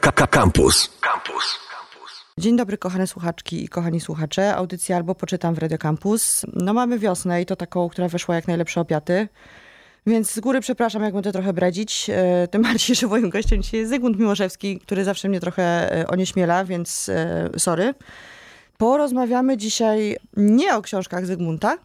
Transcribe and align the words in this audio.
Campus. 0.00 0.90
Campus. 1.00 1.58
Dzień 2.38 2.56
dobry, 2.56 2.78
kochane 2.78 3.06
słuchaczki 3.06 3.64
i 3.64 3.68
kochani 3.68 4.00
słuchacze. 4.00 4.56
Audycja 4.56 4.96
albo 4.96 5.14
poczytam 5.14 5.54
w 5.54 5.58
Radio 5.58 5.78
Campus. 5.78 6.42
No 6.52 6.74
mamy 6.74 6.98
wiosnę 6.98 7.42
i 7.42 7.46
to 7.46 7.56
taką, 7.56 7.88
która 7.88 8.08
weszła 8.08 8.34
jak 8.34 8.48
najlepsze 8.48 8.80
opiaty. 8.80 9.28
Więc 10.06 10.30
z 10.30 10.40
góry 10.40 10.60
przepraszam, 10.60 11.02
jak 11.02 11.14
będę 11.14 11.32
trochę 11.32 11.52
bredzić. 11.52 12.10
E, 12.10 12.48
tym 12.50 12.62
bardziej, 12.72 12.96
że 12.96 13.06
moim 13.06 13.30
gościem 13.30 13.62
dzisiaj 13.62 13.80
jest 13.80 13.90
Zygmunt 13.90 14.18
Miłoszewski, 14.18 14.80
który 14.80 15.04
zawsze 15.04 15.28
mnie 15.28 15.40
trochę 15.40 15.92
e, 16.00 16.06
onieśmiela, 16.06 16.64
więc 16.64 17.08
e, 17.08 17.50
sorry. 17.58 17.94
Porozmawiamy 18.78 19.56
dzisiaj 19.56 20.16
nie 20.36 20.76
o 20.76 20.82
książkach 20.82 21.26
Zygmunta, 21.26 21.76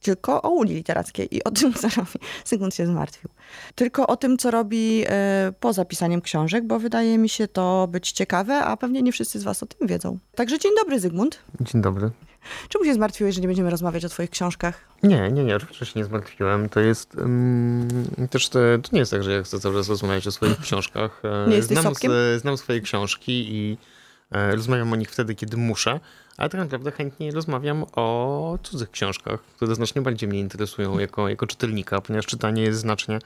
tylko 0.00 0.42
o 0.42 0.50
Unii 0.50 0.74
Literackiej 0.74 1.36
i 1.36 1.44
o 1.44 1.50
tym, 1.50 1.74
co 1.74 1.88
robi. 1.88 2.10
Zygmunt 2.44 2.74
się 2.74 2.86
zmartwił. 2.86 3.30
Tylko 3.74 4.06
o 4.06 4.16
tym, 4.16 4.38
co 4.38 4.50
robi 4.50 5.04
e, 5.06 5.52
poza 5.60 5.84
pisaniem 5.84 6.20
książek, 6.20 6.66
bo 6.66 6.78
wydaje 6.78 7.18
mi 7.18 7.28
się 7.28 7.48
to 7.48 7.88
być 7.90 8.12
ciekawe, 8.12 8.64
a 8.64 8.76
pewnie 8.76 9.02
nie 9.02 9.12
wszyscy 9.12 9.40
z 9.40 9.42
was 9.42 9.62
o 9.62 9.66
tym 9.66 9.88
wiedzą. 9.88 10.18
Także 10.34 10.58
dzień 10.58 10.72
dobry, 10.82 11.00
Zygmunt. 11.00 11.38
Dzień 11.60 11.82
dobry. 11.82 12.10
Czemu 12.68 12.84
się 12.84 12.94
zmartwiłeś, 12.94 13.34
że 13.34 13.40
nie 13.40 13.46
będziemy 13.46 13.70
rozmawiać 13.70 14.04
o 14.04 14.08
twoich 14.08 14.30
książkach? 14.30 14.88
Nie, 15.02 15.30
nie, 15.30 15.44
nie, 15.44 15.56
oczywiście 15.56 15.86
się 15.86 15.92
nie 16.00 16.04
zmartwiłem. 16.04 16.68
To 16.68 16.80
jest 16.80 17.14
um, 17.14 17.88
też 18.30 18.48
to, 18.48 18.58
to, 18.82 18.88
nie 18.92 18.98
jest 18.98 19.10
tak, 19.10 19.22
że 19.22 19.32
ja 19.32 19.42
chcę 19.42 19.60
cały 19.60 19.74
czas 19.74 19.88
rozmawiać 19.88 20.26
o 20.26 20.32
swoich 20.32 20.60
książkach. 20.60 21.22
E, 21.24 21.48
nie 21.48 21.56
jesteś 21.56 21.78
znam, 21.78 21.94
znam 22.36 22.56
swoje 22.56 22.80
książki 22.80 23.54
i 23.54 23.78
rozmawiam 24.34 24.92
o 24.92 24.96
nich 24.96 25.10
wtedy, 25.10 25.34
kiedy 25.34 25.56
muszę 25.56 26.00
ale 26.36 26.48
tak 26.48 26.60
naprawdę 26.60 26.90
chętnie 26.90 27.30
rozmawiam 27.30 27.84
o 27.92 28.58
cudzych 28.62 28.90
książkach, 28.90 29.40
które 29.42 29.74
znacznie 29.74 30.02
bardziej 30.02 30.28
mnie 30.28 30.40
interesują 30.40 30.98
jako, 30.98 31.28
jako 31.28 31.46
czytelnika, 31.46 32.00
ponieważ 32.00 32.26
czytanie 32.26 32.62
jest 32.62 32.80
znacznie, 32.80 33.18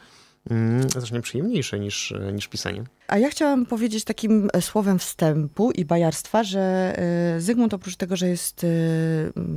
mm, 0.51 0.91
znacznie 0.91 1.21
przyjemniejsze 1.21 1.79
niż, 1.79 2.15
niż 2.33 2.49
pisanie. 2.49 2.85
A 3.09 3.19
ja 3.19 3.31
chciałam 3.31 3.67
powiedzieć 3.67 4.05
takim 4.05 4.49
e, 4.53 4.63
słowem 4.63 4.99
wstępu 4.99 5.71
i 5.71 5.85
bajarstwa, 5.85 6.45
że 6.45 6.95
e, 7.37 7.41
Zygmunt 7.41 7.75
oprócz 7.75 7.97
tego, 7.97 8.17
że 8.17 8.29
jest 8.29 8.65
e, 8.65 8.69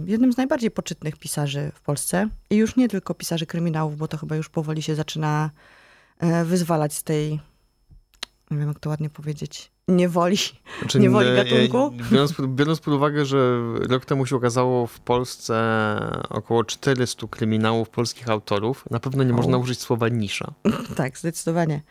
jednym 0.06 0.34
z 0.34 0.38
najbardziej 0.38 0.72
poczytnych 0.72 1.18
pisarzy 1.18 1.72
w 1.76 1.82
Polsce 1.82 2.30
i 2.50 2.56
już 2.56 2.76
nie 2.76 2.90
tylko 2.90 3.14
pisarzy 3.14 3.46
kryminałów, 3.46 3.98
bo 3.98 4.08
to 4.08 4.18
chyba 4.18 4.36
już 4.36 4.50
powoli 4.50 4.82
się 4.82 4.96
zaczyna 4.96 5.50
wyzwalać 6.46 6.94
z 6.94 7.04
tej, 7.04 7.40
nie 8.52 8.58
wiem 8.58 8.68
jak 8.68 8.80
to 8.80 8.90
ładnie 8.90 9.10
powiedzieć, 9.10 9.72
niewoli, 9.88 10.38
znaczy, 10.80 11.00
niewoli 11.00 11.36
gatunku. 11.36 11.92
Biorąc, 12.12 12.34
biorąc 12.48 12.80
pod 12.80 12.94
uwagę, 12.94 13.26
że 13.26 13.62
rok 13.90 14.06
temu 14.06 14.26
się 14.26 14.36
okazało 14.36 14.88
w 14.88 15.00
Polsce 15.00 15.56
około 16.30 16.64
400 16.64 17.28
kryminałów 17.28 17.90
polskich 17.90 18.30
autorów, 18.30 18.86
na 18.92 19.00
pewno 19.00 19.24
nie 19.24 19.34
o. 19.34 19.36
można 19.36 19.58
użyć 19.58 19.80
słowa 19.80 20.10
nisza. 20.10 20.54
tak, 20.98 21.18
zdecydowanie. 21.18 21.82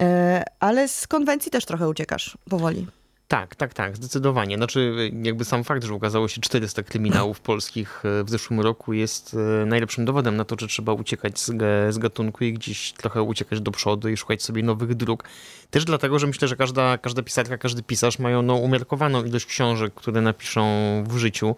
E, 0.00 0.44
ale 0.60 0.88
z 0.88 1.06
konwencji 1.06 1.50
też 1.50 1.64
trochę 1.64 1.88
uciekasz 1.88 2.38
powoli. 2.50 2.86
Tak, 3.28 3.56
tak, 3.56 3.74
tak, 3.74 3.96
zdecydowanie. 3.96 4.56
Znaczy, 4.56 5.10
jakby 5.22 5.44
sam 5.44 5.64
fakt, 5.64 5.84
że 5.84 5.94
ukazało 5.94 6.28
się 6.28 6.40
400 6.40 6.82
kryminałów 6.82 7.40
polskich 7.50 8.02
e, 8.04 8.24
w 8.24 8.30
zeszłym 8.30 8.60
roku 8.60 8.92
jest 8.92 9.36
e, 9.62 9.66
najlepszym 9.66 10.04
dowodem 10.04 10.36
na 10.36 10.44
to, 10.44 10.56
że 10.60 10.68
trzeba 10.68 10.92
uciekać 10.92 11.38
z, 11.38 11.46
z 11.94 11.98
gatunku 11.98 12.44
i 12.44 12.52
gdzieś 12.52 12.92
trochę 12.92 13.22
uciekać 13.22 13.60
do 13.60 13.70
przodu 13.70 14.08
i 14.08 14.16
szukać 14.16 14.42
sobie 14.42 14.62
nowych 14.62 14.94
dróg. 14.94 15.24
Też 15.70 15.84
dlatego, 15.84 16.18
że 16.18 16.26
myślę, 16.26 16.48
że 16.48 16.56
każda, 16.56 16.98
każda 16.98 17.22
pisarka, 17.22 17.58
każdy 17.58 17.82
pisarz 17.82 18.18
mają 18.18 18.42
no, 18.42 18.54
umiarkowaną 18.54 19.24
ilość 19.24 19.46
książek, 19.46 19.94
które 19.94 20.20
napiszą 20.20 20.64
w 21.08 21.16
życiu. 21.16 21.56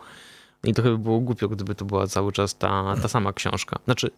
I 0.64 0.74
to 0.74 0.82
chyba 0.82 0.96
było 0.96 1.20
głupio, 1.20 1.48
gdyby 1.48 1.74
to 1.74 1.84
była 1.84 2.06
cały 2.06 2.32
czas 2.32 2.58
ta, 2.58 2.94
ta 3.02 3.08
sama 3.08 3.32
książka. 3.32 3.78
Znaczy, 3.84 4.10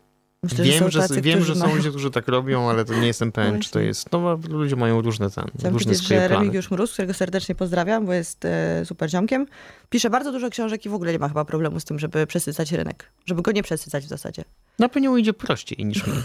Myślę, 0.43 0.65
wiem, 0.65 0.91
że, 0.91 1.01
tacy, 1.01 1.21
wiem, 1.21 1.45
że 1.45 1.55
są 1.55 1.61
mają... 1.61 1.77
ludzie, 1.77 1.91
którzy 1.91 2.11
tak 2.11 2.29
robią, 2.29 2.71
ale 2.71 2.85
to 2.85 2.95
nie 2.95 3.07
jestem 3.07 3.33
pewien, 3.33 3.51
Właśnie. 3.51 3.65
czy 3.65 3.71
to 3.71 3.81
jest. 3.81 4.13
No, 4.13 4.39
ludzie 4.49 4.77
mają 4.77 5.03
różne 5.03 5.31
ten, 5.31 5.45
Chciałam 5.59 5.75
różne 5.75 5.95
swoje 5.95 6.21
że. 6.21 6.29
Remigiusz 6.29 6.71
Mróz, 6.71 6.93
którego 6.93 7.15
serdecznie 7.15 7.55
pozdrawiam, 7.55 8.07
bo 8.07 8.13
jest 8.13 8.45
e, 8.45 8.85
super 8.85 9.11
ziomkiem, 9.11 9.47
pisze 9.91 10.11
bardzo 10.11 10.33
dużo 10.33 10.51
książek 10.51 10.87
i 10.87 10.89
w 10.89 10.95
ogóle 10.95 11.13
nie 11.13 11.19
ma 11.19 11.29
chyba 11.29 11.45
problemu 11.45 11.81
z 11.81 11.85
tym, 11.85 11.99
żeby 11.99 12.27
przesycać 12.27 12.73
rynek. 12.73 13.11
Żeby 13.27 13.43
go 13.43 13.53
nie 13.53 13.63
przesycać 13.63 14.05
w 14.05 14.09
zasadzie. 14.09 14.45
Na 14.79 14.89
pewno 14.89 15.17
idzie 15.17 15.33
prościej 15.33 15.85
niż 15.85 16.07
mi. 16.07 16.13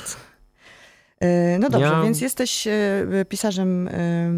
E, 1.19 1.59
no 1.59 1.69
dobrze, 1.69 1.87
ja... 1.87 2.03
więc 2.03 2.21
jesteś 2.21 2.67
e, 2.67 3.25
pisarzem 3.29 3.87
e, 3.87 3.91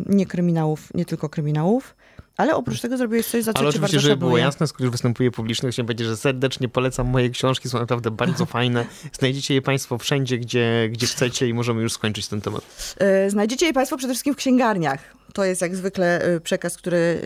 nie 0.05 0.25
kryminałów, 0.25 0.93
nie 0.93 1.05
tylko 1.05 1.29
kryminałów. 1.29 1.95
Ale 2.37 2.55
oprócz 2.55 2.81
tego 2.81 2.97
zrobiłeś 2.97 3.25
coś, 3.25 3.43
za 3.43 3.53
co 3.53 3.59
Ale 3.59 3.69
oczywiście, 3.69 3.99
żeby 3.99 4.17
było 4.17 4.37
jasne, 4.37 4.67
skoro 4.67 4.85
już 4.85 4.91
występuję 4.91 5.31
publicznie, 5.31 5.71
chciałem 5.71 5.87
powiedzieć, 5.87 6.07
że 6.07 6.17
serdecznie 6.17 6.69
polecam 6.69 7.07
moje 7.07 7.29
książki, 7.29 7.69
są 7.69 7.79
naprawdę 7.79 8.11
bardzo 8.11 8.45
fajne. 8.55 8.85
Znajdziecie 9.19 9.53
je 9.53 9.61
państwo 9.61 9.97
wszędzie, 9.97 10.37
gdzie, 10.37 10.89
gdzie 10.91 11.07
chcecie 11.07 11.47
i 11.47 11.53
możemy 11.53 11.81
już 11.81 11.93
skończyć 11.93 12.27
ten 12.27 12.41
temat. 12.41 12.95
Znajdziecie 13.27 13.65
je 13.65 13.73
państwo 13.73 13.97
przede 13.97 14.13
wszystkim 14.13 14.33
w 14.33 14.37
księgarniach. 14.37 14.99
To 15.33 15.45
jest 15.45 15.61
jak 15.61 15.75
zwykle 15.75 16.21
przekaz, 16.43 16.77
który 16.77 17.21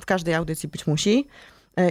w 0.00 0.06
każdej 0.06 0.34
audycji 0.34 0.68
być 0.68 0.86
musi. 0.86 1.26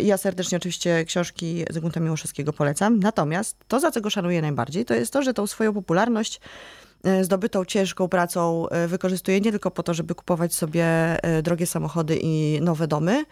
Ja 0.03 0.17
serdecznie 0.17 0.57
oczywiście 0.57 1.05
książki 1.05 1.65
Zygmunta 1.69 1.99
Miłoszewskiego 1.99 2.53
polecam. 2.53 2.99
Natomiast 2.99 3.57
to, 3.67 3.79
za 3.79 3.91
co 3.91 4.01
go 4.01 4.09
szanuję 4.09 4.41
najbardziej, 4.41 4.85
to 4.85 4.93
jest 4.93 5.13
to, 5.13 5.23
że 5.23 5.33
tą 5.33 5.47
swoją 5.47 5.73
popularność 5.73 6.39
E, 6.39 6.82
zdobytą 7.21 7.65
ciężką 7.65 8.07
pracą 8.07 8.69
e, 8.69 8.87
wykorzystuje 8.87 9.41
nie 9.41 9.51
tylko 9.51 9.71
po 9.71 9.83
to, 9.83 9.93
żeby 9.93 10.15
kupować 10.15 10.55
sobie 10.55 10.85
e, 10.85 11.41
drogie 11.41 11.67
samochody 11.67 12.19
i 12.21 12.61
nowe 12.61 12.87
domy, 12.87 13.25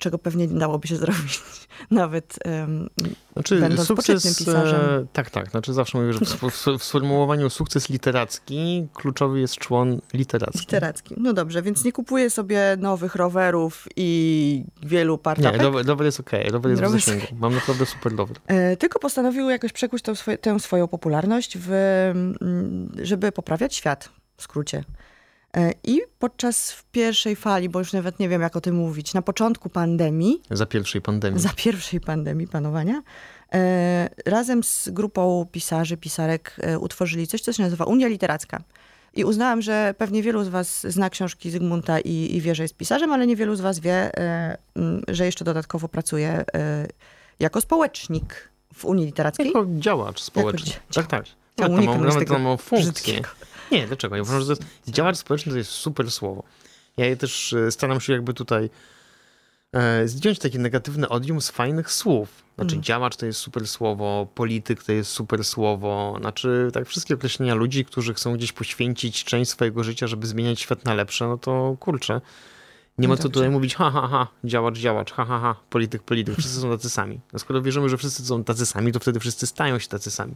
czego 0.00 0.18
pewnie 0.18 0.46
nie 0.46 0.58
dałoby 0.58 0.88
się 0.88 0.96
zrobić 0.96 1.42
nawet 1.90 2.38
um, 2.44 2.88
znaczy, 3.32 3.60
będąc 3.60 3.88
sukces, 3.88 4.38
pisarzem. 4.38 5.06
Tak, 5.12 5.30
tak. 5.30 5.50
Znaczy 5.50 5.72
zawsze 5.72 5.98
mówię, 5.98 6.12
że 6.12 6.20
w, 6.20 6.78
w, 6.78 6.84
sformułowaniu 6.84 7.50
sukces 7.50 7.88
literacki 7.88 8.88
kluczowy 8.94 9.40
jest 9.40 9.56
człon 9.56 10.00
literacki. 10.14 10.58
Literacki. 10.58 11.14
No 11.18 11.32
dobrze, 11.32 11.62
więc 11.62 11.84
nie 11.84 11.92
kupuję 11.92 12.30
sobie 12.30 12.76
nowych 12.78 13.14
rowerów 13.14 13.88
i 13.96 14.64
wielu 14.82 15.18
partapek. 15.18 15.60
Nie, 15.60 15.66
rower, 15.66 15.86
rower 15.86 16.06
jest 16.06 16.20
okej, 16.20 16.40
okay. 16.40 16.52
rower 16.52 16.70
jest 16.70 16.82
rower 16.82 17.00
w 17.00 17.04
zasięgu. 17.04 17.26
Mam 17.40 17.54
naprawdę 17.54 17.86
super 17.86 18.16
rower. 18.16 18.36
E, 18.46 18.76
tylko 18.76 18.98
postanowił 18.98 19.50
jakoś 19.50 19.72
przekuć 19.72 20.02
tę, 20.02 20.14
tę 20.40 20.60
swoją 20.60 20.88
popularność, 20.88 21.58
w, 21.60 21.70
żeby 23.02 23.32
poprawiać 23.32 23.74
świat, 23.74 24.08
w 24.36 24.42
skrócie. 24.42 24.84
E, 25.56 25.72
I 25.84 26.00
podczas 26.18 26.82
pierwszej 26.92 27.36
fali, 27.36 27.68
bo 27.68 27.78
już 27.78 27.92
nawet 27.92 28.18
nie 28.18 28.28
wiem, 28.28 28.42
jak 28.42 28.56
o 28.56 28.60
tym 28.60 28.74
mówić, 28.74 29.14
na 29.14 29.22
początku 29.22 29.68
pandemii. 29.68 30.42
Za 30.50 30.66
pierwszej 30.66 31.00
pandemii. 31.00 31.40
Za 31.40 31.50
pierwszej 31.56 32.00
pandemii 32.00 32.46
panowania. 32.46 33.02
E, 33.52 34.10
razem 34.26 34.64
z 34.64 34.88
grupą 34.88 35.46
pisarzy, 35.52 35.96
pisarek 35.96 36.56
e, 36.58 36.78
utworzyli 36.78 37.26
coś, 37.26 37.40
co 37.40 37.52
się 37.52 37.62
nazywa 37.62 37.84
Unia 37.84 38.08
Literacka. 38.08 38.62
I 39.14 39.24
uznałam, 39.24 39.62
że 39.62 39.94
pewnie 39.98 40.22
wielu 40.22 40.44
z 40.44 40.48
was 40.48 40.86
zna 40.86 41.10
książki 41.10 41.50
Zygmunta 41.50 42.00
i, 42.00 42.36
i 42.36 42.40
wie, 42.40 42.54
że 42.54 42.62
jest 42.62 42.76
pisarzem, 42.76 43.12
ale 43.12 43.26
niewielu 43.26 43.56
z 43.56 43.60
was 43.60 43.78
wie, 43.78 44.10
że 45.08 45.26
jeszcze 45.26 45.44
dodatkowo 45.44 45.88
pracuje 45.88 46.44
jako 47.40 47.60
społecznik 47.60 48.48
w 48.74 48.84
Unii 48.84 49.06
Literackiej. 49.06 49.46
Jako 49.46 49.66
działacz 49.78 50.20
społeczny. 50.20 50.72
Jako 50.72 50.94
tak, 50.94 51.06
tak. 51.06 51.24
Ja, 51.58 51.68
to 51.68 51.72
mam, 51.72 52.06
nawet 52.06 52.30
mam 52.30 52.58
funkcję. 52.58 53.22
Nie, 53.72 53.86
dlaczego? 53.86 54.16
Ja 54.16 54.22
uważam, 54.22 54.42
że 54.42 54.54
działacz 54.88 55.16
społeczny 55.16 55.52
to 55.52 55.58
jest 55.58 55.70
super 55.70 56.10
słowo. 56.10 56.42
Ja 56.96 57.16
też 57.16 57.52
e, 57.52 57.70
staram 57.70 58.00
się 58.00 58.12
jakby 58.12 58.34
tutaj 58.34 58.70
e, 59.72 60.08
zdjąć 60.08 60.38
takie 60.38 60.58
negatywne 60.58 61.08
odium 61.08 61.40
z 61.40 61.50
fajnych 61.50 61.92
słów. 61.92 62.28
Znaczy 62.54 62.74
mm. 62.74 62.82
działacz 62.82 63.16
to 63.16 63.26
jest 63.26 63.38
super 63.38 63.68
słowo, 63.68 64.28
polityk 64.34 64.84
to 64.84 64.92
jest 64.92 65.10
super 65.10 65.44
słowo. 65.44 66.16
Znaczy 66.20 66.70
tak 66.72 66.86
wszystkie 66.86 67.14
określenia 67.14 67.54
ludzi, 67.54 67.84
którzy 67.84 68.14
chcą 68.14 68.34
gdzieś 68.34 68.52
poświęcić 68.52 69.24
część 69.24 69.50
swojego 69.50 69.84
życia, 69.84 70.06
żeby 70.06 70.26
zmieniać 70.26 70.60
świat 70.60 70.84
na 70.84 70.94
lepsze, 70.94 71.28
no 71.28 71.38
to 71.38 71.76
kurczę. 71.80 72.20
Nie 72.98 73.08
ma 73.08 73.16
co 73.16 73.28
tutaj 73.28 73.50
mówić 73.50 73.74
ha, 73.74 73.90
ha, 73.90 74.08
ha, 74.08 74.26
działacz, 74.44 74.78
działacz, 74.78 75.12
ha, 75.12 75.24
ha, 75.24 75.38
ha, 75.38 75.56
polityk, 75.70 76.02
polityk. 76.02 76.36
Wszyscy 76.36 76.60
są 76.60 76.70
tacy 76.70 76.90
sami. 76.90 77.20
No 77.32 77.38
skoro 77.38 77.62
wierzymy, 77.62 77.88
że 77.88 77.96
wszyscy 77.96 78.26
są 78.26 78.44
tacy 78.44 78.66
sami, 78.66 78.92
to 78.92 79.00
wtedy 79.00 79.20
wszyscy 79.20 79.46
stają 79.46 79.78
się 79.78 79.88
tacy 79.88 80.10
sami. 80.10 80.34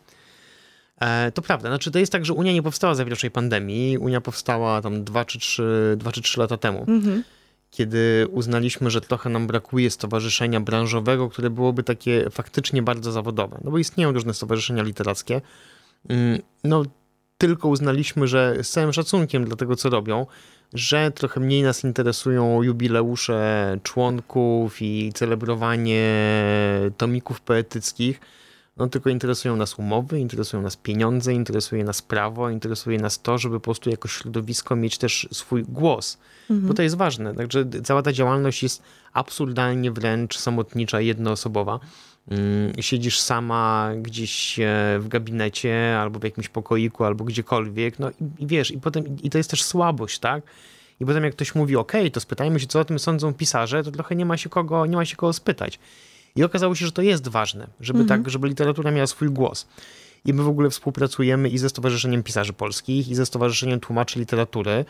E, 1.00 1.32
to 1.32 1.42
prawda, 1.42 1.68
znaczy 1.68 1.90
to 1.90 1.98
jest 1.98 2.12
tak, 2.12 2.24
że 2.24 2.32
Unia 2.32 2.52
nie 2.52 2.62
powstała 2.62 2.94
za 2.94 3.04
pierwszej 3.04 3.30
pandemii. 3.30 3.98
Unia 3.98 4.20
powstała 4.20 4.82
tam 4.82 5.04
2 5.04 5.24
czy 5.24 5.38
3, 5.38 5.94
2 5.96 6.12
czy 6.12 6.22
3 6.22 6.40
lata 6.40 6.56
temu. 6.56 6.84
Mhm. 6.88 7.24
Kiedy 7.70 8.26
uznaliśmy, 8.30 8.90
że 8.90 9.00
trochę 9.00 9.30
nam 9.30 9.46
brakuje 9.46 9.90
stowarzyszenia 9.90 10.60
branżowego, 10.60 11.28
które 11.28 11.50
byłoby 11.50 11.82
takie 11.82 12.30
faktycznie 12.30 12.82
bardzo 12.82 13.12
zawodowe. 13.12 13.60
No 13.64 13.70
bo 13.70 13.78
istnieją 13.78 14.12
różne 14.12 14.34
stowarzyszenia 14.34 14.82
literackie. 14.82 15.40
Mm, 16.08 16.38
no, 16.64 16.82
tylko 17.38 17.68
uznaliśmy, 17.68 18.28
że 18.28 18.56
z 18.62 18.70
całym 18.70 18.92
szacunkiem 18.92 19.44
dla 19.44 19.56
tego, 19.56 19.76
co 19.76 19.90
robią, 19.90 20.26
że 20.72 21.10
trochę 21.10 21.40
mniej 21.40 21.62
nas 21.62 21.84
interesują 21.84 22.62
jubileusze 22.62 23.78
członków 23.82 24.82
i 24.82 25.12
celebrowanie 25.14 26.10
tomików 26.96 27.40
poetyckich 27.40 28.20
no 28.76 28.88
tylko 28.88 29.10
interesują 29.10 29.56
nas 29.56 29.78
umowy, 29.78 30.20
interesują 30.20 30.62
nas 30.62 30.76
pieniądze, 30.76 31.34
interesuje 31.34 31.84
nas 31.84 32.02
prawo, 32.02 32.50
interesuje 32.50 32.98
nas 32.98 33.22
to, 33.22 33.38
żeby 33.38 33.60
po 33.60 33.64
prostu 33.64 33.90
jako 33.90 34.08
środowisko 34.08 34.76
mieć 34.76 34.98
też 34.98 35.28
swój 35.32 35.64
głos. 35.64 36.18
Mhm. 36.50 36.68
Bo 36.68 36.74
to 36.74 36.82
jest 36.82 36.96
ważne. 36.96 37.34
Także 37.34 37.64
cała 37.84 38.02
ta 38.02 38.12
działalność 38.12 38.62
jest 38.62 38.82
absurdalnie 39.12 39.90
wręcz 39.90 40.38
samotnicza, 40.38 41.00
jednoosobowa. 41.00 41.80
Mm, 42.28 42.72
siedzisz 42.80 43.20
sama 43.20 43.90
gdzieś 44.02 44.58
e, 44.58 44.98
w 45.00 45.08
gabinecie, 45.08 45.98
albo 45.98 46.18
w 46.18 46.24
jakimś 46.24 46.48
pokoiku, 46.48 47.04
albo 47.04 47.24
gdziekolwiek, 47.24 47.98
no 47.98 48.10
i, 48.10 48.42
i 48.42 48.46
wiesz, 48.46 48.70
i 48.70 48.78
potem, 48.78 49.04
i 49.22 49.30
to 49.30 49.38
jest 49.38 49.50
też 49.50 49.62
słabość, 49.62 50.18
tak? 50.18 50.42
i 51.00 51.06
potem 51.06 51.24
jak 51.24 51.32
ktoś 51.32 51.54
mówi, 51.54 51.76
ok, 51.76 51.92
to 52.12 52.20
spytajmy 52.20 52.60
się, 52.60 52.66
co 52.66 52.80
o 52.80 52.84
tym 52.84 52.98
sądzą 52.98 53.34
pisarze, 53.34 53.82
to 53.82 53.90
trochę 53.90 54.16
nie 54.16 54.26
ma 54.26 54.36
się 54.36 54.48
kogo, 54.48 54.86
nie 54.86 54.96
ma 54.96 55.04
się 55.04 55.16
kogo 55.16 55.32
spytać. 55.32 55.78
I 56.36 56.44
okazało 56.44 56.74
się, 56.74 56.86
że 56.86 56.92
to 56.92 57.02
jest 57.02 57.28
ważne, 57.28 57.66
żeby 57.80 58.00
mhm. 58.00 58.22
tak, 58.22 58.30
żeby 58.30 58.48
literatura 58.48 58.90
miała 58.90 59.06
swój 59.06 59.30
głos. 59.30 59.66
I 60.24 60.34
my 60.34 60.42
w 60.42 60.48
ogóle 60.48 60.70
współpracujemy 60.70 61.48
i 61.48 61.58
ze 61.58 61.68
Stowarzyszeniem 61.68 62.22
Pisarzy 62.22 62.52
Polskich, 62.52 63.08
i 63.08 63.14
ze 63.14 63.26
Stowarzyszeniem 63.26 63.80
Tłumaczy 63.80 64.18
Literatury. 64.18 64.84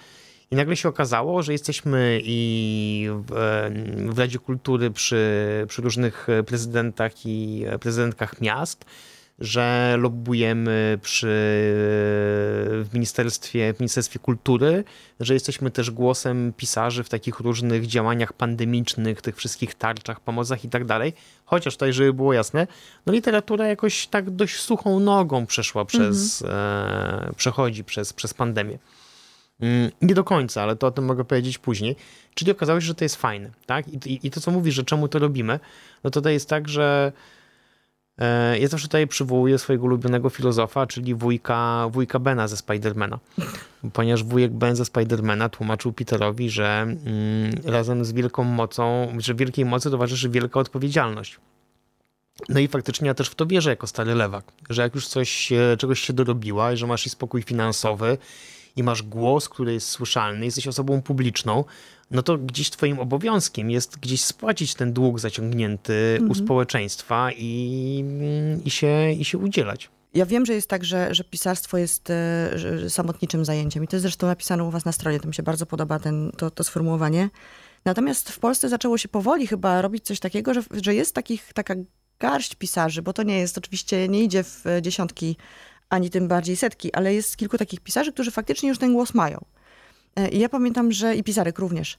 I 0.50 0.56
nagle 0.56 0.76
się 0.76 0.88
okazało, 0.88 1.42
że 1.42 1.52
jesteśmy 1.52 2.20
i 2.24 3.08
w, 3.28 4.10
w 4.14 4.18
Radzie 4.18 4.38
Kultury 4.38 4.90
przy, 4.90 5.64
przy 5.68 5.82
różnych 5.82 6.26
prezydentach 6.46 7.12
i 7.26 7.64
prezydentkach 7.80 8.40
miast, 8.40 8.84
że 9.38 9.96
lobbujemy 9.98 10.98
przy, 11.02 11.26
w, 12.84 12.88
ministerstwie, 12.92 13.74
w 13.74 13.80
Ministerstwie 13.80 14.18
Kultury, 14.18 14.84
że 15.20 15.34
jesteśmy 15.34 15.70
też 15.70 15.90
głosem 15.90 16.52
pisarzy 16.56 17.04
w 17.04 17.08
takich 17.08 17.40
różnych 17.40 17.86
działaniach 17.86 18.32
pandemicznych, 18.32 19.22
tych 19.22 19.36
wszystkich 19.36 19.74
tarczach, 19.74 20.20
pomocach 20.20 20.64
i 20.64 20.68
tak 20.68 20.84
dalej. 20.84 21.12
Chociaż 21.44 21.74
tutaj, 21.74 21.92
żeby 21.92 22.12
było 22.12 22.32
jasne, 22.32 22.66
no 23.06 23.12
literatura 23.12 23.66
jakoś 23.66 24.06
tak 24.06 24.30
dość 24.30 24.56
suchą 24.56 25.00
nogą 25.00 25.46
przeszła 25.46 25.84
przez, 25.84 26.42
mhm. 26.42 27.30
e, 27.30 27.32
przechodzi 27.36 27.84
przez, 27.84 28.12
przez 28.12 28.34
pandemię. 28.34 28.78
Mm, 29.60 29.90
nie 30.02 30.14
do 30.14 30.24
końca, 30.24 30.62
ale 30.62 30.76
to 30.76 30.86
o 30.86 30.90
tym 30.90 31.04
mogę 31.04 31.24
powiedzieć 31.24 31.58
później. 31.58 31.96
Czyli 32.34 32.52
okazało 32.52 32.80
się, 32.80 32.86
że 32.86 32.94
to 32.94 33.04
jest 33.04 33.16
fajne, 33.16 33.50
tak? 33.66 33.88
I, 33.88 34.12
i, 34.12 34.26
i 34.26 34.30
to, 34.30 34.40
co 34.40 34.50
mówisz, 34.50 34.74
że 34.74 34.84
czemu 34.84 35.08
to 35.08 35.18
robimy, 35.18 35.60
no 36.04 36.10
to 36.10 36.20
to 36.20 36.28
jest 36.28 36.48
tak, 36.48 36.68
że 36.68 37.12
ja 38.60 38.68
zawsze 38.68 38.86
tutaj 38.86 39.06
przywołuję 39.06 39.58
swojego 39.58 39.84
ulubionego 39.84 40.30
filozofa, 40.30 40.86
czyli 40.86 41.14
wujka, 41.14 41.88
wujka 41.90 42.18
Bena 42.18 42.48
ze 42.48 42.56
Spidermana. 42.56 43.18
Ponieważ 43.92 44.24
wujek 44.24 44.52
Ben 44.52 44.76
ze 44.76 44.84
Spidermana 44.84 45.48
tłumaczył 45.48 45.92
Peterowi, 45.92 46.50
że 46.50 46.82
mm, 46.82 47.52
razem 47.64 48.04
z 48.04 48.12
wielką 48.12 48.44
mocą, 48.44 49.08
że 49.18 49.34
wielkiej 49.34 49.64
mocy 49.64 49.90
towarzyszy 49.90 50.30
wielka 50.30 50.60
odpowiedzialność. 50.60 51.38
No 52.48 52.60
i 52.60 52.68
faktycznie 52.68 53.06
ja 53.06 53.14
też 53.14 53.28
w 53.28 53.34
to 53.34 53.46
wierzę 53.46 53.70
jako 53.70 53.86
stary 53.86 54.14
lewak, 54.14 54.52
że 54.70 54.82
jak 54.82 54.94
już 54.94 55.06
coś, 55.06 55.52
czegoś 55.78 56.00
się 56.00 56.12
dorobiła 56.12 56.72
i 56.72 56.76
że 56.76 56.86
masz 56.86 57.06
i 57.06 57.10
spokój 57.10 57.42
finansowy 57.42 58.18
i 58.76 58.82
masz 58.82 59.02
głos, 59.02 59.48
który 59.48 59.72
jest 59.72 59.88
słyszalny, 59.88 60.44
jesteś 60.44 60.68
osobą 60.68 61.02
publiczną, 61.02 61.64
no 62.10 62.22
to 62.22 62.38
gdzieś 62.38 62.70
twoim 62.70 62.98
obowiązkiem 62.98 63.70
jest 63.70 63.98
gdzieś 63.98 64.24
spłacić 64.24 64.74
ten 64.74 64.92
dług 64.92 65.20
zaciągnięty 65.20 66.12
mhm. 66.12 66.30
u 66.30 66.34
społeczeństwa 66.34 67.32
i, 67.32 68.04
i, 68.64 68.70
się, 68.70 69.12
i 69.12 69.24
się 69.24 69.38
udzielać. 69.38 69.90
Ja 70.14 70.26
wiem, 70.26 70.46
że 70.46 70.54
jest 70.54 70.68
tak, 70.68 70.84
że, 70.84 71.14
że 71.14 71.24
pisarstwo 71.24 71.78
jest 71.78 72.10
e, 72.10 72.90
samotniczym 72.90 73.44
zajęciem 73.44 73.84
i 73.84 73.88
to 73.88 73.96
jest 73.96 74.02
zresztą 74.02 74.26
napisane 74.26 74.64
u 74.64 74.70
was 74.70 74.84
na 74.84 74.92
stronie, 74.92 75.20
to 75.20 75.28
mi 75.28 75.34
się 75.34 75.42
bardzo 75.42 75.66
podoba 75.66 75.98
ten, 75.98 76.32
to, 76.36 76.50
to 76.50 76.64
sformułowanie. 76.64 77.30
Natomiast 77.84 78.30
w 78.30 78.38
Polsce 78.38 78.68
zaczęło 78.68 78.98
się 78.98 79.08
powoli 79.08 79.46
chyba 79.46 79.82
robić 79.82 80.04
coś 80.04 80.20
takiego, 80.20 80.54
że, 80.54 80.62
że 80.70 80.94
jest 80.94 81.14
takich, 81.14 81.52
taka 81.52 81.74
garść 82.18 82.54
pisarzy, 82.54 83.02
bo 83.02 83.12
to 83.12 83.22
nie 83.22 83.38
jest, 83.38 83.58
oczywiście 83.58 84.08
nie 84.08 84.22
idzie 84.22 84.44
w 84.44 84.64
dziesiątki, 84.82 85.36
ani 85.88 86.10
tym 86.10 86.28
bardziej 86.28 86.56
setki, 86.56 86.94
ale 86.94 87.14
jest 87.14 87.36
kilku 87.36 87.58
takich 87.58 87.80
pisarzy, 87.80 88.12
którzy 88.12 88.30
faktycznie 88.30 88.68
już 88.68 88.78
ten 88.78 88.92
głos 88.92 89.14
mają. 89.14 89.44
E, 90.16 90.28
I 90.28 90.38
ja 90.38 90.48
pamiętam, 90.48 90.92
że 90.92 91.16
i 91.16 91.22
pisarek 91.22 91.58
również. 91.58 91.98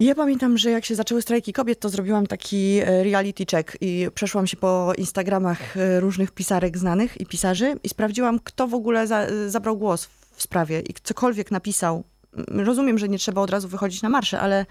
Ja 0.00 0.14
pamiętam, 0.14 0.58
że 0.58 0.70
jak 0.70 0.84
się 0.84 0.94
zaczęły 0.94 1.22
strajki 1.22 1.52
kobiet, 1.52 1.80
to 1.80 1.88
zrobiłam 1.88 2.26
taki 2.26 2.78
e, 2.78 3.04
reality 3.04 3.46
check 3.50 3.76
i 3.80 4.06
przeszłam 4.14 4.46
się 4.46 4.56
po 4.56 4.92
Instagramach 4.98 5.76
e, 5.76 6.00
różnych 6.00 6.32
pisarek 6.32 6.78
znanych 6.78 7.20
i 7.20 7.26
pisarzy 7.26 7.76
i 7.82 7.88
sprawdziłam, 7.88 8.38
kto 8.44 8.68
w 8.68 8.74
ogóle 8.74 9.06
za, 9.06 9.26
zabrał 9.48 9.76
głos 9.78 10.04
w 10.32 10.42
sprawie 10.42 10.80
i 10.80 10.94
cokolwiek 11.02 11.50
napisał. 11.50 12.04
Rozumiem, 12.48 12.98
że 12.98 13.08
nie 13.08 13.18
trzeba 13.18 13.40
od 13.40 13.50
razu 13.50 13.68
wychodzić 13.68 14.02
na 14.02 14.08
marsze, 14.08 14.40
ale, 14.40 14.66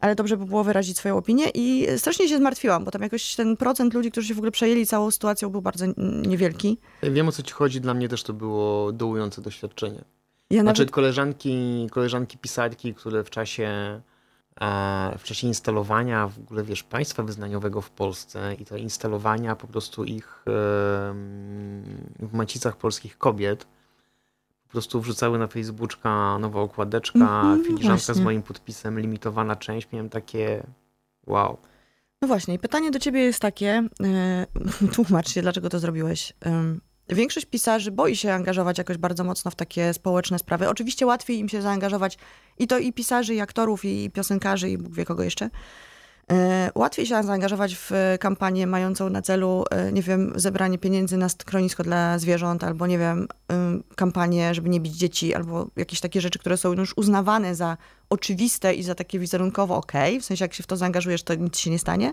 ale 0.00 0.14
dobrze 0.14 0.36
by 0.36 0.44
było 0.44 0.64
wyrazić 0.64 0.96
swoją 0.96 1.16
opinię 1.16 1.44
i 1.54 1.86
strasznie 1.96 2.28
się 2.28 2.38
zmartwiłam, 2.38 2.84
bo 2.84 2.90
tam 2.90 3.02
jakoś 3.02 3.34
ten 3.34 3.56
procent 3.56 3.94
ludzi, 3.94 4.10
którzy 4.10 4.28
się 4.28 4.34
w 4.34 4.38
ogóle 4.38 4.50
przejęli 4.50 4.86
całą 4.86 5.10
sytuacją 5.10 5.50
był 5.50 5.62
bardzo 5.62 5.84
niewielki. 6.26 6.78
Wiem 7.02 7.28
o 7.28 7.32
co 7.32 7.42
ci 7.42 7.52
chodzi, 7.52 7.80
dla 7.80 7.94
mnie 7.94 8.08
też 8.08 8.22
to 8.22 8.32
było 8.32 8.92
dołujące 8.92 9.42
doświadczenie. 9.42 10.04
Ja 10.50 10.62
znaczy 10.62 10.82
nawet... 10.82 10.90
koleżanki, 10.90 11.86
koleżanki 11.90 12.38
pisarki, 12.38 12.94
które 12.94 13.24
w 13.24 13.30
czasie 13.30 14.00
w 15.18 15.22
czasie 15.22 15.46
instalowania 15.46 16.28
w 16.28 16.38
ogóle, 16.38 16.62
wiesz, 16.62 16.82
państwa 16.82 17.22
wyznaniowego 17.22 17.80
w 17.80 17.90
Polsce 17.90 18.54
i 18.60 18.64
to 18.64 18.76
instalowania 18.76 19.56
po 19.56 19.66
prostu 19.66 20.04
ich 20.04 20.42
w 20.46 22.28
macicach 22.32 22.76
polskich 22.76 23.18
kobiet, 23.18 23.66
po 24.66 24.72
prostu 24.72 25.00
wrzucały 25.00 25.38
na 25.38 25.46
Facebooka 25.46 26.38
nowa 26.38 26.60
okładeczka, 26.60 27.18
mm 27.18 27.62
-hmm, 27.62 27.66
filiżanka 27.66 27.96
właśnie. 27.96 28.14
z 28.14 28.20
moim 28.20 28.42
podpisem, 28.42 29.00
limitowana 29.00 29.56
część. 29.56 29.88
Miałem 29.92 30.08
takie 30.08 30.62
wow. 31.26 31.58
No 32.22 32.28
właśnie, 32.28 32.54
i 32.54 32.58
pytanie 32.58 32.90
do 32.90 32.98
ciebie 32.98 33.20
jest 33.20 33.40
takie, 33.40 33.88
yy, 34.80 34.88
tłumacz 34.94 35.28
się, 35.28 35.42
dlaczego 35.42 35.68
to 35.68 35.78
zrobiłeś. 35.78 36.32
Yy, 36.44 36.80
Większość 37.08 37.46
pisarzy 37.46 37.90
boi 37.90 38.16
się 38.16 38.32
angażować 38.32 38.78
jakoś 38.78 38.96
bardzo 38.96 39.24
mocno 39.24 39.50
w 39.50 39.54
takie 39.54 39.94
społeczne 39.94 40.38
sprawy. 40.38 40.68
Oczywiście 40.68 41.06
łatwiej 41.06 41.38
im 41.38 41.48
się 41.48 41.62
zaangażować 41.62 42.18
i 42.58 42.66
to 42.66 42.78
i 42.78 42.92
pisarzy, 42.92 43.34
i 43.34 43.40
aktorów, 43.40 43.84
i 43.84 44.10
piosenkarzy, 44.10 44.70
i 44.70 44.78
Bóg 44.78 44.94
wie 44.94 45.04
kogo 45.04 45.22
jeszcze. 45.22 45.50
E, 46.32 46.70
łatwiej 46.74 47.06
się 47.06 47.22
zaangażować 47.22 47.76
w 47.76 47.90
kampanię 48.20 48.66
mającą 48.66 49.10
na 49.10 49.22
celu, 49.22 49.64
e, 49.70 49.92
nie 49.92 50.02
wiem, 50.02 50.32
zebranie 50.36 50.78
pieniędzy 50.78 51.16
na 51.16 51.28
schronisko 51.28 51.82
dla 51.82 52.18
zwierząt, 52.18 52.64
albo 52.64 52.86
nie 52.86 52.98
wiem, 52.98 53.28
kampanię, 53.96 54.54
żeby 54.54 54.68
nie 54.68 54.80
bić 54.80 54.94
dzieci, 54.94 55.34
albo 55.34 55.66
jakieś 55.76 56.00
takie 56.00 56.20
rzeczy, 56.20 56.38
które 56.38 56.56
są 56.56 56.72
już 56.72 56.96
uznawane 56.96 57.54
za 57.54 57.76
oczywiste 58.10 58.74
i 58.74 58.82
za 58.82 58.94
takie 58.94 59.18
wizerunkowo 59.18 59.76
okej. 59.76 60.12
Okay. 60.12 60.20
W 60.20 60.24
sensie, 60.24 60.44
jak 60.44 60.54
się 60.54 60.62
w 60.62 60.66
to 60.66 60.76
zaangażujesz, 60.76 61.22
to 61.22 61.34
nic 61.34 61.58
się 61.58 61.70
nie 61.70 61.78
stanie. 61.78 62.12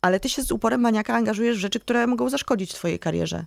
Ale 0.00 0.20
ty 0.20 0.28
się 0.28 0.42
z 0.42 0.52
uporem 0.52 0.80
maniaka 0.80 1.14
angażujesz 1.14 1.56
w 1.56 1.60
rzeczy, 1.60 1.80
które 1.80 2.06
mogą 2.06 2.28
zaszkodzić 2.28 2.74
twojej 2.74 2.98
karierze. 2.98 3.44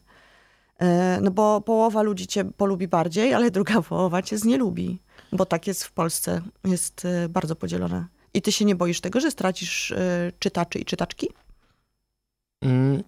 E, 0.79 1.19
no 1.21 1.31
bo 1.31 1.61
połowa 1.61 2.01
ludzi 2.01 2.27
cię 2.27 2.45
polubi 2.45 2.87
bardziej, 2.87 3.33
ale 3.33 3.51
druga 3.51 3.81
połowa 3.89 4.21
cię 4.21 4.37
znielubi. 4.37 4.99
Bo 5.31 5.45
tak 5.45 5.67
jest 5.67 5.83
w 5.83 5.91
Polsce, 5.91 6.41
jest 6.65 7.05
e, 7.05 7.29
bardzo 7.29 7.55
podzielone. 7.55 8.05
I 8.33 8.41
ty 8.41 8.51
się 8.51 8.65
nie 8.65 8.75
boisz 8.75 9.01
tego, 9.01 9.19
że 9.19 9.31
stracisz 9.31 9.91
e, 9.91 10.31
czytaczy 10.39 10.79
i 10.79 10.85
czytaczki? 10.85 11.29
Mm, 12.61 13.03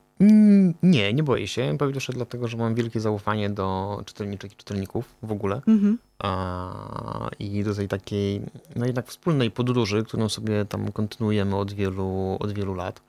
nie, 0.84 1.14
nie 1.14 1.24
boję 1.24 1.48
się. 1.48 1.76
Po 1.80 1.88
pierwsze 1.88 2.14
dlatego, 2.14 2.48
że 2.48 2.58
mam 2.58 2.76
wielkie 2.76 3.00
zaufanie 3.00 3.50
do 3.50 4.02
czytelniczek 4.06 4.54
i 4.54 4.56
czytelników 4.56 5.16
w 5.24 5.32
ogóle. 5.32 5.62
Mhm. 5.68 5.98
A, 6.20 7.30
I 7.40 7.64
do 7.64 7.76
tej 7.76 7.88
takiej, 7.88 8.42
no 8.76 8.86
jednak 8.86 9.08
wspólnej 9.08 9.52
podróży, 9.52 10.04
którą 10.04 10.30
sobie 10.30 10.66
tam 10.66 10.92
kontynuujemy 10.92 11.56
od 11.56 11.74
wielu, 11.74 12.38
od 12.40 12.52
wielu 12.52 12.74
lat. 12.74 13.02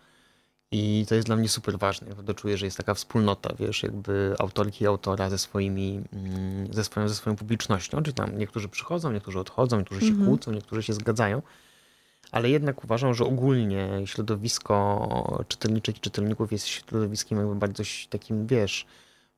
I 0.73 1.07
to 1.09 1.15
jest 1.15 1.27
dla 1.27 1.37
mnie 1.37 1.49
super 1.49 1.79
ważne. 1.79 2.07
Ja 2.29 2.35
czuję, 2.35 2.59
że 2.59 2.67
jest 2.67 2.77
taka 2.77 2.95
wspólnota, 2.95 3.55
wiesz, 3.59 3.83
jakby 3.83 4.35
autorki 4.39 4.85
i 4.85 4.87
autora 4.87 5.31
ze 5.31 5.39
swoimi, 5.39 6.01
mm, 6.13 6.73
ze 6.73 6.85
swoją, 6.85 7.09
ze 7.09 7.15
swoją 7.15 7.37
publicznością. 7.37 8.03
Czyli 8.03 8.15
tam 8.15 8.39
niektórzy 8.39 8.69
przychodzą, 8.69 9.13
niektórzy 9.13 9.39
odchodzą, 9.39 9.79
niektórzy 9.79 10.01
się 10.01 10.07
mhm. 10.07 10.27
kłócą, 10.27 10.53
niektórzy 10.53 10.83
się 10.83 10.93
zgadzają. 10.93 11.43
Ale 12.33 12.51
jednak 12.51 12.85
uważam, 12.85 13.15
że 13.15 13.25
ogólnie 13.25 14.03
środowisko 14.05 15.45
czytelniczych 15.49 15.97
i 15.97 16.01
czytelników 16.01 16.53
jest 16.53 16.67
środowiskiem 16.67 17.39
jakby 17.39 17.55
bardzo 17.55 17.83
takim, 18.11 18.47
wiesz, 18.47 18.87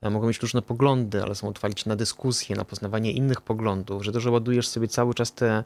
mogą 0.03 0.29
mieć 0.29 0.39
różne 0.43 0.63
poglądy, 0.63 1.23
ale 1.23 1.35
są 1.35 1.49
otwarci 1.49 1.89
na 1.89 1.97
dyskusję, 1.97 2.57
na 2.57 2.65
poznawanie 2.65 3.13
innych 3.13 3.41
poglądów, 3.41 4.05
że 4.05 4.13
to, 4.13 4.21
że 4.21 4.31
ładujesz 4.31 4.69
sobie 4.69 4.89
cały 4.89 5.15
czas 5.15 5.33
te 5.33 5.47
E, 5.57 5.65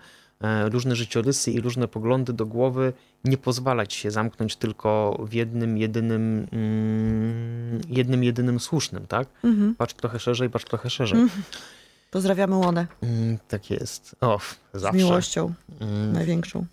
różne 0.71 0.97
życiorysy 0.97 1.51
i 1.51 1.61
różne 1.61 1.89
poglądy 1.89 2.33
do 2.33 2.47
głowy, 2.47 2.93
nie 3.25 3.39
pozwalać 3.39 3.95
się 3.95 4.11
zamknąć 4.11 4.57
tylko 4.57 5.21
w 5.29 5.33
jednym, 5.33 5.79
jedynym, 5.79 6.47
mm, 6.53 7.81
jednym, 7.89 8.25
jedynym 8.25 8.61
słusznym, 8.61 9.07
tak? 9.07 9.29
Mhm. 9.45 9.75
Patrz 9.75 9.95
trochę 9.95 10.19
szerzej, 10.19 10.51
patrz 10.51 10.65
trochę 10.65 10.91
szerzej. 10.91 11.21
Mhm. 11.21 11.43
Pozdrawiamy 12.11 12.57
Łonę. 12.57 12.87
Mm, 13.03 13.39
tak 13.49 13.71
jest. 13.71 14.17
O, 14.21 14.41
zawsze. 14.75 14.99
Z 14.99 15.03
miłością 15.03 15.55
mm. 15.81 16.13
największą. 16.13 16.67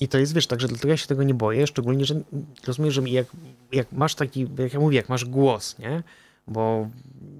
I 0.00 0.08
to 0.08 0.18
jest, 0.18 0.34
wiesz, 0.34 0.46
także 0.46 0.68
dlatego 0.68 0.88
ja 0.88 0.96
się 0.96 1.06
tego 1.06 1.22
nie 1.22 1.34
boję, 1.34 1.66
szczególnie, 1.66 2.04
że 2.04 2.20
rozumiesz, 2.66 2.94
że 2.94 3.02
jak, 3.02 3.26
jak 3.72 3.92
masz 3.92 4.14
taki, 4.14 4.46
jak 4.58 4.72
ja 4.74 4.80
mówię, 4.80 4.96
jak 4.96 5.08
masz 5.08 5.24
głos, 5.24 5.78
nie? 5.78 6.02
Bo 6.46 6.88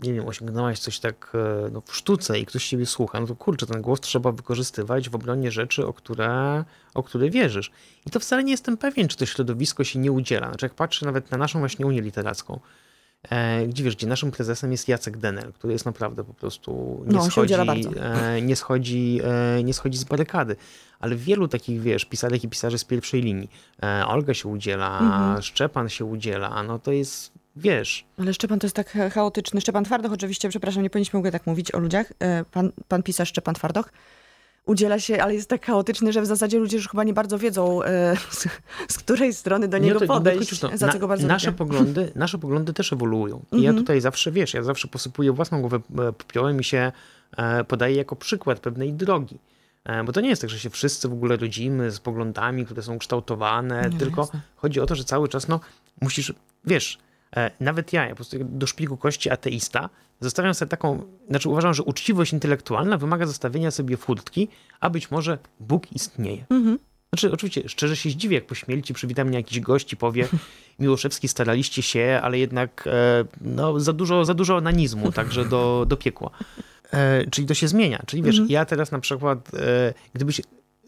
nie 0.03 0.15
wiem, 0.15 0.29
osiągnąłeś 0.29 0.79
coś 0.79 1.01
tak 1.01 1.33
e, 1.35 1.71
no, 1.71 1.83
w 1.87 1.97
sztuce 1.97 2.39
i 2.39 2.47
ktoś 2.47 2.69
ciebie 2.69 2.87
słucha, 2.87 3.21
no 3.21 3.27
to 3.27 3.37
kurczę, 3.37 3.67
ten 3.67 3.83
głos 3.83 4.01
trzeba 4.01 4.33
wykorzystywać 4.33 5.09
w 5.09 5.15
obronie 5.15 5.51
rzeczy, 5.51 5.87
o 5.87 5.93
które, 5.93 6.65
o 6.95 7.03
które 7.03 7.31
wierzysz. 7.31 7.71
I 8.07 8.11
to 8.11 8.21
wcale 8.21 8.45
nie 8.45 8.51
jestem 8.51 8.77
pewien, 8.77 9.09
czy 9.09 9.17
to 9.17 9.27
środowisko 9.27 9.85
się 9.85 9.99
nie 9.99 10.13
udziela. 10.13 10.49
Znaczy, 10.49 10.67
jak 10.67 10.75
patrzę 10.75 11.07
nawet 11.07 11.31
na 11.31 11.39
naszą 11.39 11.59
właśnie 11.59 11.87
Unię 11.87 12.01
Literacką, 12.01 12.61
e, 13.31 13.67
gdzie 13.67 13.85
wiesz, 13.85 13.97
gdzie 13.97 14.07
naszym 14.07 14.31
prezesem 14.31 14.73
jest 14.73 14.89
Jacek 14.89 15.17
Denel, 15.17 15.53
który 15.53 15.73
jest 15.73 15.85
naprawdę 15.85 16.25
po 16.25 16.35
prostu 16.35 17.03
nie, 17.07 17.13
no, 17.13 17.25
schodzi, 17.25 17.55
e, 17.55 18.43
nie, 18.43 18.57
schodzi, 18.57 19.21
e, 19.25 19.65
nie 19.65 19.75
schodzi 19.75 19.99
z 19.99 20.05
barykady. 20.05 20.57
Ale 21.01 21.17
wielu 21.17 21.49
takich, 21.49 21.81
wiesz, 21.81 22.05
pisarek 22.05 22.45
i 22.45 22.49
pisarzy 22.49 22.79
z 22.79 22.85
pierwszej 22.85 23.23
linii. 23.23 23.51
E, 23.83 24.07
Olga 24.07 24.35
się 24.35 24.49
udziela, 24.49 25.01
mhm. 25.01 25.43
Szczepan 25.43 25.89
się 25.89 26.05
udziela, 26.05 26.63
no 26.63 26.79
to 26.79 26.93
jest 26.93 27.34
wiesz. 27.57 28.05
Ale 28.19 28.35
Szczepan 28.35 28.59
to 28.59 28.67
jest 28.67 28.77
tak 28.77 28.99
chaotyczny. 29.13 29.61
Szczepan 29.61 29.85
Twardoch 29.85 30.13
oczywiście, 30.13 30.49
przepraszam, 30.49 30.83
nie 30.83 30.91
powinniśmy 30.91 31.23
w 31.23 31.31
tak 31.31 31.47
mówić 31.47 31.75
o 31.75 31.79
ludziach. 31.79 32.13
E, 32.19 32.45
pan, 32.45 32.73
pan 32.89 33.03
pisarz 33.03 33.29
Szczepan 33.29 33.55
Twardoch 33.55 33.91
udziela 34.67 34.99
się, 34.99 35.23
ale 35.23 35.35
jest 35.35 35.49
tak 35.49 35.67
chaotyczny, 35.67 36.13
że 36.13 36.23
w 36.23 36.27
zasadzie 36.27 36.59
ludzie 36.59 36.77
już 36.77 36.89
chyba 36.89 37.05
nie 37.05 37.15
bardzo 37.15 37.39
wiedzą, 37.39 37.83
e, 37.83 38.17
z, 38.31 38.49
z, 38.89 38.99
której 38.99 39.35
strony 39.35 39.69
do 39.69 39.79
niego 39.79 40.01
to, 40.01 40.07
podejść, 40.07 40.61
to, 40.61 40.71
za 40.75 40.93
co 40.93 40.99
go 40.99 41.09
bardzo 41.09 41.27
nasze 41.27 41.53
poglądy, 41.53 42.13
nasze 42.17 42.39
poglądy 42.39 42.73
też 42.73 42.93
ewoluują. 42.93 43.43
I 43.53 43.63
ja 43.63 43.71
mhm. 43.71 43.77
tutaj 43.77 44.01
zawsze, 44.01 44.33
wiesz, 44.33 44.55
ja 44.55 44.63
zawsze 44.63 44.89
posypuję 44.89 45.33
własną 45.33 45.61
głowę 45.61 45.77
e, 45.77 46.13
popiołem 46.13 46.61
i 46.61 46.65
się 46.65 46.93
e, 47.37 47.65
podaję 47.65 47.97
jako 47.97 48.17
przykład 48.17 48.61
pewnej 48.61 48.93
drogi. 48.93 49.39
Bo 50.07 50.13
to 50.13 50.21
nie 50.21 50.29
jest 50.29 50.43
tak, 50.43 50.51
że 50.51 50.59
się 50.59 50.71
wszyscy 50.71 51.09
w 51.09 51.13
ogóle 51.13 51.37
rodzimy 51.37 51.91
z 51.91 52.01
poglądami, 52.01 52.65
które 52.65 52.83
są 52.83 52.99
kształtowane, 52.99 53.91
nie, 53.91 53.99
tylko 53.99 54.21
jasne. 54.21 54.41
chodzi 54.57 54.81
o 54.81 54.87
to, 54.87 54.95
że 54.95 55.05
cały 55.05 55.29
czas 55.29 55.49
no, 55.49 55.61
musisz, 56.01 56.35
wiesz, 56.65 56.99
nawet 57.61 57.93
ja, 57.93 58.03
ja 58.05 58.11
po 58.11 58.17
prostu 58.17 58.37
do 58.41 58.67
szpiku 58.67 58.97
kości 58.97 59.31
ateista, 59.31 59.91
zostawiam 60.21 60.55
sobie 60.55 60.69
taką, 60.69 61.03
znaczy 61.29 61.49
uważam, 61.49 61.75
że 61.75 61.83
uczciwość 61.83 62.33
intelektualna 62.33 62.99
wymaga 62.99 63.27
zostawienia 63.27 63.71
sobie 63.71 63.97
furtki, 63.97 64.49
a 64.81 64.91
być 64.91 65.11
może 65.11 65.39
Bóg 65.61 65.93
istnieje. 65.93 66.47
Mhm. 66.51 66.79
Znaczy, 67.13 67.33
oczywiście, 67.33 67.69
szczerze 67.69 67.97
się 67.97 68.11
zdziwię, 68.11 68.35
jak 68.35 68.47
po 68.47 68.55
śmierci 68.55 68.95
przywita 68.95 69.25
mnie 69.25 69.37
jakiś 69.37 69.61
gość 69.61 69.93
i 69.93 69.97
powie 69.97 70.29
Miłoszewski, 70.79 71.29
staraliście 71.29 71.83
się, 71.83 72.21
ale 72.23 72.39
jednak 72.39 72.85
e, 72.87 73.25
no, 73.41 73.81
za, 73.81 73.93
dużo, 73.93 74.25
za 74.25 74.35
dużo 74.35 74.57
onanizmu, 74.57 75.13
także 75.13 75.45
do, 75.45 75.87
do 75.89 75.97
piekła. 75.97 76.31
E, 76.93 77.27
czyli 77.31 77.47
to 77.47 77.55
się 77.55 77.69
zmienia. 77.69 78.03
Czyli 78.07 78.23
wiesz, 78.23 78.39
mhm. 78.39 78.51
ja 78.51 78.65
teraz 78.65 78.91
na 78.91 78.99
przykład, 78.99 79.55
e, 79.55 79.95
gdybyś 80.15 80.41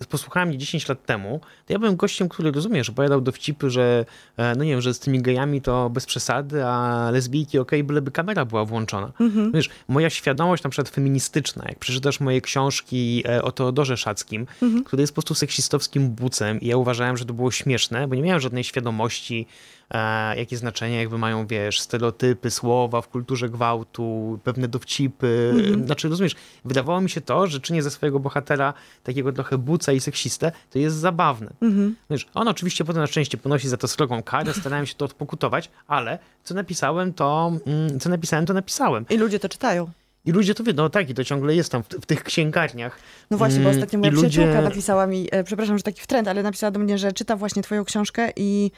posłuchałem 0.05 0.49
mnie 0.49 0.59
10 0.59 0.89
lat 0.89 1.07
temu, 1.07 1.41
to 1.67 1.73
ja 1.73 1.79
byłem 1.79 1.97
gościem, 1.97 2.29
który, 2.29 2.53
rozumiesz, 2.53 2.91
opowiadał 2.91 3.21
dowcipy, 3.21 3.71
że 3.71 4.05
e, 4.37 4.55
no 4.57 4.65
nie 4.65 4.71
wiem, 4.71 4.81
że 4.81 4.95
z 4.95 4.99
tymi 4.99 5.23
gejami 5.23 5.63
to 5.63 5.91
bez 5.91 6.07
przesady, 6.07 6.65
a 6.65 7.09
lesbijki 7.11 7.59
okej, 7.59 7.81
okay, 7.81 7.87
byleby 7.87 8.11
kamera 8.11 8.45
była 8.45 8.65
włączona. 8.65 9.13
Mhm. 9.21 9.53
Wiesz, 9.53 9.71
moja 9.89 10.11
świadomość 10.11 10.63
na 10.63 10.71
przykład 10.71 10.89
feministyczna, 10.89 11.65
jak 11.69 11.79
przeczytasz 11.79 12.21
moje 12.21 12.41
książki 12.41 13.23
e, 13.29 13.43
o 13.43 13.53
Teodorze 13.53 13.97
Szackim, 13.97 14.47
mhm. 14.63 14.85
który 14.85 15.03
jest 15.03 15.13
po 15.13 15.15
prostu 15.15 15.35
seksistowskim 15.35 16.11
bucem 16.11 16.61
i 16.61 16.67
ja 16.67 16.77
uważałem, 16.77 17.17
że 17.17 17.25
to 17.25 17.35
było 17.35 17.51
śmieszne, 17.51 18.09
bo 18.09 18.15
nie 18.15 18.23
miałem 18.23 18.41
żadnej 18.41 18.65
świadomości, 18.65 19.47
e, 19.91 20.37
jakie 20.37 20.57
znaczenie 20.57 20.97
jakby 20.97 21.19
mają, 21.19 21.47
wiesz, 21.47 21.81
stereotypy, 21.81 22.51
słowa 22.51 23.03
w 23.03 23.09
kulturze 23.09 23.49
gwałtu, 23.49 24.39
pewne 24.45 24.69
dowcipy. 24.69 25.53
Mhm. 25.57 25.87
Znaczy, 25.87 26.09
rozumiesz, 26.09 26.35
wydawało 26.65 27.01
mi 27.01 27.11
się 27.11 27.21
to, 27.21 27.47
że 27.47 27.61
czynię 27.61 27.83
ze 27.83 27.91
swojego 27.91 28.21
bohatera 28.21 28.75
takiego 29.03 29.33
trochę 29.33 29.59
buca 29.59 29.93
i 29.93 30.01
seksistę, 30.01 30.53
to 30.71 30.79
jest 30.79 30.97
zabawne. 30.97 31.51
Mhm. 31.63 31.97
Wiesz, 32.11 32.27
on 32.35 32.49
oczywiście 32.49 32.85
potem 32.85 33.01
na 33.03 33.07
szczęście 33.07 33.39
ponosi 33.39 33.69
za 33.69 33.77
to 33.77 33.89
srogą 33.89 34.23
karę, 34.23 34.55
starałem 34.55 34.87
się 34.87 34.95
to 34.95 35.05
odpokutować, 35.05 35.71
ale 35.87 36.19
co 36.45 36.55
napisałem, 36.55 37.13
to 37.13 37.53
mm, 37.67 38.01
co 38.01 38.09
napisałem, 38.09 38.47
to 38.47 38.55
napisałem. 38.55 39.07
I 39.11 39.17
ludzie 39.17 39.39
to 39.39 39.49
czytają. 39.49 39.91
I 40.27 40.33
ludzie 40.33 40.55
to 40.55 40.65
wiedzą, 40.65 40.83
no 40.83 40.91
tak, 40.91 41.11
i 41.11 41.15
to 41.15 41.25
ciągle 41.25 41.55
jest 41.55 41.73
tam 41.73 41.83
w, 41.83 41.89
w 41.89 42.07
tych 42.07 42.25
księgarniach. 42.25 42.99
No 43.31 43.39
właśnie, 43.39 43.61
bo 43.61 43.69
mm, 43.69 43.77
ostatnio 43.77 43.99
moja 43.99 44.13
I 44.13 44.15
przyjaciółka 44.15 44.51
ludzie... 44.51 44.63
napisała 44.63 45.07
mi, 45.07 45.29
e, 45.31 45.45
przepraszam, 45.45 45.79
że 45.79 45.83
taki 45.83 46.01
wtrend, 46.01 46.29
ale 46.29 46.43
napisała 46.43 46.71
do 46.71 46.81
mnie, 46.81 46.99
że 46.99 47.13
czyta 47.13 47.37
właśnie 47.37 47.63
twoją 47.63 47.85
książkę 47.85 48.33
i 48.37 48.71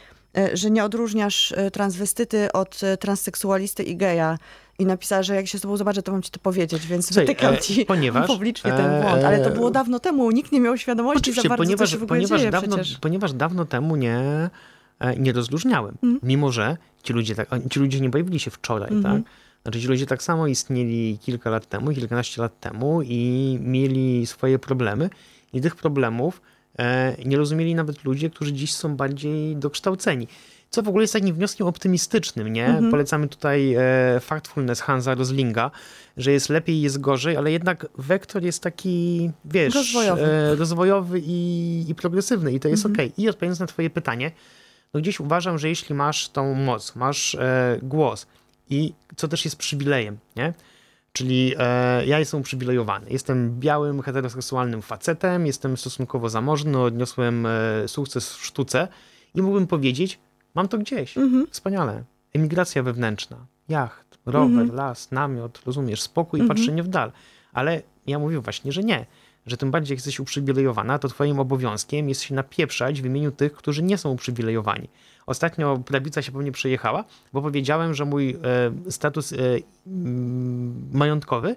że 0.53 0.71
nie 0.71 0.85
odróżniasz 0.85 1.53
e, 1.53 1.71
transwestyty 1.71 2.53
od 2.53 2.81
e, 2.83 2.97
transseksualisty 2.97 3.83
i 3.83 3.97
geja. 3.97 4.39
I 4.79 4.87
napisała, 4.87 5.23
że 5.23 5.35
jak 5.35 5.47
się 5.47 5.59
z 5.59 5.61
tobą 5.61 5.77
zobaczę, 5.77 6.03
to 6.03 6.13
mam 6.13 6.23
ci 6.23 6.31
to 6.31 6.41
powiedzieć, 6.41 6.87
więc 6.87 7.07
Słuchaj, 7.07 7.27
wytykam 7.27 7.57
ci 7.57 7.87
ponieważ, 7.87 8.27
publicznie 8.35 8.73
ten 8.73 9.03
błąd. 9.03 9.25
Ale 9.25 9.41
to 9.41 9.51
było 9.51 9.71
dawno 9.71 10.01
temu, 10.01 10.31
nikt 10.31 10.53
nie 10.53 10.61
miał 10.61 10.77
świadomości 10.77 11.33
za 11.33 11.43
bardzo, 11.43 11.57
ponieważ, 11.57 11.91
co 11.91 11.99
się 11.99 12.07
ponieważ 12.07 12.45
dawno, 12.51 12.77
przecież. 12.77 12.99
Ponieważ 12.99 13.33
dawno 13.33 13.65
temu 13.65 13.97
nie, 13.97 14.21
nie 15.19 15.33
rozróżniałem. 15.33 15.95
Mm. 16.03 16.21
Mimo, 16.23 16.53
że 16.53 16.77
ci 17.03 17.13
ludzie, 17.13 17.35
tak, 17.35 17.49
ci 17.71 17.81
ludzie 17.81 18.01
nie 18.01 18.11
pojawili 18.11 18.41
się 18.41 18.51
wczoraj, 18.51 18.91
mm 18.91 19.03
-hmm. 19.03 19.07
tak? 19.07 19.33
Znaczy 19.63 19.81
ci 19.81 19.87
ludzie 19.87 20.07
tak 20.07 20.23
samo 20.23 20.47
istnieli 20.47 21.19
kilka 21.19 21.51
lat 21.51 21.67
temu, 21.67 21.93
kilkanaście 21.93 22.43
lat 22.43 22.61
temu 22.61 23.03
i 23.03 23.59
mieli 23.63 24.27
swoje 24.27 24.59
problemy 24.59 25.11
i 25.53 25.61
tych 25.61 25.77
problemów 25.77 26.41
E, 26.41 26.58
nie 27.25 27.37
rozumieli 27.37 27.75
nawet 27.75 28.05
ludzie, 28.05 28.31
którzy 28.31 28.53
dziś 28.53 28.75
są 28.75 28.97
bardziej 28.97 29.57
dokształceni. 29.57 30.29
Co 30.71 30.83
w 30.83 30.89
ogóle 30.89 31.03
jest 31.03 31.13
takim 31.13 31.35
wnioskiem 31.35 31.67
optymistycznym, 31.67 32.49
nie? 32.49 32.67
Mhm. 32.67 32.91
Polecamy 32.91 33.29
tutaj 33.29 33.75
e, 33.75 34.21
Factfulness 34.21 34.81
Hansa 34.81 35.15
Roslinga, 35.15 35.71
że 36.17 36.33
jest 36.33 36.49
lepiej, 36.49 36.81
jest 36.81 37.01
gorzej, 37.01 37.37
ale 37.37 37.53
jednak 37.53 37.87
wektor 37.99 38.43
jest 38.43 38.63
taki, 38.63 39.31
wiesz, 39.45 39.75
rozwojowy, 39.75 40.23
e, 40.23 40.55
rozwojowy 40.55 41.21
i, 41.25 41.85
i, 41.89 41.95
progresywny 41.95 42.53
i 42.53 42.61
to 42.61 42.69
jest 42.69 42.87
mhm. 42.87 43.09
ok. 43.09 43.19
I 43.19 43.29
odpowiadając 43.29 43.61
na 43.61 43.67
twoje 43.67 43.91
pytanie, 43.91 44.31
no 44.95 45.01
gdzieś 45.01 45.21
uważam, 45.21 45.59
że 45.59 45.69
jeśli 45.69 45.95
masz 45.95 46.29
tą 46.29 46.55
moc, 46.55 46.97
masz 46.97 47.35
e, 47.35 47.79
głos 47.83 48.27
i 48.71 48.93
co 49.17 49.29
też 49.29 49.45
jest 49.45 49.57
przywilejem, 49.57 50.19
nie? 50.37 50.53
Czyli 51.19 51.55
e, 51.59 52.07
ja 52.07 52.19
jestem 52.19 52.41
uprzywilejowany. 52.41 53.11
Jestem 53.11 53.61
białym, 53.61 54.03
heteroseksualnym 54.03 54.83
facetem, 54.83 55.47
jestem 55.47 55.77
stosunkowo 55.77 56.29
zamożny, 56.29 56.79
odniosłem 56.79 57.47
e, 57.47 57.89
sukces 57.89 58.35
w 58.35 58.45
sztuce 58.45 58.89
i 59.35 59.43
mógłbym 59.43 59.67
powiedzieć, 59.67 60.19
mam 60.55 60.69
to 60.69 60.79
gdzieś. 60.79 61.19
Mhm. 61.19 61.47
Wspaniale. 61.51 62.05
Emigracja 62.35 62.83
wewnętrzna, 62.83 63.37
jacht, 63.69 64.19
rower, 64.27 64.61
mhm. 64.61 64.75
las, 64.75 65.11
namiot, 65.11 65.61
rozumiesz, 65.67 66.03
spokój 66.03 66.41
i 66.41 66.43
mhm. 66.43 66.57
patrzenie 66.59 66.83
w 66.83 66.89
dal. 66.89 67.13
Ale 67.53 67.83
ja 68.07 68.19
mówię 68.19 68.41
właśnie, 68.41 68.73
że 68.73 68.83
nie 68.83 69.07
że 69.51 69.57
tym 69.57 69.71
bardziej 69.71 69.95
jak 69.95 69.99
jesteś 69.99 70.21
uprzywilejowana, 70.21 70.99
to 70.99 71.09
twoim 71.09 71.41
obowiązkiem 71.41 72.09
jest 72.09 72.23
się 72.23 72.35
napieprzać 72.35 73.03
w 73.03 73.07
imieniu 73.07 73.33
tych, 73.33 73.53
którzy 73.53 73.83
nie 73.83 73.99
są 73.99 74.11
uprzywilejowani. 74.11 74.89
Ostatnio 75.27 75.79
prawica 75.87 76.23
się 76.23 76.33
pewnie 76.33 76.53
przejechała, 76.53 77.05
bo 77.33 77.43
powiedziałem, 77.43 77.95
że 77.95 78.05
mój 78.05 78.31
e, 78.87 78.91
status 78.91 79.33
e, 79.33 79.37
majątkowy 80.93 81.57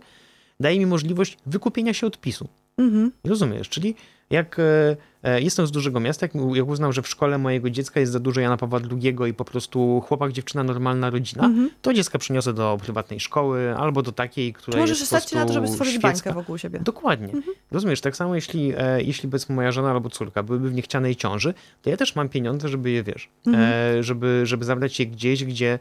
daje 0.59 0.79
mi 0.79 0.85
możliwość 0.85 1.37
wykupienia 1.45 1.93
się 1.93 2.07
odpisu. 2.07 2.47
Mhm. 2.77 3.11
Rozumiesz? 3.23 3.69
Czyli 3.69 3.95
jak 4.31 4.59
e, 4.59 4.97
e, 5.23 5.41
jestem 5.41 5.67
z 5.67 5.71
dużego 5.71 5.99
miasta, 5.99 6.25
jak, 6.53 6.67
uznał, 6.67 6.93
że 6.93 7.01
w 7.01 7.07
szkole 7.07 7.37
mojego 7.37 7.69
dziecka 7.69 7.99
jest 7.99 8.11
za 8.11 8.19
dużo 8.19 8.41
Jana 8.41 8.57
Pawła 8.57 8.79
II 8.91 9.15
i 9.29 9.33
po 9.33 9.45
prostu 9.45 10.01
chłopak, 10.07 10.31
dziewczyna, 10.31 10.63
normalna 10.63 11.09
rodzina, 11.09 11.45
mhm. 11.45 11.69
to 11.81 11.93
dziecka 11.93 12.19
przyniosę 12.19 12.53
do 12.53 12.77
prywatnej 12.81 13.19
szkoły 13.19 13.75
albo 13.77 14.01
do 14.01 14.11
takiej, 14.11 14.53
która 14.53 14.79
Możesz 14.79 14.99
jest 14.99 15.07
stać 15.07 15.29
się 15.29 15.35
na 15.35 15.45
to, 15.45 15.53
żeby 15.53 15.67
stworzyć 15.67 15.93
świecka. 15.93 16.07
bańkę 16.07 16.33
wokół 16.33 16.57
siebie. 16.57 16.79
Dokładnie. 16.79 17.33
Mhm. 17.33 17.55
Rozumiesz, 17.71 18.01
tak 18.01 18.15
samo 18.15 18.35
jeśli, 18.35 18.73
e, 18.77 19.01
jeśli 19.01 19.29
powiedzmy 19.29 19.55
moja 19.55 19.71
żona 19.71 19.91
albo 19.91 20.09
córka 20.09 20.43
byłyby 20.43 20.69
w 20.69 20.73
niechcianej 20.73 21.15
ciąży, 21.15 21.53
to 21.81 21.89
ja 21.89 21.97
też 21.97 22.15
mam 22.15 22.29
pieniądze, 22.29 22.69
żeby 22.69 22.91
je, 22.91 23.03
wiesz, 23.03 23.29
mhm. 23.47 24.03
żeby, 24.03 24.41
żeby 24.43 24.65
zabrać 24.65 24.99
je 24.99 25.05
gdzieś, 25.05 25.43
gdzie 25.45 25.79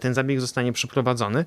ten 0.00 0.14
zabieg 0.14 0.40
zostanie 0.40 0.72
przeprowadzony 0.72 1.44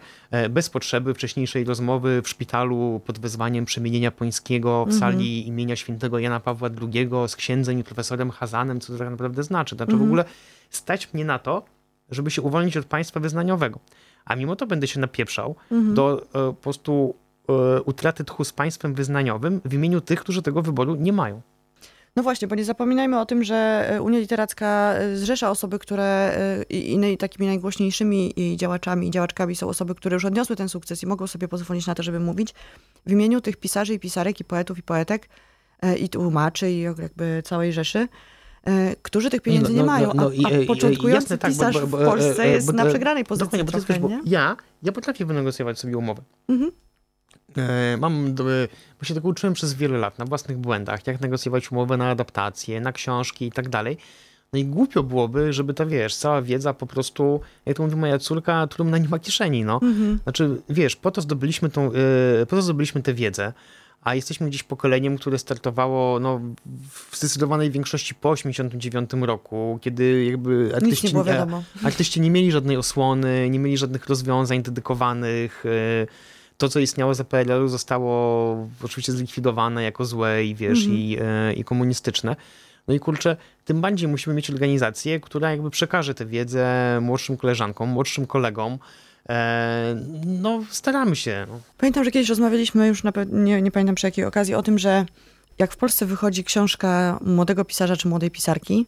bez 0.49 0.69
potrzeby 0.69 1.13
wcześniejszej 1.13 1.63
rozmowy 1.63 2.21
w 2.21 2.29
szpitalu 2.29 3.01
pod 3.05 3.19
wezwaniem 3.19 3.65
przemienienia 3.65 4.11
pońskiego 4.11 4.85
w 4.85 4.89
mhm. 4.93 4.99
sali 4.99 5.47
imienia 5.47 5.75
świętego 5.75 6.19
Jana 6.19 6.30
Pawła 6.39 6.69
II 6.81 7.09
z 7.27 7.35
księdzem 7.35 7.79
i 7.79 7.83
profesorem 7.83 8.31
Hazanem, 8.31 8.79
co 8.79 8.93
to 8.93 8.99
tak 8.99 9.09
naprawdę 9.09 9.43
znaczy. 9.43 9.75
Znaczy 9.75 9.97
w 9.97 10.01
ogóle 10.01 10.25
stać 10.69 11.13
mnie 11.13 11.25
na 11.25 11.39
to, 11.39 11.65
żeby 12.11 12.31
się 12.31 12.41
uwolnić 12.41 12.77
od 12.77 12.85
państwa 12.85 13.19
wyznaniowego. 13.19 13.79
A 14.25 14.35
mimo 14.35 14.55
to 14.55 14.67
będę 14.67 14.87
się 14.87 14.99
napieprzał 14.99 15.55
do 15.71 16.21
e, 16.21 16.27
po 16.31 16.53
prostu 16.53 17.15
e, 17.49 17.81
utraty 17.81 18.23
tchu 18.23 18.43
z 18.43 18.53
państwem 18.53 18.93
wyznaniowym 18.93 19.61
w 19.65 19.73
imieniu 19.73 20.01
tych, 20.01 20.19
którzy 20.19 20.41
tego 20.41 20.61
wyboru 20.61 20.95
nie 20.95 21.13
mają. 21.13 21.41
No 22.15 22.23
właśnie, 22.23 22.47
bo 22.47 22.55
nie 22.55 22.65
zapominajmy 22.65 23.19
o 23.19 23.25
tym, 23.25 23.43
że 23.43 23.87
e, 23.89 24.01
Unia 24.01 24.19
Literacka 24.19 24.93
e, 24.93 25.17
zrzesza 25.17 25.49
osoby, 25.49 25.79
które 25.79 26.03
e, 26.37 26.63
i 26.69 27.17
takimi 27.17 27.47
najgłośniejszymi 27.47 28.33
działaczami 28.55 29.07
i 29.07 29.11
działaczkami 29.11 29.55
są 29.55 29.67
osoby, 29.67 29.95
które 29.95 30.13
już 30.13 30.25
odniosły 30.25 30.55
ten 30.55 30.69
sukces 30.69 31.03
i 31.03 31.07
mogą 31.07 31.27
sobie 31.27 31.47
pozwolić 31.47 31.87
na 31.87 31.95
to, 31.95 32.03
żeby 32.03 32.19
mówić 32.19 32.53
w 33.05 33.11
imieniu 33.11 33.41
tych 33.41 33.57
pisarzy 33.57 33.93
i 33.93 33.99
pisarek 33.99 34.39
i 34.39 34.43
poetów 34.43 34.77
i 34.77 34.83
poetek 34.83 35.29
i 35.99 36.09
tłumaczy 36.09 36.71
i 36.71 36.81
jakby 36.81 37.41
całej 37.45 37.73
rzeszy 37.73 38.07
którzy 39.01 39.29
tych 39.29 39.41
pieniędzy 39.41 39.73
no, 39.73 39.77
no, 39.77 39.81
nie 39.81 39.87
mają, 39.87 40.11
no, 40.13 40.31
no, 40.35 40.49
a, 40.49 40.63
a 40.63 40.65
początkujący 40.67 41.23
jasne, 41.23 41.37
tak, 41.37 41.51
pisarz 41.51 41.73
bo, 41.73 41.87
bo, 41.87 41.87
bo, 41.87 41.97
w 41.97 42.05
Polsce 42.05 42.47
jest 42.47 42.67
bo, 42.67 42.73
na 42.73 42.85
przegranej 42.85 43.25
pozycji 43.25 43.65
trochę, 43.65 43.99
wiesz, 43.99 44.11
ja, 44.25 44.57
ja 44.83 44.91
potrafię 44.91 45.25
wynegocjować 45.25 45.79
sobie 45.79 45.97
umowę. 45.97 46.21
Mhm. 46.49 46.71
E, 47.57 47.97
mam, 47.97 48.35
bo 48.99 49.05
się 49.05 49.13
tego 49.13 49.27
uczyłem 49.29 49.53
przez 49.53 49.73
wiele 49.73 49.97
lat 49.97 50.19
na 50.19 50.25
własnych 50.25 50.57
błędach, 50.57 51.07
jak 51.07 51.21
negocjować 51.21 51.71
umowę 51.71 51.97
na 51.97 52.09
adaptacje, 52.09 52.81
na 52.81 52.91
książki 52.91 53.45
i 53.45 53.51
tak 53.51 53.69
dalej. 53.69 53.97
No 54.53 54.59
i 54.59 54.65
głupio 54.65 55.03
byłoby, 55.03 55.53
żeby 55.53 55.73
ta, 55.73 55.85
wiesz, 55.85 56.15
cała 56.15 56.41
wiedza 56.41 56.73
po 56.73 56.87
prostu, 56.87 57.41
jak 57.65 57.77
to 57.77 57.83
mówi 57.83 57.95
moja 57.95 58.19
córka, 58.19 58.67
trumna 58.67 58.97
nie 58.97 59.09
ma 59.09 59.19
kieszeni, 59.19 59.63
no. 59.63 59.79
Mhm. 59.81 60.19
Znaczy, 60.23 60.61
wiesz, 60.69 60.95
po 60.95 61.11
to 61.11 61.21
zdobyliśmy 61.21 61.69
tą, 61.69 61.91
e, 61.91 62.45
po 62.45 62.55
to 62.55 62.61
zdobyliśmy 62.61 63.01
tę 63.01 63.13
wiedzę, 63.13 63.53
a 64.01 64.15
jesteśmy 64.15 64.47
gdzieś 64.47 64.63
pokoleniem, 64.63 65.17
które 65.17 65.39
startowało 65.39 66.19
no, 66.19 66.41
w 67.11 67.17
zdecydowanej 67.17 67.71
większości 67.71 68.15
po 68.15 68.35
1989 68.35 69.27
roku, 69.27 69.79
kiedy 69.81 70.25
jakby 70.25 70.71
artyści 70.75 71.15
nie, 71.15 71.47
artyści 71.83 72.21
nie 72.21 72.31
mieli 72.31 72.51
żadnej 72.51 72.77
osłony, 72.77 73.49
nie 73.49 73.59
mieli 73.59 73.77
żadnych 73.77 74.07
rozwiązań 74.07 74.63
dedykowanych, 74.63 75.63
e, 75.65 76.07
to, 76.57 76.69
co 76.69 76.79
istniało 76.79 77.13
za 77.13 77.23
PRL-u 77.23 77.67
zostało 77.67 78.67
oczywiście 78.83 79.11
zlikwidowane 79.11 79.83
jako 79.83 80.05
złe 80.05 80.45
i 80.45 80.55
wiesz, 80.55 80.79
mhm. 80.79 80.97
i, 80.97 81.17
e, 81.21 81.53
i 81.53 81.63
komunistyczne. 81.63 82.35
No 82.87 82.93
i 82.93 82.99
kurczę, 82.99 83.37
tym 83.65 83.81
bardziej 83.81 84.09
musimy 84.09 84.35
mieć 84.35 84.49
organizację, 84.49 85.19
która 85.19 85.51
jakby 85.51 85.69
przekaże 85.69 86.13
tę 86.13 86.25
wiedzę 86.25 86.99
młodszym 87.01 87.37
koleżankom, 87.37 87.89
młodszym 87.89 88.27
kolegom, 88.27 88.79
no, 90.25 90.63
staramy 90.69 91.15
się. 91.15 91.45
No. 91.49 91.59
Pamiętam, 91.77 92.03
że 92.03 92.11
kiedyś 92.11 92.29
rozmawialiśmy 92.29 92.87
już, 92.87 93.03
na, 93.03 93.11
nie, 93.31 93.61
nie 93.61 93.71
pamiętam 93.71 93.95
przy 93.95 94.07
jakiej 94.07 94.25
okazji, 94.25 94.55
o 94.55 94.63
tym, 94.63 94.79
że 94.79 95.05
jak 95.59 95.73
w 95.73 95.77
Polsce 95.77 96.05
wychodzi 96.05 96.43
książka 96.43 97.19
młodego 97.25 97.65
pisarza 97.65 97.97
czy 97.97 98.07
młodej 98.07 98.31
pisarki, 98.31 98.85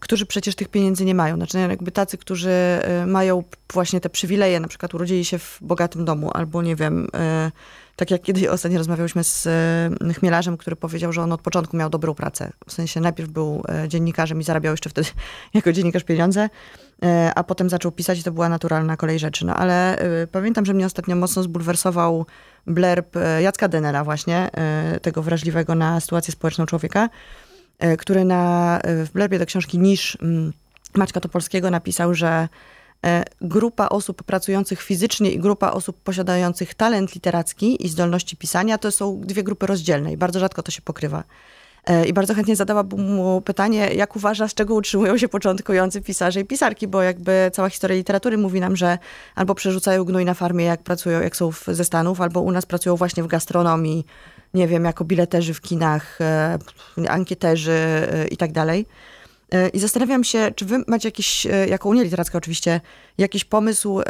którzy 0.00 0.26
przecież 0.26 0.54
tych 0.54 0.68
pieniędzy 0.68 1.04
nie 1.04 1.14
mają. 1.14 1.36
Znaczy 1.36 1.58
jakby 1.58 1.90
tacy, 1.90 2.18
którzy 2.18 2.80
y, 3.02 3.06
mają 3.06 3.44
właśnie 3.72 4.00
te 4.00 4.10
przywileje, 4.10 4.60
na 4.60 4.68
przykład 4.68 4.94
urodzili 4.94 5.24
się 5.24 5.38
w 5.38 5.58
bogatym 5.60 6.04
domu, 6.04 6.30
albo 6.34 6.62
nie 6.62 6.76
wiem, 6.76 7.04
y, 7.04 7.50
tak 8.00 8.10
jak 8.10 8.22
kiedyś 8.22 8.44
ostatnio 8.44 8.78
rozmawialiśmy 8.78 9.24
z 9.24 9.46
y, 9.46 10.14
chmielarzem, 10.14 10.56
który 10.56 10.76
powiedział, 10.76 11.12
że 11.12 11.22
on 11.22 11.32
od 11.32 11.42
początku 11.42 11.76
miał 11.76 11.90
dobrą 11.90 12.14
pracę. 12.14 12.52
W 12.66 12.72
sensie 12.72 13.00
najpierw 13.00 13.30
był 13.30 13.62
dziennikarzem 13.88 14.40
i 14.40 14.44
zarabiał 14.44 14.72
jeszcze 14.72 14.90
wtedy 14.90 15.08
jako 15.54 15.72
dziennikarz 15.72 16.04
pieniądze, 16.04 16.48
a 17.34 17.44
potem 17.44 17.70
zaczął 17.70 17.92
pisać 17.92 18.18
i 18.18 18.22
to 18.22 18.32
była 18.32 18.48
naturalna 18.48 18.96
kolej 18.96 19.18
rzeczy. 19.18 19.46
No 19.46 19.54
ale 19.54 19.98
pamiętam, 20.32 20.66
że 20.66 20.74
mnie 20.74 20.86
ostatnio 20.86 21.16
mocno 21.16 21.42
zbulwersował 21.42 22.26
blerb 22.66 23.16
Jacka 23.40 23.68
Denera 23.68 24.04
właśnie, 24.04 24.50
tego 25.02 25.22
wrażliwego 25.22 25.74
na 25.74 26.00
sytuację 26.00 26.32
społeczną 26.32 26.66
człowieka, 26.66 27.08
E, 27.80 27.96
który 27.96 28.24
na, 28.24 28.78
e, 28.78 29.04
w 29.04 29.12
blerbie 29.12 29.38
do 29.38 29.46
książki 29.46 29.78
Niż 29.78 30.18
mm, 30.22 30.52
Maćka 30.94 31.20
Topolskiego 31.20 31.70
napisał, 31.70 32.14
że 32.14 32.28
e, 32.28 32.48
grupa 33.40 33.88
osób 33.88 34.22
pracujących 34.22 34.82
fizycznie 34.82 35.30
i 35.30 35.38
grupa 35.38 35.70
osób 35.70 36.02
posiadających 36.02 36.74
talent 36.74 37.14
literacki 37.14 37.86
i 37.86 37.88
zdolności 37.88 38.36
pisania 38.36 38.78
to 38.78 38.92
są 38.92 39.20
dwie 39.20 39.42
grupy 39.42 39.66
rozdzielne 39.66 40.12
i 40.12 40.16
bardzo 40.16 40.40
rzadko 40.40 40.62
to 40.62 40.70
się 40.70 40.82
pokrywa. 40.82 41.24
I 42.06 42.12
bardzo 42.12 42.34
chętnie 42.34 42.56
zadałabym 42.56 43.14
mu 43.14 43.40
pytanie, 43.40 43.90
jak 43.94 44.16
uważa, 44.16 44.48
z 44.48 44.54
czego 44.54 44.74
utrzymują 44.74 45.18
się 45.18 45.28
początkujący 45.28 46.00
pisarze 46.00 46.40
i 46.40 46.44
pisarki, 46.44 46.88
bo 46.88 47.02
jakby 47.02 47.50
cała 47.52 47.70
historia 47.70 47.96
literatury 47.96 48.38
mówi 48.38 48.60
nam, 48.60 48.76
że 48.76 48.98
albo 49.34 49.54
przerzucają 49.54 50.04
gnój 50.04 50.24
na 50.24 50.34
farmie, 50.34 50.64
jak 50.64 50.82
pracują, 50.82 51.20
jak 51.20 51.36
są 51.36 51.50
ze 51.66 51.84
Stanów, 51.84 52.20
albo 52.20 52.40
u 52.40 52.52
nas 52.52 52.66
pracują 52.66 52.96
właśnie 52.96 53.22
w 53.22 53.26
gastronomii, 53.26 54.06
nie 54.54 54.68
wiem, 54.68 54.84
jako 54.84 55.04
bileterzy 55.04 55.54
w 55.54 55.60
kinach, 55.60 56.20
e, 56.20 56.58
ankieterzy 57.08 57.72
e, 57.72 58.28
i 58.28 58.36
tak 58.36 58.52
dalej. 58.52 58.86
E, 59.54 59.68
I 59.68 59.78
zastanawiam 59.78 60.24
się, 60.24 60.52
czy 60.56 60.64
wy 60.64 60.84
macie 60.86 61.08
jakiś, 61.08 61.46
jako 61.68 61.88
Unia 61.88 62.02
Literacka 62.02 62.38
oczywiście, 62.38 62.80
jakiś 63.18 63.44
pomysł, 63.44 64.00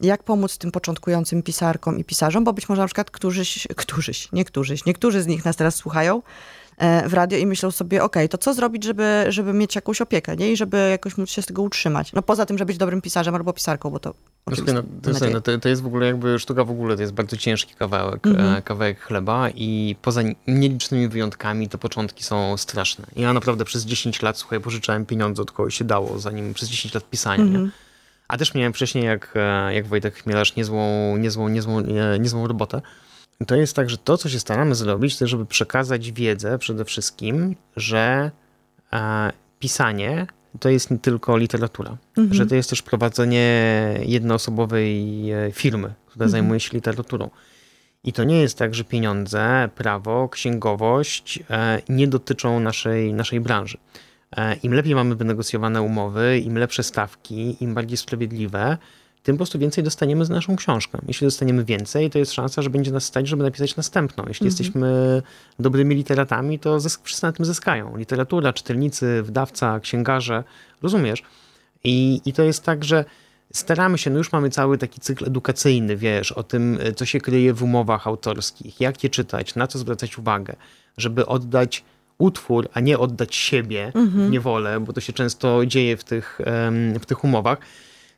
jak 0.00 0.22
pomóc 0.22 0.58
tym 0.58 0.70
początkującym 0.70 1.42
pisarkom 1.42 1.98
i 1.98 2.04
pisarzom, 2.04 2.44
bo 2.44 2.52
być 2.52 2.68
może 2.68 2.82
na 2.82 2.86
przykład 2.86 3.10
którzyś, 3.10 3.66
którzyś, 3.76 4.32
niektóryś, 4.32 4.84
niektórzy 4.84 5.22
z 5.22 5.26
nich 5.26 5.44
nas 5.44 5.56
teraz 5.56 5.74
słuchają, 5.74 6.22
E, 6.22 6.67
w 7.06 7.14
radio 7.14 7.38
i 7.38 7.46
myślą 7.46 7.70
sobie, 7.70 8.02
ok, 8.02 8.16
to 8.30 8.38
co 8.38 8.54
zrobić, 8.54 8.84
żeby, 8.84 9.24
żeby 9.28 9.52
mieć 9.52 9.74
jakąś 9.74 10.00
opiekę, 10.00 10.36
nie? 10.36 10.52
I 10.52 10.56
żeby 10.56 10.88
jakoś 10.90 11.16
móc 11.16 11.30
się 11.30 11.42
z 11.42 11.46
tego 11.46 11.62
utrzymać. 11.62 12.12
No 12.12 12.22
poza 12.22 12.46
tym, 12.46 12.58
żeby 12.58 12.68
być 12.68 12.78
dobrym 12.78 13.00
pisarzem 13.00 13.34
albo 13.34 13.52
pisarką, 13.52 13.90
bo 13.90 13.98
to 13.98 14.14
no, 14.46 14.72
no, 14.72 14.82
to, 15.02 15.10
jest, 15.10 15.20
no, 15.32 15.40
to, 15.40 15.58
to, 15.58 15.68
jest 15.68 15.82
w 15.82 15.86
ogóle 15.86 16.06
jakby 16.06 16.38
sztuka 16.38 16.64
w 16.64 16.70
ogóle, 16.70 16.96
to 16.96 17.02
jest 17.02 17.14
bardzo 17.14 17.36
ciężki 17.36 17.74
kawałek, 17.74 18.26
mhm. 18.26 18.54
E, 18.54 18.62
kawałek 18.62 19.00
chleba 19.00 19.50
i 19.50 19.96
poza 20.02 20.20
nielicznymi 20.46 21.08
wyjątkami 21.08 21.68
to 21.68 21.78
początki 21.78 22.24
są 22.24 22.56
straszne. 22.56 23.06
Ja 23.16 23.32
naprawdę 23.32 23.64
przez 23.64 23.84
10 23.84 24.22
lat, 24.22 24.38
słuchaj, 24.38 24.60
pożyczałem 24.60 25.06
pieniądze 25.06 25.42
od 25.42 25.52
kogoś 25.52 25.74
się 25.74 25.84
dało, 25.84 26.18
zanim 26.18 26.54
przez 26.54 26.68
10 26.68 26.94
lat 26.94 27.10
pisania, 27.10 27.44
mhm. 27.44 27.70
A 28.28 28.38
też 28.38 28.54
miałem 28.54 28.72
wcześniej, 28.72 29.04
jak, 29.04 29.32
e, 29.36 29.74
jak 29.74 29.86
Wojtek 29.86 30.14
Chmielarz, 30.14 30.56
niezłą, 30.56 31.16
niezłą, 31.16 31.48
niezłą, 31.48 31.80
niezłą 32.18 32.46
robotę 32.46 32.82
to 33.46 33.56
jest 33.56 33.76
tak, 33.76 33.90
że 33.90 33.98
to, 33.98 34.18
co 34.18 34.28
się 34.28 34.40
staramy 34.40 34.74
zrobić, 34.74 35.18
to 35.18 35.26
żeby 35.26 35.46
przekazać 35.46 36.12
wiedzę 36.12 36.58
przede 36.58 36.84
wszystkim, 36.84 37.56
że 37.76 38.30
e, 38.92 39.32
pisanie 39.58 40.26
to 40.60 40.68
jest 40.68 40.90
nie 40.90 40.98
tylko 40.98 41.36
literatura, 41.36 41.96
mhm. 42.16 42.34
że 42.34 42.46
to 42.46 42.54
jest 42.54 42.70
też 42.70 42.82
prowadzenie 42.82 43.48
jednoosobowej 44.02 45.30
e, 45.32 45.52
firmy, 45.52 45.94
która 46.06 46.24
mhm. 46.24 46.30
zajmuje 46.30 46.60
się 46.60 46.70
literaturą. 46.72 47.30
I 48.04 48.12
to 48.12 48.24
nie 48.24 48.40
jest 48.40 48.58
tak, 48.58 48.74
że 48.74 48.84
pieniądze, 48.84 49.68
prawo, 49.74 50.28
księgowość 50.28 51.38
e, 51.50 51.82
nie 51.88 52.08
dotyczą 52.08 52.60
naszej, 52.60 53.12
naszej 53.12 53.40
branży. 53.40 53.78
Im 54.62 54.74
lepiej 54.74 54.94
mamy 54.94 55.14
wynegocjowane 55.14 55.82
umowy, 55.82 56.38
im 56.38 56.58
lepsze 56.58 56.82
stawki, 56.82 57.56
im 57.60 57.74
bardziej 57.74 57.96
sprawiedliwe, 57.96 58.78
tym 59.22 59.36
po 59.36 59.38
prostu 59.38 59.58
więcej 59.58 59.84
dostaniemy 59.84 60.24
z 60.24 60.30
naszą 60.30 60.56
książką. 60.56 60.98
Jeśli 61.08 61.26
dostaniemy 61.26 61.64
więcej, 61.64 62.10
to 62.10 62.18
jest 62.18 62.32
szansa, 62.32 62.62
że 62.62 62.70
będzie 62.70 62.92
nas 62.92 63.04
stać, 63.04 63.28
żeby 63.28 63.42
napisać 63.42 63.76
następną. 63.76 64.24
Jeśli 64.28 64.46
mhm. 64.46 64.50
jesteśmy 64.50 65.22
dobrymi 65.58 65.94
literatami, 65.94 66.58
to 66.58 66.78
wszyscy 67.02 67.26
na 67.26 67.32
tym 67.32 67.44
zyskają. 67.44 67.96
Literatura, 67.96 68.52
czytelnicy, 68.52 69.22
wdawca, 69.22 69.80
księgarze, 69.80 70.44
rozumiesz? 70.82 71.22
I, 71.84 72.20
i 72.24 72.32
to 72.32 72.42
jest 72.42 72.64
tak, 72.64 72.84
że 72.84 73.04
staramy 73.52 73.98
się, 73.98 74.10
no 74.10 74.18
już 74.18 74.32
mamy 74.32 74.50
cały 74.50 74.78
taki 74.78 75.00
cykl 75.00 75.26
edukacyjny, 75.26 75.96
wiesz, 75.96 76.32
o 76.32 76.42
tym, 76.42 76.78
co 76.96 77.04
się 77.04 77.20
kryje 77.20 77.54
w 77.54 77.62
umowach 77.62 78.06
autorskich, 78.06 78.80
jak 78.80 79.04
je 79.04 79.10
czytać, 79.10 79.54
na 79.54 79.66
co 79.66 79.78
zwracać 79.78 80.18
uwagę, 80.18 80.56
żeby 80.96 81.26
oddać 81.26 81.84
utwór, 82.18 82.68
a 82.74 82.80
nie 82.80 82.98
oddać 82.98 83.34
siebie 83.36 83.92
mhm. 83.94 84.28
w 84.28 84.30
niewolę, 84.30 84.80
bo 84.80 84.92
to 84.92 85.00
się 85.00 85.12
często 85.12 85.66
dzieje 85.66 85.96
w 85.96 86.04
tych, 86.04 86.38
w 87.00 87.06
tych 87.06 87.24
umowach 87.24 87.58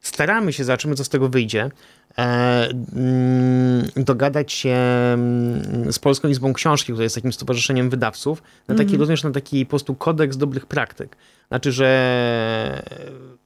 staramy 0.00 0.52
się, 0.52 0.64
zobaczymy 0.64 0.94
co 0.94 1.04
z 1.04 1.08
tego 1.08 1.28
wyjdzie, 1.28 1.70
e, 2.18 2.68
mm, 2.96 3.84
dogadać 3.96 4.52
się 4.52 4.70
mm, 4.70 5.92
z 5.92 5.98
Polską 5.98 6.28
Izbą 6.28 6.52
Książki, 6.52 6.92
która 6.92 7.02
jest 7.02 7.14
takim 7.14 7.32
stowarzyszeniem 7.32 7.90
wydawców, 7.90 8.42
na 8.68 8.74
taki, 8.74 8.90
mm. 8.90 9.00
rozumiesz, 9.00 9.22
na 9.22 9.30
taki 9.30 9.66
po 9.66 9.70
prostu 9.70 9.94
kodeks 9.94 10.36
dobrych 10.36 10.66
praktyk. 10.66 11.16
Znaczy, 11.48 11.72
że 11.72 12.82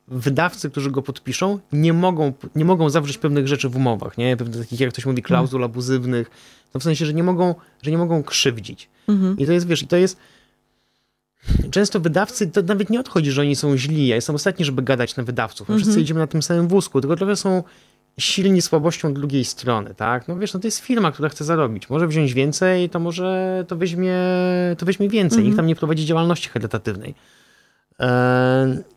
wydawcy, 0.09 0.71
którzy 0.71 0.91
go 0.91 1.03
podpiszą, 1.03 1.59
nie 1.73 1.93
mogą, 1.93 2.33
nie 2.55 2.65
mogą 2.65 2.91
zawrzeć 2.91 3.19
pewnych 3.19 3.49
rzeczy 3.49 3.69
w 3.69 3.77
umowach, 3.77 4.19
nie? 4.19 4.37
Pewnych 4.37 4.61
takich, 4.61 4.81
jak 4.81 4.91
ktoś 4.91 5.07
mówi, 5.07 5.23
klauzul 5.23 5.61
mm. 5.61 5.71
abuzywnych, 5.71 6.31
no 6.75 6.81
w 6.81 6.83
sensie, 6.83 7.07
że 7.07 7.15
nie 7.15 7.23
mogą, 7.23 7.55
że 7.83 7.91
nie 7.91 7.99
mogą 7.99 8.23
krzywdzić. 8.23 8.89
Mm. 9.09 9.39
I 9.39 9.47
to 9.47 9.53
jest, 9.53 9.67
wiesz, 9.67 9.83
i 9.83 9.87
to 9.87 9.97
jest 9.97 10.17
Często 11.71 12.01
wydawcy, 12.01 12.47
to 12.47 12.63
nawet 12.63 12.91
nie 12.91 13.01
odchodzi, 13.01 13.31
że 13.31 13.41
oni 13.41 13.57
są 13.57 13.77
źli. 13.77 14.07
Ja 14.07 14.15
jestem 14.15 14.35
ostatni, 14.35 14.65
żeby 14.65 14.83
gadać 14.83 15.17
na 15.17 15.23
wydawców. 15.23 15.69
My 15.69 15.75
wszyscy 15.75 15.91
mhm. 15.91 16.03
idziemy 16.03 16.21
na 16.21 16.27
tym 16.27 16.43
samym 16.43 16.69
wózku, 16.69 17.01
tylko 17.01 17.17
trochę 17.17 17.37
są 17.37 17.63
silni 18.19 18.63
słabością 18.63 19.15
drugiej 19.15 19.45
strony, 19.45 19.95
tak? 19.95 20.29
No 20.29 20.37
wiesz, 20.37 20.55
no 20.55 20.61
to 20.61 20.67
jest 20.67 20.79
firma, 20.79 21.13
która 21.13 21.29
chce 21.29 21.45
zarobić. 21.45 21.91
Może 21.91 22.09
wziąć 22.09 22.35
więcej, 22.35 22.91
to 22.91 23.01
może 23.01 23.65
to 23.69 23.77
weźmie, 23.77 24.17
to 24.79 24.87
weźmie 24.87 25.09
więcej. 25.09 25.39
Nikt 25.39 25.49
mhm. 25.49 25.57
tam 25.57 25.67
nie 25.67 25.77
prowadzi 25.77 26.07
działalności 26.07 26.49
charytatywnej. 26.49 27.15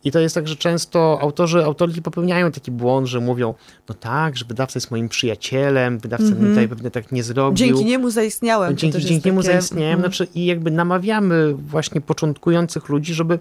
I 0.04 0.10
to 0.10 0.20
jest 0.20 0.34
tak, 0.34 0.48
że 0.48 0.56
często 0.56 1.18
autorzy, 1.20 1.64
autorki 1.64 2.02
popełniają 2.02 2.52
taki 2.52 2.70
błąd, 2.70 3.06
że 3.06 3.20
mówią, 3.20 3.54
no 3.88 3.94
tak, 3.94 4.36
że 4.36 4.44
wydawca 4.44 4.76
jest 4.76 4.90
moim 4.90 5.08
przyjacielem, 5.08 5.98
wydawca 5.98 6.26
mm 6.26 6.38
-hmm. 6.38 6.48
tutaj 6.48 6.68
pewnie 6.68 6.90
tak 6.90 7.12
nie 7.12 7.22
zrobił. 7.22 7.56
Dzięki 7.56 7.84
niemu 7.84 8.10
zaistniałem. 8.10 8.76
Dzięki, 8.76 9.00
dzięki 9.00 9.28
niemu 9.28 9.42
takie... 9.42 9.52
zaistniałem. 9.52 9.98
Mm. 9.98 10.00
Znaczy, 10.00 10.26
I 10.34 10.46
jakby 10.46 10.70
namawiamy 10.70 11.54
właśnie 11.54 12.00
początkujących 12.00 12.88
ludzi, 12.88 13.14
żeby, 13.14 13.38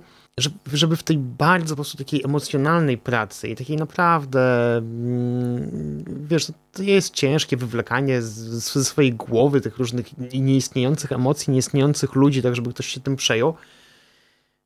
żeby 0.74 0.96
w 0.96 1.04
tej 1.04 1.18
bardzo 1.18 1.70
po 1.70 1.76
prostu 1.76 1.98
takiej 1.98 2.22
emocjonalnej 2.24 2.98
pracy 2.98 3.48
i 3.48 3.56
takiej 3.56 3.78
naprawdę, 3.78 4.78
mm, 4.78 6.04
wiesz, 6.30 6.52
to 6.72 6.84
jest 6.84 7.14
ciężkie 7.14 7.58
wywlekanie 7.58 8.22
ze 8.22 8.84
swojej 8.84 9.14
głowy 9.14 9.62
tych 9.62 9.78
różnych 9.78 10.18
nieistniejących 10.34 11.12
emocji, 11.12 11.54
nieistniejących 11.54 12.16
ludzi, 12.16 12.42
tak 12.42 12.56
żeby 12.56 12.74
ktoś 12.74 12.86
się 12.86 13.00
tym 13.00 13.16
przejął 13.16 13.54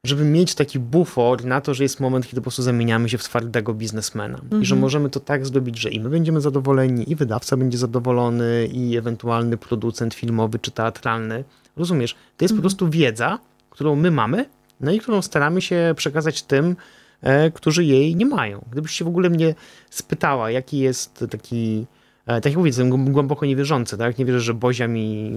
żeby 0.03 0.25
mieć 0.25 0.55
taki 0.55 0.79
bufor 0.79 1.45
na 1.45 1.61
to, 1.61 1.73
że 1.73 1.83
jest 1.83 1.99
moment, 1.99 2.25
kiedy 2.25 2.35
po 2.35 2.43
prostu 2.43 2.63
zamieniamy 2.63 3.09
się 3.09 3.17
w 3.17 3.23
twardego 3.23 3.73
biznesmena. 3.73 4.37
Mhm. 4.37 4.61
I 4.61 4.65
że 4.65 4.75
mhm. 4.75 4.81
możemy 4.81 5.09
to 5.09 5.19
tak 5.19 5.45
zrobić, 5.45 5.77
że 5.77 5.89
i 5.89 5.99
my 5.99 6.09
będziemy 6.09 6.41
zadowoleni, 6.41 7.11
i 7.11 7.15
wydawca 7.15 7.57
będzie 7.57 7.77
zadowolony, 7.77 8.69
i 8.73 8.97
ewentualny 8.97 9.57
producent 9.57 10.13
filmowy 10.13 10.59
czy 10.59 10.71
teatralny. 10.71 11.43
Rozumiesz? 11.77 12.13
To 12.13 12.45
jest 12.45 12.51
mhm. 12.51 12.57
po 12.57 12.61
prostu 12.61 12.89
wiedza, 12.89 13.39
którą 13.69 13.95
my 13.95 14.11
mamy, 14.11 14.45
no 14.79 14.91
i 14.91 14.99
którą 14.99 15.21
staramy 15.21 15.61
się 15.61 15.93
przekazać 15.97 16.43
tym, 16.43 16.75
e, 17.21 17.51
którzy 17.51 17.85
jej 17.85 18.15
nie 18.15 18.25
mają. 18.25 18.65
Gdybyś 18.71 18.91
się 18.91 19.05
w 19.05 19.07
ogóle 19.07 19.29
mnie 19.29 19.55
spytała, 19.89 20.51
jaki 20.51 20.79
jest 20.79 21.25
taki 21.31 21.85
e, 22.25 22.41
tak 22.41 22.45
jak 22.45 22.57
mówię, 22.57 22.69
jestem 22.69 23.11
głęboko 23.11 23.45
niewierzący, 23.45 23.97
tak? 23.97 24.17
Nie 24.17 24.25
wierzę, 24.25 24.41
że 24.41 24.53
Bozia 24.53 24.87
mi 24.87 25.31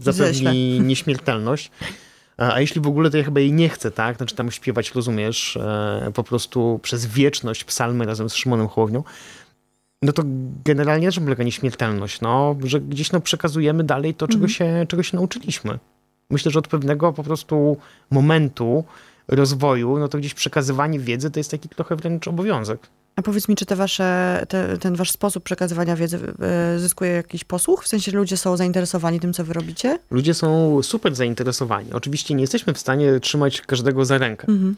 zapewni 0.00 0.80
nieśmiertelność. 0.80 1.70
A 2.40 2.60
jeśli 2.60 2.80
w 2.80 2.86
ogóle, 2.86 3.10
to 3.10 3.16
ja 3.16 3.24
chyba 3.24 3.40
jej 3.40 3.52
nie 3.52 3.68
chcę, 3.68 3.90
tak? 3.90 4.16
Znaczy 4.16 4.34
tam 4.34 4.50
śpiewać, 4.50 4.94
rozumiesz, 4.94 5.56
e, 5.56 6.10
po 6.14 6.24
prostu 6.24 6.80
przez 6.82 7.06
wieczność 7.06 7.64
psalmy 7.64 8.06
razem 8.06 8.30
z 8.30 8.34
Szymonem 8.34 8.68
Hołownią. 8.68 9.04
No 10.02 10.12
to 10.12 10.22
generalnie 10.64 11.06
też 11.06 11.20
polega 11.20 11.44
nieśmiertelność, 11.44 12.20
no, 12.20 12.56
że 12.64 12.80
gdzieś 12.80 13.12
no, 13.12 13.20
przekazujemy 13.20 13.84
dalej 13.84 14.14
to, 14.14 14.28
czego, 14.28 14.44
mhm. 14.44 14.50
się, 14.50 14.86
czego 14.88 15.02
się 15.02 15.16
nauczyliśmy. 15.16 15.78
Myślę, 16.30 16.50
że 16.50 16.58
od 16.58 16.68
pewnego 16.68 17.12
po 17.12 17.22
prostu 17.22 17.76
momentu 18.10 18.84
rozwoju, 19.28 19.98
no 19.98 20.08
to 20.08 20.18
gdzieś 20.18 20.34
przekazywanie 20.34 21.00
wiedzy 21.00 21.30
to 21.30 21.40
jest 21.40 21.50
taki 21.50 21.68
trochę 21.68 21.96
wręcz 21.96 22.28
obowiązek. 22.28 22.88
A 23.16 23.22
powiedz 23.22 23.48
mi, 23.48 23.56
czy 23.56 23.66
te 23.66 23.76
wasze, 23.76 24.42
te, 24.48 24.78
ten 24.78 24.96
wasz 24.96 25.10
sposób 25.10 25.44
przekazywania 25.44 25.96
wiedzy 25.96 26.18
e, 26.42 26.78
zyskuje 26.78 27.10
jakiś 27.10 27.44
posłuch? 27.44 27.84
W 27.84 27.88
sensie, 27.88 28.12
ludzie 28.12 28.36
są 28.36 28.56
zainteresowani 28.56 29.20
tym, 29.20 29.32
co 29.32 29.44
wy 29.44 29.52
robicie? 29.52 29.98
Ludzie 30.10 30.34
są 30.34 30.82
super 30.82 31.14
zainteresowani. 31.14 31.92
Oczywiście 31.92 32.34
nie 32.34 32.40
jesteśmy 32.40 32.74
w 32.74 32.78
stanie 32.78 33.20
trzymać 33.20 33.60
każdego 33.60 34.04
za 34.04 34.18
rękę. 34.18 34.48
Mhm. 34.48 34.76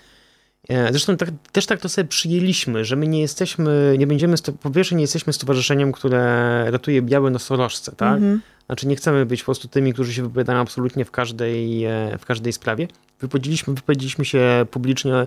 E, 0.68 0.90
zresztą 0.90 1.16
tak, 1.16 1.28
też 1.52 1.66
tak 1.66 1.80
to 1.80 1.88
sobie 1.88 2.08
przyjęliśmy, 2.08 2.84
że 2.84 2.96
my 2.96 3.08
nie 3.08 3.20
jesteśmy, 3.20 3.96
nie 3.98 4.06
będziemy, 4.06 4.36
po 4.62 4.70
pierwsze 4.70 4.94
nie 4.94 5.02
jesteśmy 5.02 5.32
stowarzyszeniem, 5.32 5.92
które 5.92 6.64
ratuje 6.70 7.02
białe 7.02 7.30
nosorożce, 7.30 7.92
tak? 7.96 8.14
Mhm. 8.14 8.40
Znaczy 8.66 8.86
nie 8.86 8.96
chcemy 8.96 9.26
być 9.26 9.40
po 9.40 9.44
prostu 9.44 9.68
tymi, 9.68 9.92
którzy 9.92 10.14
się 10.14 10.22
wypowiadają 10.22 10.60
absolutnie 10.60 11.04
w 11.04 11.10
każdej, 11.10 11.84
e, 11.84 12.18
w 12.18 12.26
każdej 12.26 12.52
sprawie. 12.52 12.88
Wypowiedzieliśmy, 13.20 13.74
wypowiedzieliśmy 13.74 14.24
się 14.24 14.66
publicznie 14.70 15.26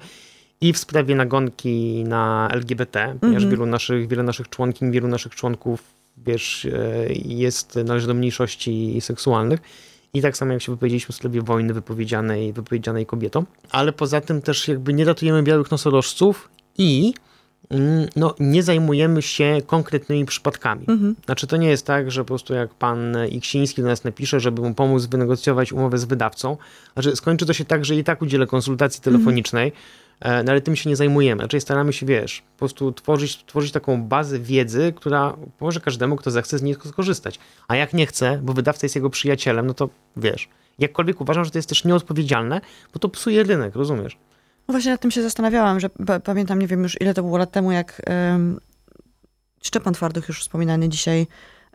i 0.61 0.73
w 0.73 0.77
sprawie 0.77 1.15
nagonki 1.15 2.03
na 2.07 2.49
LGBT, 2.51 3.01
mhm. 3.01 3.19
ponieważ 3.19 3.45
wielu 3.45 3.65
naszych, 3.65 4.07
wiele 4.07 4.23
naszych 4.23 4.49
członkiń, 4.49 4.91
wielu 4.91 5.07
naszych 5.07 5.35
członków, 5.35 5.83
wiesz, 6.17 6.65
e, 6.65 6.69
jest, 7.25 7.79
należy 7.85 8.07
do 8.07 8.13
mniejszości 8.13 9.01
seksualnych. 9.01 9.59
I 10.13 10.21
tak 10.21 10.37
samo 10.37 10.53
jak 10.53 10.61
się 10.61 10.71
wypowiedzieliśmy 10.71 11.13
w 11.13 11.15
sprawie 11.15 11.41
wojny 11.41 11.73
wypowiedzianej, 11.73 12.53
wypowiedzianej 12.53 13.05
kobietom. 13.05 13.45
Ale 13.71 13.93
poza 13.93 14.21
tym 14.21 14.41
też 14.41 14.67
jakby 14.67 14.93
nie 14.93 15.05
ratujemy 15.05 15.43
białych 15.43 15.71
nosorożców 15.71 16.49
i 16.77 17.13
mm, 17.69 18.07
no, 18.15 18.35
nie 18.39 18.63
zajmujemy 18.63 19.21
się 19.21 19.57
konkretnymi 19.67 20.25
przypadkami. 20.25 20.85
Mhm. 20.87 21.15
Znaczy, 21.25 21.47
to 21.47 21.57
nie 21.57 21.69
jest 21.69 21.85
tak, 21.85 22.11
że 22.11 22.21
po 22.21 22.27
prostu 22.27 22.53
jak 22.53 22.73
pan 22.73 23.15
Iksiński 23.29 23.81
do 23.81 23.87
nas 23.87 24.03
napisze, 24.03 24.39
żeby 24.39 24.61
mu 24.61 24.73
pomóc 24.73 25.05
wynegocjować 25.05 25.73
umowę 25.73 25.97
z 25.97 26.05
wydawcą, 26.05 26.57
znaczy 26.93 27.15
skończy 27.15 27.45
to 27.45 27.53
się 27.53 27.65
tak, 27.65 27.85
że 27.85 27.95
i 27.95 28.03
tak 28.03 28.21
udzielę 28.21 28.47
konsultacji 28.47 29.01
telefonicznej, 29.01 29.67
mhm 29.67 30.04
no 30.21 30.51
ale 30.51 30.61
tym 30.61 30.75
się 30.75 30.89
nie 30.89 30.95
zajmujemy. 30.95 31.41
Raczej 31.41 31.61
staramy 31.61 31.93
się, 31.93 32.05
wiesz, 32.05 32.43
po 32.53 32.59
prostu 32.59 32.91
tworzyć, 32.91 33.45
tworzyć 33.45 33.71
taką 33.71 34.03
bazę 34.03 34.39
wiedzy, 34.39 34.93
która 34.95 35.37
pomoże 35.59 35.79
każdemu, 35.79 36.15
kto 36.15 36.31
zechce 36.31 36.57
z 36.57 36.61
niej 36.61 36.75
skorzystać. 36.85 37.39
A 37.67 37.75
jak 37.75 37.93
nie 37.93 38.05
chce, 38.05 38.39
bo 38.43 38.53
wydawca 38.53 38.85
jest 38.85 38.95
jego 38.95 39.09
przyjacielem, 39.09 39.67
no 39.67 39.73
to 39.73 39.89
wiesz, 40.17 40.49
jakkolwiek 40.79 41.21
uważam, 41.21 41.45
że 41.45 41.51
to 41.51 41.57
jest 41.57 41.69
też 41.69 41.85
nieodpowiedzialne, 41.85 42.61
bo 42.93 42.99
to 42.99 43.09
psuje 43.09 43.43
rynek, 43.43 43.75
rozumiesz? 43.75 44.17
No 44.67 44.71
właśnie 44.71 44.91
nad 44.91 45.01
tym 45.01 45.11
się 45.11 45.21
zastanawiałam, 45.21 45.79
że 45.79 45.89
pamiętam, 46.23 46.59
nie 46.59 46.67
wiem 46.67 46.83
już 46.83 47.01
ile 47.01 47.13
to 47.13 47.23
było 47.23 47.37
lat 47.37 47.51
temu, 47.51 47.71
jak 47.71 48.01
Szczepan 49.63 49.93
Twardych 49.93 50.27
już 50.27 50.41
wspominany 50.41 50.89
dzisiaj 50.89 51.27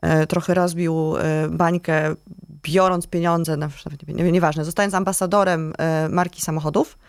e, 0.02 0.26
trochę 0.26 0.54
rozbił 0.54 1.16
e, 1.16 1.48
bańkę, 1.48 2.14
biorąc 2.62 3.06
pieniądze, 3.06 3.56
nawet 3.56 4.08
nie, 4.08 4.32
nieważne, 4.32 4.64
zostając 4.64 4.94
ambasadorem 4.94 5.72
e, 5.78 6.08
marki 6.08 6.40
samochodów, 6.40 6.98
E, 6.98 7.00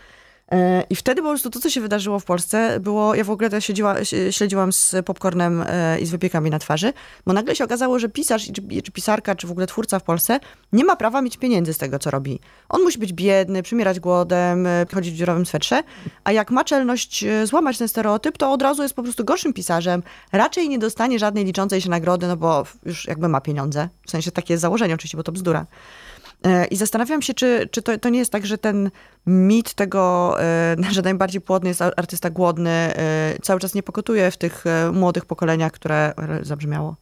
I 0.90 0.96
wtedy 0.96 1.22
po 1.22 1.28
prostu 1.28 1.50
to, 1.50 1.60
co 1.60 1.70
się 1.70 1.80
wydarzyło 1.80 2.18
w 2.18 2.24
Polsce, 2.24 2.80
było, 2.80 3.14
ja 3.14 3.24
w 3.24 3.30
ogóle 3.30 3.50
to 3.50 3.60
siedziła, 3.60 3.94
śledziłam 4.30 4.72
z 4.72 4.96
popcornem 5.04 5.64
e, 5.66 6.00
i 6.00 6.06
z 6.06 6.10
wypiekami 6.10 6.50
na 6.50 6.58
twarzy, 6.58 6.92
bo 7.26 7.32
nagle 7.32 7.56
się 7.56 7.64
okazało, 7.64 7.98
że 7.98 8.08
pisarz, 8.08 8.46
czy, 8.46 8.82
czy 8.82 8.92
pisarka, 8.92 9.34
czy 9.34 9.46
w 9.46 9.50
ogóle 9.50 9.66
twórca 9.66 9.98
w 9.98 10.02
Polsce 10.02 10.40
nie 10.72 10.84
ma 10.84 10.96
prawa 10.96 11.22
mieć 11.22 11.36
pieniędzy 11.36 11.74
z 11.74 11.78
tego, 11.78 11.98
co 11.98 12.10
robi. 12.10 12.40
On 12.68 12.82
musi 12.82 12.98
być 12.98 13.12
biedny, 13.12 13.62
przymierać 13.62 14.00
głodem, 14.00 14.66
e, 14.66 14.86
chodzić 14.94 15.14
w 15.14 15.16
dziurowym 15.16 15.46
swetrze, 15.46 15.82
a 16.24 16.32
jak 16.32 16.50
ma 16.50 16.64
czelność 16.64 17.24
złamać 17.44 17.78
ten 17.78 17.88
stereotyp, 17.88 18.38
to 18.38 18.52
od 18.52 18.62
razu 18.62 18.82
jest 18.82 18.94
po 18.94 19.02
prostu 19.02 19.24
gorszym 19.24 19.52
pisarzem, 19.52 20.02
raczej 20.32 20.68
nie 20.68 20.78
dostanie 20.78 21.18
żadnej 21.18 21.44
liczącej 21.44 21.80
się 21.80 21.90
nagrody, 21.90 22.26
no 22.26 22.36
bo 22.36 22.64
już 22.86 23.04
jakby 23.04 23.28
ma 23.28 23.40
pieniądze. 23.40 23.88
W 24.06 24.10
sensie 24.10 24.30
takie 24.30 24.54
jest 24.54 24.62
założenie 24.62 24.94
oczywiście, 24.94 25.16
bo 25.16 25.22
to 25.22 25.32
bzdura. 25.32 25.66
E, 26.44 26.64
I 26.64 26.76
zastanawiam 26.76 27.22
się, 27.22 27.34
czy, 27.34 27.68
czy 27.70 27.82
to, 27.82 27.98
to 27.98 28.08
nie 28.08 28.18
jest 28.18 28.32
tak, 28.32 28.46
że 28.46 28.58
ten 28.58 28.90
mit 29.26 29.74
tego, 29.74 30.34
e, 30.42 30.76
że 30.90 31.02
najbardziej 31.02 31.40
płodny 31.40 31.68
jest 31.68 31.82
artysta 31.82 32.30
głodny, 32.30 32.70
e, 32.70 33.36
cały 33.42 33.60
czas 33.60 33.74
nie 33.74 33.82
pokotuje 33.82 34.30
w 34.30 34.36
tych 34.36 34.64
młodych 34.92 35.24
pokoleniach, 35.24 35.72
które 35.72 36.12
zabrzmiało 36.42 36.96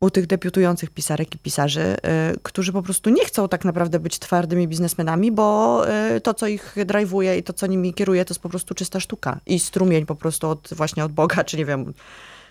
u 0.00 0.10
tych 0.10 0.26
debiutujących 0.26 0.90
pisarek 0.90 1.34
i 1.34 1.38
pisarzy, 1.38 1.96
którzy 2.42 2.72
po 2.72 2.82
prostu 2.82 3.10
nie 3.10 3.24
chcą 3.24 3.48
tak 3.48 3.64
naprawdę 3.64 4.00
być 4.00 4.18
twardymi 4.18 4.68
biznesmenami, 4.68 5.32
bo 5.32 5.82
to, 6.22 6.34
co 6.34 6.46
ich 6.46 6.76
drive'uje 6.76 7.38
i 7.38 7.42
to, 7.42 7.52
co 7.52 7.66
nimi 7.66 7.94
kieruje, 7.94 8.24
to 8.24 8.30
jest 8.34 8.42
po 8.42 8.48
prostu 8.48 8.74
czysta 8.74 9.00
sztuka 9.00 9.40
i 9.46 9.58
strumień 9.58 10.06
po 10.06 10.14
prostu 10.14 10.48
od, 10.48 10.68
właśnie 10.72 11.04
od 11.04 11.12
Boga, 11.12 11.44
czy 11.44 11.56
nie 11.56 11.64
wiem, 11.64 11.94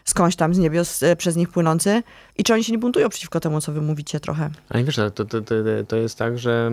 skądś 0.06 0.36
tam 0.36 0.54
z 0.54 0.58
niebios 0.58 1.04
e, 1.04 1.16
przez 1.16 1.36
nich 1.36 1.50
płynący 1.50 2.04
i 2.38 2.44
czy 2.44 2.54
oni 2.54 2.63
się 2.63 2.72
nie 2.72 2.78
buntują 2.78 3.10
przeciwko 3.10 3.39
temu, 3.39 3.62
co 3.62 3.72
wy 3.72 3.82
mówicie 3.82 4.20
trochę. 4.20 4.50
Ale 4.70 4.84
wiesz, 4.84 4.96
to, 4.96 5.12
to, 5.12 5.26
to, 5.26 5.56
to 5.88 5.96
jest 5.96 6.18
tak, 6.18 6.39
że 6.39 6.72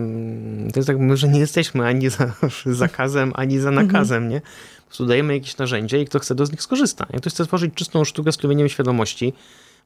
to 0.73 0.79
jest 0.79 0.87
tak, 0.87 1.17
że 1.17 1.27
nie 1.27 1.39
jesteśmy 1.39 1.85
ani 1.85 2.09
za 2.09 2.33
zakazem, 2.65 3.31
ani 3.35 3.59
za 3.59 3.69
mhm. 3.69 3.87
nakazem, 3.87 4.29
nie? 4.29 4.41
Po 4.77 4.85
prostu 4.85 5.05
dajemy 5.05 5.33
jakieś 5.33 5.57
narzędzia 5.57 5.97
i 5.97 6.05
kto 6.05 6.19
chce, 6.19 6.35
do 6.35 6.45
z 6.45 6.51
nich 6.51 6.61
skorzysta. 6.61 7.05
Jak 7.09 7.21
ktoś 7.21 7.33
chce 7.33 7.43
stworzyć 7.43 7.73
czystą 7.73 8.05
sztukę 8.05 8.31
z 8.31 8.37
klubieniem 8.37 8.69
świadomości, 8.69 9.33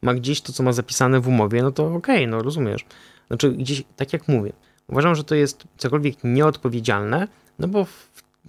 ma 0.01 0.13
gdzieś 0.13 0.41
to, 0.41 0.53
co 0.53 0.63
ma 0.63 0.73
zapisane 0.73 1.19
w 1.19 1.27
umowie, 1.27 1.63
no 1.63 1.71
to 1.71 1.85
okej, 1.85 2.15
okay, 2.15 2.27
no 2.27 2.43
rozumiesz. 2.43 2.85
Znaczy 3.27 3.51
gdzieś, 3.51 3.83
tak 3.95 4.13
jak 4.13 4.27
mówię, 4.27 4.53
uważam, 4.87 5.15
że 5.15 5.23
to 5.23 5.35
jest 5.35 5.63
cokolwiek 5.77 6.15
nieodpowiedzialne, 6.23 7.27
no 7.59 7.67
bo 7.67 7.85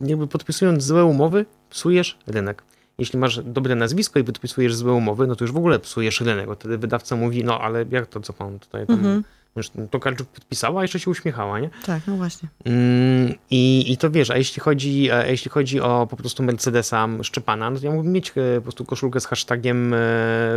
jakby 0.01 0.27
podpisując 0.27 0.83
złe 0.83 1.05
umowy, 1.05 1.47
psujesz 1.71 2.19
rynek. 2.27 2.63
Jeśli 2.99 3.19
masz 3.19 3.41
dobre 3.45 3.75
nazwisko 3.75 4.19
i 4.19 4.25
podpisujesz 4.25 4.75
złe 4.75 4.93
umowy, 4.93 5.27
no 5.27 5.37
to 5.37 5.45
już 5.45 5.53
w 5.53 5.57
ogóle 5.57 5.79
psujesz 5.79 6.21
rynek, 6.21 6.47
bo 6.47 6.55
wtedy 6.55 6.79
wydawca 6.79 7.17
mówi, 7.17 7.45
no 7.45 7.61
ale 7.61 7.85
jak 7.91 8.07
to, 8.07 8.21
co 8.21 8.33
pan 8.33 8.59
tutaj 8.59 8.87
tam... 8.87 8.97
Mhm. 8.97 9.23
Karczuk 10.01 10.29
podpisała, 10.29 10.81
a 10.81 10.85
jeszcze 10.85 11.01
się 11.01 11.11
uśmiechała, 11.11 11.61
nie? 11.61 11.71
Tak, 11.87 12.03
no 12.07 12.17
właśnie. 12.17 12.49
Mm, 12.65 13.35
i, 13.51 13.93
I 13.93 13.97
to 13.97 14.11
wiesz, 14.11 14.31
a 14.31 14.37
jeśli 14.37 14.61
chodzi, 14.61 15.11
a 15.11 15.27
jeśli 15.27 15.51
chodzi 15.51 15.81
o 15.81 16.07
po 16.11 16.17
prostu 16.17 16.43
Mercedesa 16.43 17.09
Szczepana, 17.23 17.71
no 17.71 17.79
to 17.79 17.87
ja 17.87 17.93
mógłbym 17.93 18.13
mieć 18.13 18.31
e, 18.31 18.33
po 18.57 18.63
prostu 18.63 18.85
koszulkę 18.85 19.21
z 19.21 19.27
hashtagiem 19.27 19.95
e, 19.95 19.99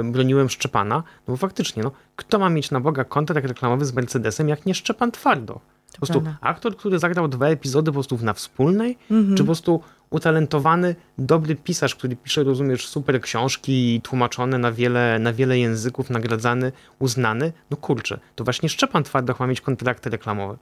broniłem 0.03 0.49
Szczepana, 0.49 0.95
no 0.95 1.31
bo 1.33 1.37
faktycznie, 1.37 1.83
no, 1.83 1.91
kto 2.15 2.39
ma 2.39 2.49
mieć 2.49 2.71
na 2.71 2.79
Boga 2.79 3.03
kontrakt 3.03 3.47
reklamowy 3.47 3.85
z 3.85 3.93
Mercedesem, 3.93 4.49
jak 4.49 4.65
nie 4.65 4.75
Szczepan 4.75 5.11
Twardo? 5.11 5.59
Po 5.91 6.05
prostu 6.05 6.23
aktor, 6.41 6.77
który 6.77 6.99
zagrał 6.99 7.27
dwa 7.27 7.47
epizody 7.47 7.91
po 7.91 7.93
prostu 7.93 8.17
na 8.17 8.33
wspólnej, 8.33 8.97
mhm. 9.11 9.37
czy 9.37 9.43
po 9.43 9.47
prostu 9.47 9.81
utalentowany, 10.09 10.95
dobry 11.17 11.55
pisarz, 11.55 11.95
który 11.95 12.15
pisze, 12.15 12.43
rozumiesz, 12.43 12.87
super 12.87 13.21
książki 13.21 14.01
tłumaczone 14.03 14.57
na 14.57 14.71
wiele, 14.71 15.19
na 15.19 15.33
wiele 15.33 15.59
języków, 15.59 16.09
nagradzany, 16.09 16.71
uznany, 16.99 17.53
no 17.71 17.77
kurczę, 17.77 18.19
to 18.35 18.43
właśnie 18.43 18.69
Szczepan 18.69 19.03
Twardoch 19.03 19.39
ma 19.39 19.47
mieć 19.47 19.61
kontrakty 19.61 20.09
reklamowe. 20.09 20.57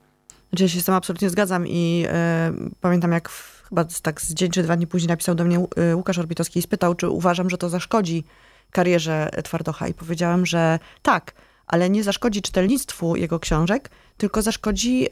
Znaczy 0.50 0.64
ja 0.64 0.68
się 0.68 0.80
z 0.80 0.84
tym 0.84 0.94
absolutnie 0.94 1.30
zgadzam 1.30 1.66
i 1.66 2.04
e, 2.08 2.52
pamiętam 2.80 3.12
jak 3.12 3.28
w, 3.28 3.64
chyba 3.68 3.84
tak 4.02 4.20
z 4.20 4.34
dzień 4.34 4.50
czy 4.50 4.62
dwa 4.62 4.76
dni 4.76 4.86
później 4.86 5.08
napisał 5.08 5.34
do 5.34 5.44
mnie 5.44 5.66
e, 5.76 5.96
Łukasz 5.96 6.18
Orbitowski 6.18 6.58
i 6.58 6.62
spytał, 6.62 6.94
czy 6.94 7.08
uważam, 7.08 7.50
że 7.50 7.58
to 7.58 7.68
zaszkodzi 7.68 8.24
karierze 8.70 9.30
Twardocha 9.44 9.88
i 9.88 9.94
powiedziałem, 9.94 10.46
że 10.46 10.78
tak, 11.02 11.32
ale 11.68 11.90
nie 11.90 12.04
zaszkodzi 12.04 12.42
czytelnictwu 12.42 13.16
jego 13.16 13.40
książek, 13.40 13.90
tylko 14.16 14.42
zaszkodzi 14.42 15.06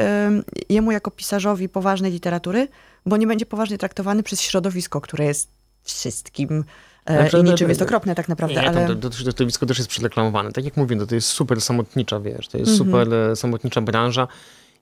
jemu 0.69 0.93
jako 0.93 1.11
pisarzowi 1.11 1.69
poważnej 1.69 2.13
literatury, 2.13 2.69
bo 3.07 3.17
nie 3.17 3.27
będzie 3.27 3.47
poważnie 3.47 3.79
traktowany 3.79 4.23
przez 4.23 4.41
środowisko, 4.41 5.01
które 5.01 5.25
jest 5.25 5.51
wszystkim 5.83 6.65
e, 7.07 7.21
znaczy, 7.21 7.39
i 7.39 7.43
no, 7.43 7.51
niczym 7.51 7.69
jest 7.69 7.83
okropne 7.83 8.15
tak 8.15 8.29
naprawdę. 8.29 8.55
Nie, 8.55 8.69
ale... 8.69 8.97
to, 8.97 9.11
to, 9.11 9.17
środowisko 9.17 9.67
też 9.67 9.79
jest 9.79 9.91
przereklamowane. 9.91 10.53
Tak 10.53 10.65
jak 10.65 10.77
mówię, 10.77 10.97
to, 10.97 11.01
no, 11.01 11.07
to 11.07 11.15
jest 11.15 11.29
super 11.29 11.61
samotnicza, 11.61 12.21
wiesz, 12.21 12.49
to 12.49 12.59
jest 12.59 12.71
-hmm. 12.71 12.79
super 12.79 13.15
e, 13.15 13.37
samotnicza 13.37 13.81
branża 13.81 14.29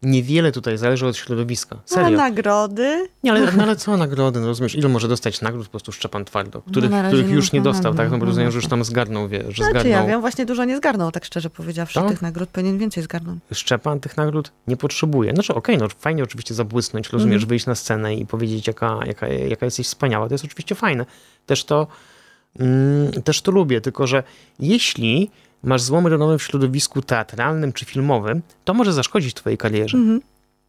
niewiele 0.04 0.52
tutaj 0.52 0.78
zależy 0.78 1.06
od 1.06 1.16
środowiska. 1.16 1.76
Serio. 1.84 2.06
A 2.06 2.10
nagrody? 2.10 3.08
Nie, 3.22 3.32
ale, 3.32 3.52
no, 3.52 3.62
ale 3.62 3.76
co 3.76 3.96
nagrody? 3.96 4.40
No 4.40 4.46
rozumiesz, 4.46 4.74
ile 4.74 4.88
może 4.88 5.08
dostać 5.08 5.40
nagród 5.40 5.66
po 5.66 5.70
prostu 5.70 5.92
Szczepan 5.92 6.24
Twardo, 6.24 6.62
których, 6.62 6.90
no 6.90 7.04
których 7.06 7.30
już 7.30 7.52
nie 7.52 7.60
dostał, 7.60 7.94
tak? 7.94 8.10
No 8.10 8.18
bo 8.18 8.24
rozumiem, 8.26 8.50
że 8.50 8.58
już 8.58 8.66
tam 8.66 8.84
zgarnął, 8.84 9.28
wie, 9.28 9.38
że 9.38 9.44
znaczy, 9.44 9.70
zgarnął. 9.70 9.92
ja 9.92 10.06
wiem, 10.06 10.20
właśnie 10.20 10.46
dużo 10.46 10.64
nie 10.64 10.76
zgarnął, 10.76 11.10
tak 11.10 11.24
szczerze 11.24 11.50
powiedziawszy. 11.50 12.00
To? 12.00 12.08
Tych 12.08 12.22
nagród 12.22 12.48
powinien 12.48 12.78
więcej 12.78 13.02
zgarnąć. 13.02 13.40
Szczepan 13.52 14.00
tych 14.00 14.16
nagród 14.16 14.52
nie 14.66 14.76
potrzebuje. 14.76 15.32
Znaczy 15.32 15.54
okej, 15.54 15.76
okay, 15.76 15.88
no 15.88 15.94
fajnie 15.98 16.22
oczywiście 16.22 16.54
zabłysnąć, 16.54 17.10
rozumiesz, 17.10 17.42
mm. 17.42 17.48
wyjść 17.48 17.66
na 17.66 17.74
scenę 17.74 18.14
i 18.14 18.26
powiedzieć, 18.26 18.66
jaka, 18.66 18.98
jaka, 19.06 19.28
jaka 19.28 19.66
jesteś 19.66 19.86
wspaniała. 19.86 20.28
To 20.28 20.34
jest 20.34 20.44
oczywiście 20.44 20.74
fajne. 20.74 21.06
Też 21.46 21.64
to, 21.64 21.86
mm, 22.58 23.12
też 23.22 23.42
to 23.42 23.52
lubię, 23.52 23.80
tylko 23.80 24.06
że 24.06 24.22
jeśli 24.58 25.30
masz 25.64 25.82
złom 25.82 26.06
renomy 26.06 26.38
w 26.38 26.42
środowisku 26.42 27.02
teatralnym 27.02 27.72
czy 27.72 27.84
filmowym, 27.84 28.42
to 28.64 28.74
może 28.74 28.92
zaszkodzić 28.92 29.34
twojej 29.34 29.58
karierze. 29.58 29.98
-hmm. 29.98 30.20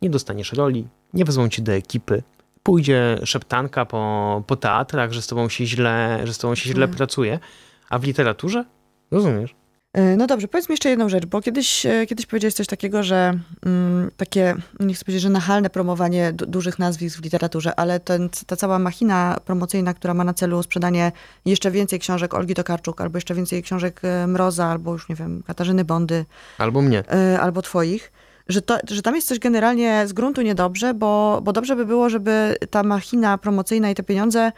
Nie 0.01 0.09
dostaniesz 0.09 0.53
roli, 0.53 0.87
nie 1.13 1.25
wezmą 1.25 1.49
ci 1.49 1.61
do 1.61 1.71
ekipy, 1.71 2.23
pójdzie 2.63 3.19
szeptanka 3.23 3.85
po, 3.85 4.43
po 4.47 4.55
teatrach, 4.55 5.11
że 5.11 5.21
z 5.21 5.27
tobą 5.27 5.49
się 5.49 5.65
źle, 5.65 6.21
że 6.23 6.33
z 6.33 6.37
tobą 6.37 6.55
się 6.55 6.69
źle 6.69 6.85
mm. 6.85 6.95
pracuje, 6.95 7.39
a 7.89 7.99
w 7.99 8.03
literaturze? 8.03 8.65
Rozumiesz? 9.11 9.55
E, 9.95 10.17
no 10.17 10.27
dobrze, 10.27 10.47
powiedz 10.47 10.69
mi 10.69 10.73
jeszcze 10.73 10.89
jedną 10.89 11.09
rzecz, 11.09 11.25
bo 11.25 11.41
kiedyś, 11.41 11.85
e, 11.85 12.05
kiedyś 12.05 12.25
powiedziałeś 12.25 12.53
coś 12.53 12.67
takiego, 12.67 13.03
że 13.03 13.39
mm, 13.65 14.11
takie, 14.17 14.55
nie 14.79 14.93
chcę 14.93 15.05
powiedzieć, 15.05 15.21
że 15.21 15.29
nachalne 15.29 15.69
promowanie 15.69 16.33
dużych 16.33 16.79
nazwisk 16.79 17.19
w 17.19 17.23
literaturze, 17.23 17.75
ale 17.75 17.99
ten, 17.99 18.29
ta 18.47 18.55
cała 18.55 18.79
machina 18.79 19.37
promocyjna, 19.45 19.93
która 19.93 20.13
ma 20.13 20.23
na 20.23 20.33
celu 20.33 20.63
sprzedanie 20.63 21.11
jeszcze 21.45 21.71
więcej 21.71 21.99
książek 21.99 22.33
Olgi 22.33 22.53
Tokarczuk, 22.53 23.01
albo 23.01 23.17
jeszcze 23.17 23.35
więcej 23.35 23.63
książek 23.63 24.01
e, 24.03 24.27
Mroza, 24.27 24.65
albo 24.65 24.93
już 24.93 25.09
nie 25.09 25.15
wiem, 25.15 25.43
Katarzyny 25.47 25.85
Bondy. 25.85 26.25
Albo 26.57 26.81
mnie. 26.81 27.03
albo 27.39 27.61
twoich. 27.61 28.11
Że, 28.47 28.61
to, 28.61 28.77
że 28.89 29.01
tam 29.01 29.15
jest 29.15 29.27
coś 29.27 29.39
generalnie 29.39 30.07
z 30.07 30.13
gruntu 30.13 30.41
niedobrze, 30.41 30.93
bo, 30.93 31.41
bo 31.43 31.53
dobrze 31.53 31.75
by 31.75 31.85
było, 31.85 32.09
żeby 32.09 32.55
ta 32.69 32.83
machina 32.83 33.37
promocyjna 33.37 33.89
i 33.89 33.95
te 33.95 34.03
pieniądze 34.03 34.51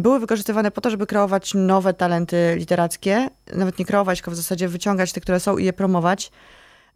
były 0.00 0.20
wykorzystywane 0.20 0.70
po 0.70 0.80
to, 0.80 0.90
żeby 0.90 1.06
kreować 1.06 1.54
nowe 1.54 1.94
talenty 1.94 2.54
literackie, 2.58 3.28
nawet 3.54 3.78
nie 3.78 3.84
kreować, 3.84 4.18
tylko 4.18 4.30
w 4.30 4.34
zasadzie 4.34 4.68
wyciągać 4.68 5.12
te, 5.12 5.20
które 5.20 5.40
są 5.40 5.58
i 5.58 5.64
je 5.64 5.72
promować. 5.72 6.30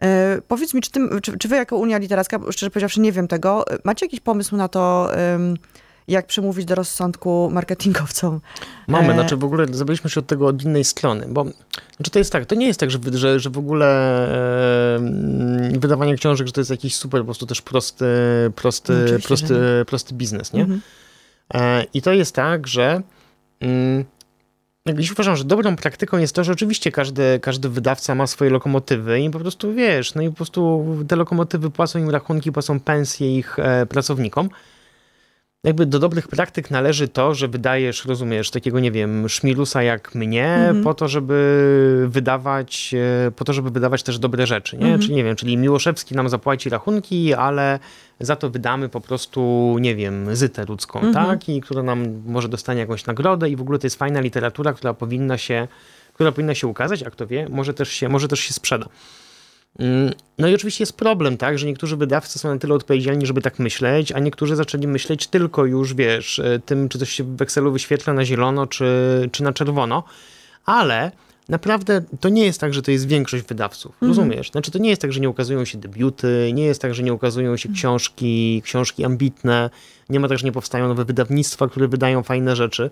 E, 0.03 0.39
powiedz 0.49 0.75
mi, 0.75 0.81
czy, 0.81 0.91
ty, 0.91 1.01
czy, 1.23 1.39
czy, 1.39 1.49
wy 1.49 1.57
jako 1.57 1.77
Unia 1.77 1.99
Literacka, 1.99 2.41
szczerze 2.51 2.71
powiedziawszy 2.71 3.01
nie 3.01 3.13
wiem 3.13 3.29
tego, 3.29 3.65
macie 3.85 4.07
jakiś 4.07 4.21
pomysł 4.21 4.57
na 4.57 4.69
to, 4.69 5.11
jak 6.09 6.27
przemówić 6.27 6.65
do 6.65 6.75
rozsądku 6.75 7.51
marketingowcom? 7.53 8.41
Mamy, 8.87 9.11
e... 9.11 9.15
znaczy 9.15 9.37
w 9.37 9.45
ogóle 9.45 9.67
zrobiliśmy 9.71 10.11
się 10.11 10.21
od 10.21 10.27
tego 10.27 10.47
od 10.47 10.63
innej 10.63 10.85
strony, 10.85 11.27
bo 11.29 11.45
znaczy 11.97 12.11
to 12.11 12.19
jest 12.19 12.33
tak, 12.33 12.47
to 12.47 12.55
nie 12.55 12.67
jest 12.67 12.81
tak, 12.81 12.91
że, 12.91 12.99
że, 13.13 13.41
że 13.41 13.51
w 13.51 13.59
ogóle 13.59 13.87
e, 14.97 15.79
wydawanie 15.79 16.17
książek, 16.17 16.47
że 16.47 16.53
to 16.53 16.61
jest 16.61 16.71
jakiś 16.71 16.97
super, 16.97 17.21
po 17.21 17.25
prostu 17.25 17.47
też 17.47 17.63
prosty, 17.63 18.07
prosty, 18.57 18.93
no, 19.13 19.19
prosty, 19.27 19.55
prosty 19.87 20.15
biznes, 20.15 20.53
nie? 20.53 20.61
Mhm. 20.61 20.81
E, 21.55 21.85
I 21.95 22.03
to 22.03 22.13
jest 22.13 22.35
tak, 22.35 22.67
że 22.67 23.03
mm, 23.61 24.05
Dziś 24.95 25.13
uważam, 25.13 25.37
że 25.37 25.45
dobrą 25.45 25.77
praktyką 25.77 26.19
jest 26.19 26.35
to, 26.35 26.45
że 26.45 26.53
oczywiście 26.53 26.93
każdy, 26.93 27.41
każdy 27.43 27.69
wydawca 27.69 28.15
ma 28.15 28.27
swoje 28.27 28.51
lokomotywy 28.51 29.21
i 29.21 29.31
po 29.31 29.39
prostu 29.39 29.75
wiesz, 29.75 30.15
no 30.15 30.23
i 30.23 30.31
po 30.31 30.37
prostu 30.37 30.87
te 31.09 31.17
lokomotywy 31.17 31.71
płacą 31.71 31.99
im 31.99 32.11
rachunki, 32.11 32.53
płacą 32.53 32.81
pensje 32.81 33.39
ich 33.39 33.59
e, 33.59 33.87
pracownikom, 33.87 34.49
jakby 35.65 35.87
do 35.87 35.99
dobrych 35.99 36.29
praktyk 36.29 36.71
należy 36.71 37.09
to, 37.09 37.35
że 37.35 37.49
wydajesz, 37.49 38.05
rozumiesz, 38.05 38.51
takiego, 38.51 38.81
nie 38.81 38.93
wiem, 38.93 39.29
szmilusa 39.29 39.83
jak 39.83 40.15
mnie, 40.15 40.47
mm 40.47 40.81
-hmm. 40.81 40.85
po 40.85 40.95
to, 40.95 41.09
żeby 41.09 42.07
wydawać, 42.09 42.95
e, 43.27 43.31
po 43.31 43.45
to, 43.45 43.53
żeby 43.53 43.71
wydawać 43.71 44.03
też 44.03 44.19
dobre 44.19 44.47
rzeczy, 44.47 44.77
nie? 44.77 44.87
Mm 44.87 44.99
-hmm. 44.99 45.03
Czyli, 45.03 45.15
nie 45.15 45.25
wiem, 45.25 45.37
czyli 45.37 45.57
Miłoszewski 45.57 46.15
nam 46.15 46.29
zapłaci 46.29 46.71
rachunki, 46.71 47.35
ale 47.35 47.79
za 48.21 48.37
to 48.37 48.51
wydamy 48.51 48.89
po 48.89 49.01
prostu, 49.01 49.77
nie 49.81 49.97
wiem, 49.97 50.37
zytę 50.37 50.65
ludzką, 50.65 51.01
mm 51.01 51.13
-hmm. 51.13 51.15
tak? 51.15 51.49
I 51.49 51.61
która 51.61 51.83
nam 51.83 52.23
może 52.27 52.49
dostanie 52.49 52.81
jakąś 52.81 53.07
nagrodę 53.07 53.51
i 53.51 53.57
w 53.57 53.61
ogóle 53.61 53.79
to 53.79 53.87
jest 53.87 53.97
fajna 53.97 54.21
literatura, 54.21 54.73
która 54.73 54.95
powinna 54.95 55.39
się, 55.39 55.69
która 56.13 56.33
powinna 56.33 56.55
się 56.55 56.67
ukazać, 56.67 57.03
a 57.03 57.11
kto 57.11 57.27
wie, 57.27 57.47
może 57.51 57.75
też 57.75 57.89
się, 57.89 58.09
może 58.09 58.29
też 58.29 58.41
się 58.41 58.55
sprzeda. 58.55 58.87
Mm, 59.79 60.13
no 60.39 60.49
i 60.49 60.55
oczywiście 60.55 60.83
jest 60.83 60.97
problem, 60.97 61.37
tak, 61.37 61.59
że 61.59 61.67
niektórzy 61.67 61.97
wydawcy 61.97 62.39
są 62.39 62.49
na 62.49 62.59
tyle 62.59 62.75
odpowiedzialni, 62.75 63.27
żeby 63.27 63.43
tak 63.43 63.59
myśleć, 63.59 64.13
a 64.13 64.19
niektórzy 64.19 64.57
zaczęli 64.57 64.87
myśleć 64.87 65.27
tylko 65.27 65.65
już, 65.65 65.95
wiesz, 65.95 66.39
e, 66.39 66.61
tym, 66.67 66.89
czy 66.89 66.99
coś 66.99 67.11
się 67.11 67.25
w 67.37 67.43
Excelu 67.43 67.73
wyświetla 67.73 68.13
na 68.13 68.25
zielono, 68.25 68.67
czy, 68.67 69.29
czy 69.33 69.43
na 69.43 69.53
czerwono, 69.53 70.05
ale 70.65 71.13
naprawdę 71.49 72.03
to 72.21 72.29
nie 72.29 72.45
jest 72.45 72.61
tak, 72.61 72.75
że 72.75 72.83
to 72.83 72.91
jest 72.91 73.07
większość 73.07 73.45
wydawców, 73.45 73.93
mhm. 73.93 74.11
rozumiesz? 74.11 74.51
Znaczy 74.51 74.71
to 74.71 74.79
nie 74.79 74.91
jest 74.91 75.03
tak, 75.03 75.13
że 75.13 75.21
nie 75.21 75.29
ukazują 75.29 75.65
się 75.65 75.79
debiuty, 75.79 76.51
nie 76.55 76.65
jest 76.65 76.83
tak, 76.83 76.95
że 76.95 77.03
nie 77.03 77.15
ukazują 77.15 77.57
się 77.57 77.69
książki, 77.69 78.63
książki 78.65 79.05
ambitne, 79.05 79.71
nie 80.09 80.21
ma 80.21 80.29
tak, 80.29 80.39
że 80.39 80.45
nie 80.45 80.53
powstają 80.53 80.89
nowe 80.89 81.05
wydawnictwa, 81.05 81.69
które 81.69 81.89
wydają 81.89 82.23
fajne 82.23 82.57
rzeczy. 82.57 82.91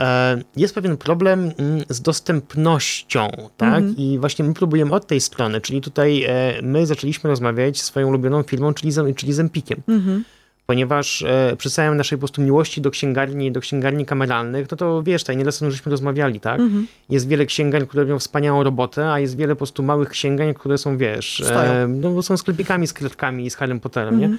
E, 0.00 0.38
jest 0.56 0.74
pewien 0.74 0.96
problem 0.96 1.52
mm, 1.58 1.84
z 1.88 2.00
dostępnością, 2.00 3.28
tak? 3.56 3.78
Mhm. 3.78 3.96
I 3.96 4.18
właśnie 4.18 4.44
my 4.44 4.54
próbujemy 4.54 4.94
od 4.94 5.06
tej 5.06 5.20
strony, 5.20 5.60
czyli 5.60 5.80
tutaj 5.80 6.24
e, 6.28 6.62
my 6.62 6.86
zaczęliśmy 6.86 7.30
rozmawiać 7.30 7.80
z 7.80 7.84
swoją 7.84 8.08
ulubioną 8.08 8.42
firmą, 8.42 8.74
czyli 8.74 8.92
z, 8.92 9.16
czyli 9.16 9.32
z 9.32 9.40
Empikiem. 9.40 9.80
Mhm. 9.88 10.24
Ponieważ 10.66 11.22
e, 11.22 11.56
przy 11.58 11.70
całej 11.70 11.96
naszej 11.96 12.18
po 12.18 12.20
prostu 12.20 12.42
miłości 12.42 12.80
do 12.80 12.90
księgarni, 12.90 13.52
do 13.52 13.60
księgarni 13.60 14.06
kameralnych, 14.06 14.70
no 14.70 14.76
to 14.76 15.02
wiesz, 15.02 15.22
tutaj 15.22 15.36
nieraz 15.36 15.60
żeśmy 15.60 15.90
rozmawiali, 15.90 16.40
tak? 16.40 16.60
Mhm. 16.60 16.86
Jest 17.10 17.28
wiele 17.28 17.46
księgarni, 17.46 17.88
które 17.88 18.02
robią 18.02 18.18
wspaniałą 18.18 18.62
robotę, 18.62 19.12
a 19.12 19.20
jest 19.20 19.36
wiele 19.36 19.54
po 19.54 19.58
prostu 19.58 19.82
małych 19.82 20.08
księgarni, 20.08 20.54
które 20.54 20.78
są, 20.78 20.96
wiesz, 20.96 21.40
e, 21.40 21.86
no, 21.88 22.22
są 22.22 22.36
sklepikami 22.36 22.86
z 22.86 22.92
kretkami 22.92 23.46
i 23.46 23.50
z 23.50 23.56
Harrym 23.56 23.80
Potterem, 23.80 24.14
mhm. 24.14 24.32
nie? 24.32 24.38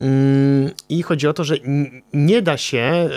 Mm, 0.00 0.70
I 0.88 1.02
chodzi 1.02 1.28
o 1.28 1.32
to, 1.32 1.44
że 1.44 1.56
nie 2.12 2.42
da 2.42 2.56
się 2.56 2.78
e, 2.78 3.08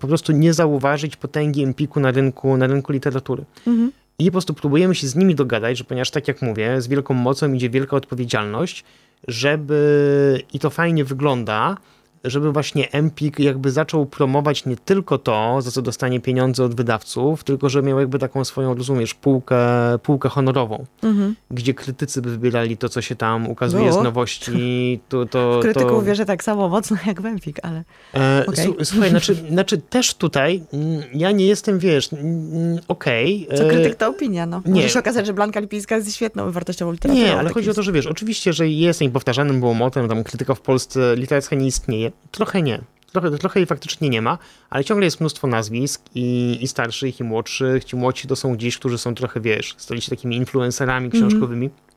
po 0.00 0.06
prostu 0.06 0.32
nie 0.32 0.54
zauważyć 0.54 1.16
potęgi 1.16 1.62
Empiku 1.62 2.00
na 2.00 2.10
rynku, 2.10 2.56
na 2.56 2.66
rynku 2.66 2.92
literatury. 2.92 3.44
Mhm. 3.66 3.92
I 4.18 4.24
po 4.26 4.32
prostu 4.32 4.54
próbujemy 4.54 4.94
się 4.94 5.06
z 5.06 5.16
nimi 5.16 5.34
dogadać, 5.34 5.78
że 5.78 5.84
ponieważ 5.84 6.10
tak 6.10 6.28
jak 6.28 6.42
mówię, 6.42 6.80
z 6.80 6.88
wielką 6.88 7.14
mocą 7.14 7.52
idzie 7.52 7.70
wielka 7.70 7.96
odpowiedzialność, 7.96 8.84
żeby 9.28 10.42
i 10.52 10.58
to 10.58 10.70
fajnie 10.70 11.04
wygląda, 11.04 11.76
żeby 12.24 12.52
właśnie 12.52 12.92
Empik 12.92 13.38
jakby 13.38 13.70
zaczął 13.70 14.06
promować 14.06 14.66
nie 14.66 14.76
tylko 14.76 15.18
to, 15.18 15.62
za 15.62 15.70
co 15.70 15.82
dostanie 15.82 16.20
pieniądze 16.20 16.64
od 16.64 16.74
wydawców, 16.74 17.44
tylko 17.44 17.68
że 17.68 17.82
miał 17.82 18.00
jakby 18.00 18.18
taką 18.18 18.44
swoją, 18.44 18.74
rozumiesz, 18.74 19.14
półkę, 19.14 19.58
półkę 20.02 20.28
honorową, 20.28 20.84
mhm. 21.02 21.36
gdzie 21.50 21.74
krytycy 21.74 22.22
by 22.22 22.30
wybierali 22.30 22.76
to, 22.76 22.88
co 22.88 23.02
się 23.02 23.16
tam 23.16 23.48
ukazuje 23.48 23.92
z 23.92 23.96
nowości. 23.96 25.00
To, 25.08 25.26
to, 25.32 25.60
w 25.62 25.74
to... 25.74 26.02
wierzę 26.02 26.24
tak 26.24 26.44
samo 26.44 26.68
mocno 26.68 26.96
jak 27.06 27.22
w 27.22 27.26
Empik, 27.26 27.58
ale 27.62 27.84
e, 28.14 28.44
okay. 28.46 28.84
Słuchaj, 28.84 29.10
znaczy, 29.10 29.34
znaczy 29.50 29.78
też 29.78 30.14
tutaj 30.14 30.62
mm, 30.72 31.02
ja 31.14 31.30
nie 31.30 31.46
jestem, 31.46 31.78
wiesz, 31.78 32.12
mm, 32.12 32.78
okej. 32.88 33.46
Okay, 33.46 33.58
co 33.58 33.68
krytyk 33.68 33.94
to 33.94 34.08
opinia, 34.08 34.46
no. 34.46 34.62
Nie. 34.66 34.74
Może 34.74 34.88
się 34.88 34.98
okazać, 34.98 35.26
że 35.26 35.32
Blanka 35.32 35.60
Lipińska 35.60 35.96
jest 35.96 36.14
świetną 36.14 36.50
wartościową 36.50 36.92
literaturą. 36.92 37.26
Nie, 37.26 37.38
ale 37.38 37.50
chodzi 37.50 37.70
o 37.70 37.74
to, 37.74 37.82
że 37.82 37.92
wiesz, 37.92 38.06
oczywiście, 38.06 38.52
że 38.52 38.68
jest 38.68 39.00
niepowtarzalnym 39.00 39.60
było 39.60 39.74
motem, 39.74 40.08
tam 40.08 40.24
krytyka 40.24 40.54
w 40.54 40.60
Polsce 40.60 41.16
literacka 41.16 41.56
nie 41.56 41.66
istnieje, 41.66 42.09
Trochę 42.30 42.62
nie. 42.62 42.80
Trochę, 43.12 43.30
trochę 43.30 43.60
jej 43.60 43.66
faktycznie 43.66 44.08
nie 44.08 44.22
ma, 44.22 44.38
ale 44.70 44.84
ciągle 44.84 45.04
jest 45.04 45.20
mnóstwo 45.20 45.46
nazwisk 45.46 46.02
i, 46.14 46.58
i 46.60 46.68
starszych, 46.68 47.20
i 47.20 47.24
młodszych. 47.24 47.84
Ci 47.84 47.96
młodsi 47.96 48.28
to 48.28 48.36
są 48.36 48.54
gdzieś, 48.56 48.78
którzy 48.78 48.98
są 48.98 49.14
trochę, 49.14 49.40
wiesz, 49.40 49.74
stali 49.78 50.00
się 50.00 50.10
takimi 50.10 50.36
influencerami 50.36 51.06
mhm. 51.06 51.22
książkowymi. 51.22 51.66
Mm 51.66 51.78
-hmm. 51.78 51.90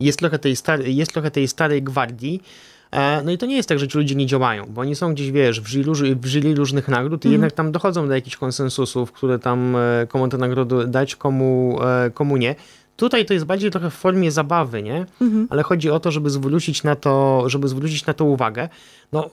Jest, 0.00 0.18
trochę 0.18 0.38
tej 0.38 0.56
starej, 0.56 0.96
jest 0.96 1.12
trochę 1.12 1.30
tej 1.30 1.48
starej 1.48 1.82
gwardii, 1.82 2.42
e, 2.90 3.22
no 3.22 3.32
i 3.32 3.38
to 3.38 3.46
nie 3.46 3.56
jest 3.56 3.68
tak, 3.68 3.78
że 3.78 3.88
ci 3.88 3.98
ludzie 3.98 4.14
nie 4.14 4.26
działają, 4.26 4.66
bo 4.68 4.80
oni 4.80 4.94
są 4.94 5.14
gdzieś, 5.14 5.30
wiesz, 5.30 5.60
w 5.60 5.68
jury, 5.68 6.16
w 6.16 6.26
jury 6.26 6.54
różnych 6.54 6.88
nagród 6.88 7.24
i 7.24 7.28
mm. 7.28 7.32
jednak 7.32 7.52
tam 7.52 7.72
dochodzą 7.72 8.08
do 8.08 8.14
jakichś 8.14 8.36
konsensusów, 8.36 9.12
które 9.12 9.38
tam 9.38 9.76
e, 9.76 10.06
komu 10.06 10.28
tę 10.28 10.38
nagrodę 10.38 10.86
dać, 10.86 11.16
komu, 11.16 11.78
e, 11.82 12.10
komu 12.10 12.36
nie. 12.36 12.54
Tutaj 12.96 13.26
to 13.26 13.34
jest 13.34 13.46
bardziej 13.46 13.70
trochę 13.70 13.90
w 13.90 13.94
formie 13.94 14.30
zabawy, 14.30 14.82
nie? 14.82 15.06
Mhm. 15.20 15.46
Ale 15.50 15.62
chodzi 15.62 15.90
o 15.90 16.00
to, 16.00 16.10
żeby 16.10 16.30
zwrócić 16.30 16.82
na 16.82 16.96
to, 16.96 17.44
żeby 17.46 17.68
zwrócić 17.68 18.06
na 18.06 18.14
to 18.14 18.24
uwagę. 18.24 18.68
No, 19.12 19.30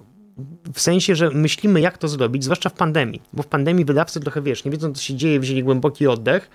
w 0.73 0.81
sensie, 0.81 1.15
że 1.15 1.29
myślimy, 1.29 1.81
jak 1.81 1.97
to 1.97 2.07
zrobić, 2.07 2.43
zwłaszcza 2.43 2.69
w 2.69 2.73
pandemii, 2.73 3.21
bo 3.33 3.43
w 3.43 3.47
pandemii 3.47 3.85
wydawcy 3.85 4.19
trochę, 4.19 4.41
wiesz, 4.41 4.65
nie 4.65 4.71
wiedzą, 4.71 4.93
co 4.93 5.01
się 5.01 5.15
dzieje, 5.15 5.39
wzięli 5.39 5.63
głęboki 5.63 6.07
oddech, 6.07 6.49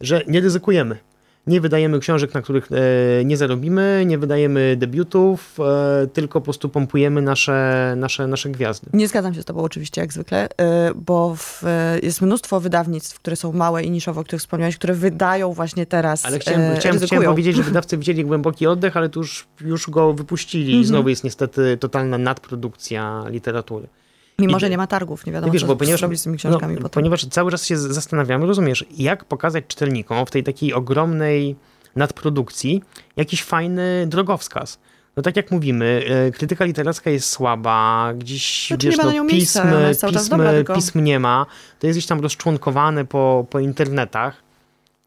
że 0.00 0.22
nie 0.26 0.40
ryzykujemy 0.40 0.98
nie 1.46 1.60
wydajemy 1.60 2.00
książek, 2.00 2.34
na 2.34 2.42
których 2.42 2.68
e, 2.72 3.24
nie 3.24 3.36
zarobimy, 3.36 4.04
nie 4.06 4.18
wydajemy 4.18 4.76
debiutów, 4.76 5.58
e, 5.60 6.06
tylko 6.06 6.40
po 6.40 6.44
prostu 6.44 6.68
pompujemy 6.68 7.22
nasze, 7.22 7.94
nasze, 7.96 8.26
nasze 8.26 8.50
gwiazdy. 8.50 8.90
Nie 8.92 9.08
zgadzam 9.08 9.34
się 9.34 9.42
z 9.42 9.44
tobą 9.44 9.60
oczywiście, 9.62 10.00
jak 10.00 10.12
zwykle, 10.12 10.48
e, 10.56 10.92
bo 10.94 11.34
w, 11.36 11.62
jest 12.02 12.20
mnóstwo 12.20 12.60
wydawnictw, 12.60 13.16
które 13.16 13.36
są 13.36 13.52
małe 13.52 13.82
i 13.82 13.90
niszowe, 13.90 14.20
o 14.20 14.24
których 14.24 14.40
wspomniałeś, 14.40 14.76
które 14.76 14.94
wydają 14.94 15.52
właśnie 15.52 15.86
teraz, 15.86 16.26
Ale 16.26 16.38
chciałem, 16.38 16.76
chciałem, 16.76 17.00
chciałem 17.00 17.24
powiedzieć, 17.24 17.56
że 17.56 17.62
wydawcy 17.72 17.98
wzięli 17.98 18.24
głęboki 18.24 18.66
oddech, 18.66 18.96
ale 18.96 19.08
tu 19.08 19.20
już, 19.20 19.46
już 19.60 19.90
go 19.90 20.12
wypuścili 20.12 20.68
i 20.70 20.76
mhm. 20.76 20.84
znowu 20.84 21.08
jest 21.08 21.24
niestety 21.24 21.76
totalna 21.80 22.18
nadprodukcja 22.18 23.24
literatury. 23.28 23.88
Mimo, 24.38 24.56
I, 24.56 24.60
że 24.60 24.70
nie 24.70 24.78
ma 24.78 24.86
targów, 24.86 25.26
nie 25.26 25.32
wiadomo, 25.32 25.52
wiesz, 25.52 25.62
co 25.62 25.68
bo 25.68 25.76
ponieważ, 25.76 26.00
zrobić 26.00 26.20
z 26.20 26.24
tymi 26.24 26.38
książkami 26.38 26.76
no, 26.80 26.88
Ponieważ 26.88 27.26
cały 27.26 27.50
czas 27.50 27.66
się 27.66 27.78
zastanawiamy, 27.78 28.46
rozumiesz, 28.46 28.84
jak 28.96 29.24
pokazać 29.24 29.64
czytelnikom 29.68 30.26
w 30.26 30.30
tej 30.30 30.42
takiej 30.42 30.74
ogromnej 30.74 31.56
nadprodukcji 31.96 32.82
jakiś 33.16 33.42
fajny 33.42 34.06
drogowskaz. 34.08 34.78
No 35.16 35.22
tak 35.22 35.36
jak 35.36 35.50
mówimy, 35.50 36.04
e, 36.08 36.30
krytyka 36.30 36.64
literacka 36.64 37.10
jest 37.10 37.30
słaba, 37.30 38.12
gdzieś 38.14 38.66
znaczy, 38.68 38.86
wiesz, 38.86 38.96
no, 38.98 39.26
pism, 39.26 39.62
pism, 40.08 40.30
dobra, 40.30 40.50
tylko... 40.50 40.74
pism 40.74 41.04
nie 41.04 41.20
ma, 41.20 41.46
to 41.78 41.86
jest 41.86 41.98
gdzieś 41.98 42.06
tam 42.06 42.20
rozczłonkowane 42.20 43.04
po, 43.04 43.46
po 43.50 43.60
internetach. 43.60 44.42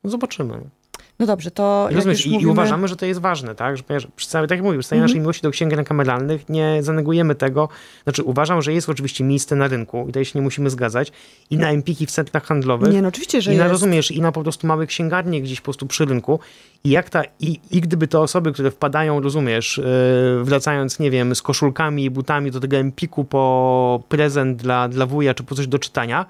No 0.04 0.10
zobaczymy. 0.10 0.60
No 1.20 1.26
dobrze, 1.26 1.52
to. 1.52 1.90
Rozumiesz, 1.92 2.26
i, 2.26 2.30
mówimy... 2.30 2.50
i, 2.50 2.52
uważamy, 2.52 2.88
że 2.88 2.96
to 2.96 3.06
jest 3.06 3.20
ważne, 3.20 3.56
tak? 3.56 3.78
Że, 3.78 3.84
przy 4.16 4.28
całej, 4.28 4.50
tak 4.50 4.58
jak 4.58 4.66
mówię, 4.66 4.80
przy 4.80 4.90
całej 4.90 5.00
mm 5.00 5.08
-hmm. 5.08 5.10
naszej 5.10 5.22
miłości 5.22 5.42
do 5.42 5.52
księgarni 5.52 5.86
kameralnych 5.86 6.50
nie 6.50 6.84
zanegujemy 6.84 7.36
tego. 7.36 7.70
Znaczy, 8.04 8.24
uważam, 8.24 8.62
że 8.62 8.74
jest 8.74 8.90
oczywiście 8.90 9.24
miejsce 9.24 9.56
na 9.56 9.68
rynku 9.68 10.04
i 10.04 10.06
tutaj 10.06 10.26
się 10.26 10.40
nie 10.40 10.44
musimy 10.44 10.70
zgadzać. 10.70 11.12
I 11.50 11.58
na 11.58 11.70
empiki 11.70 12.06
w 12.06 12.12
centrach 12.12 12.46
handlowych. 12.46 12.94
Nie, 12.94 13.02
no 13.02 13.08
oczywiście, 13.08 13.42
że 13.42 13.54
I 13.54 13.58
na, 13.58 13.64
jest. 13.64 13.72
rozumiesz, 13.72 14.12
i 14.12 14.22
na 14.22 14.32
po 14.32 14.44
prostu 14.44 14.68
małe 14.68 14.88
księgarnie 14.88 15.42
gdzieś 15.42 15.62
po 15.62 15.64
prostu 15.64 15.86
przy 15.86 16.06
rynku. 16.06 16.40
I 16.84 16.90
jak 16.90 17.10
ta, 17.10 17.24
i, 17.40 17.60
i 17.72 17.82
gdyby 17.82 18.08
te 18.08 18.20
osoby, 18.20 18.52
które 18.52 18.72
wpadają, 18.72 19.22
rozumiesz, 19.22 19.78
yy, 20.38 20.44
wracając, 20.44 21.00
nie 21.00 21.12
wiem, 21.12 21.36
z 21.36 21.42
koszulkami 21.42 22.04
i 22.04 22.10
butami 22.10 22.52
do 22.52 22.60
tego 22.60 22.78
empiku 22.78 23.24
po 23.24 24.04
prezent 24.10 24.58
dla, 24.58 24.88
dla 24.88 25.06
wuja, 25.06 25.34
czy 25.34 25.44
po 25.44 25.56
coś 25.56 25.68
do 25.68 25.80
czytania, 25.80 26.26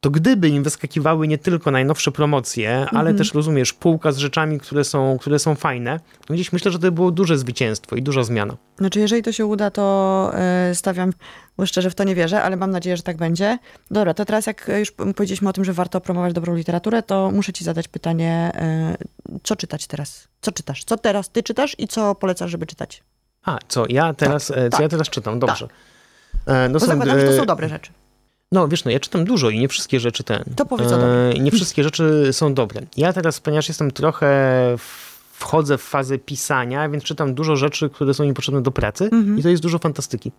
to 0.00 0.10
gdyby 0.10 0.48
im 0.48 0.62
wyskakiwały 0.62 1.28
nie 1.28 1.38
tylko 1.38 1.70
najnowsze 1.70 2.12
promocje, 2.12 2.76
ale 2.90 3.00
mhm. 3.00 3.16
też 3.16 3.34
rozumiesz, 3.34 3.72
półka 3.72 4.12
z 4.12 4.18
rzeczami, 4.18 4.60
które 4.60 4.84
są, 4.84 5.18
które 5.20 5.38
są 5.38 5.54
fajne, 5.54 6.00
to 6.26 6.34
gdzieś 6.34 6.52
myślę, 6.52 6.70
że 6.70 6.78
to 6.78 6.82
by 6.82 6.92
było 6.92 7.10
duże 7.10 7.38
zwycięstwo 7.38 7.96
i 7.96 8.02
duża 8.02 8.22
zmiana. 8.22 8.56
Znaczy, 8.78 9.00
jeżeli 9.00 9.22
to 9.22 9.32
się 9.32 9.46
uda, 9.46 9.70
to 9.70 10.32
yy, 10.68 10.74
stawiam, 10.74 11.12
bo 11.56 11.66
szczerze 11.66 11.90
w 11.90 11.94
to 11.94 12.04
nie 12.04 12.14
wierzę, 12.14 12.42
ale 12.42 12.56
mam 12.56 12.70
nadzieję, 12.70 12.96
że 12.96 13.02
tak 13.02 13.16
będzie. 13.16 13.58
Dobra, 13.90 14.14
to 14.14 14.24
teraz 14.24 14.46
jak 14.46 14.70
już 14.78 14.90
powiedzieliśmy 14.90 15.48
o 15.48 15.52
tym, 15.52 15.64
że 15.64 15.72
warto 15.72 16.00
promować 16.00 16.32
dobrą 16.32 16.54
literaturę, 16.54 17.02
to 17.02 17.30
muszę 17.30 17.52
ci 17.52 17.64
zadać 17.64 17.88
pytanie, 17.88 18.52
yy, 19.28 19.38
co 19.42 19.56
czytać 19.56 19.86
teraz? 19.86 20.28
Co 20.40 20.52
czytasz? 20.52 20.84
Co 20.84 20.96
teraz 20.96 21.30
ty 21.30 21.42
czytasz 21.42 21.74
i 21.78 21.88
co 21.88 22.14
polecasz, 22.14 22.50
żeby 22.50 22.66
czytać? 22.66 23.02
A, 23.44 23.58
co 23.68 23.84
ja 23.88 24.14
teraz, 24.14 24.46
tak, 24.46 24.56
co 24.56 24.70
tak, 24.70 24.80
ja 24.80 24.88
teraz 24.88 25.08
czytam? 25.08 25.38
Dobrze. 25.38 25.68
Tak. 25.68 25.76
No 26.46 26.72
Bo 26.72 26.80
są, 26.80 26.86
zakładam, 26.86 27.20
że 27.20 27.26
to 27.26 27.36
są 27.36 27.46
dobre 27.46 27.68
rzeczy. 27.68 27.92
No 28.52 28.68
wiesz, 28.68 28.84
no 28.84 28.90
ja 28.90 29.00
czytam 29.00 29.24
dużo 29.24 29.50
i 29.50 29.58
nie 29.58 29.68
wszystkie 29.68 30.00
rzeczy 30.00 30.24
ten. 30.24 30.44
To 30.56 30.66
powiedz 30.66 30.92
e, 30.92 31.34
Nie 31.40 31.50
wszystkie 31.50 31.84
rzeczy 31.84 32.28
są 32.32 32.54
dobre. 32.54 32.82
Ja 32.96 33.12
teraz, 33.12 33.40
ponieważ 33.40 33.68
jestem 33.68 33.90
trochę 33.90 34.76
wchodzę 35.32 35.78
w 35.78 35.82
fazę 35.82 36.18
pisania, 36.18 36.88
więc 36.88 37.04
czytam 37.04 37.34
dużo 37.34 37.56
rzeczy, 37.56 37.90
które 37.90 38.14
są 38.14 38.24
mi 38.24 38.34
potrzebne 38.34 38.62
do 38.62 38.70
pracy 38.70 39.04
mhm. 39.04 39.38
i 39.38 39.42
to 39.42 39.48
jest 39.48 39.62
dużo 39.62 39.78
fantastyki. 39.78 40.32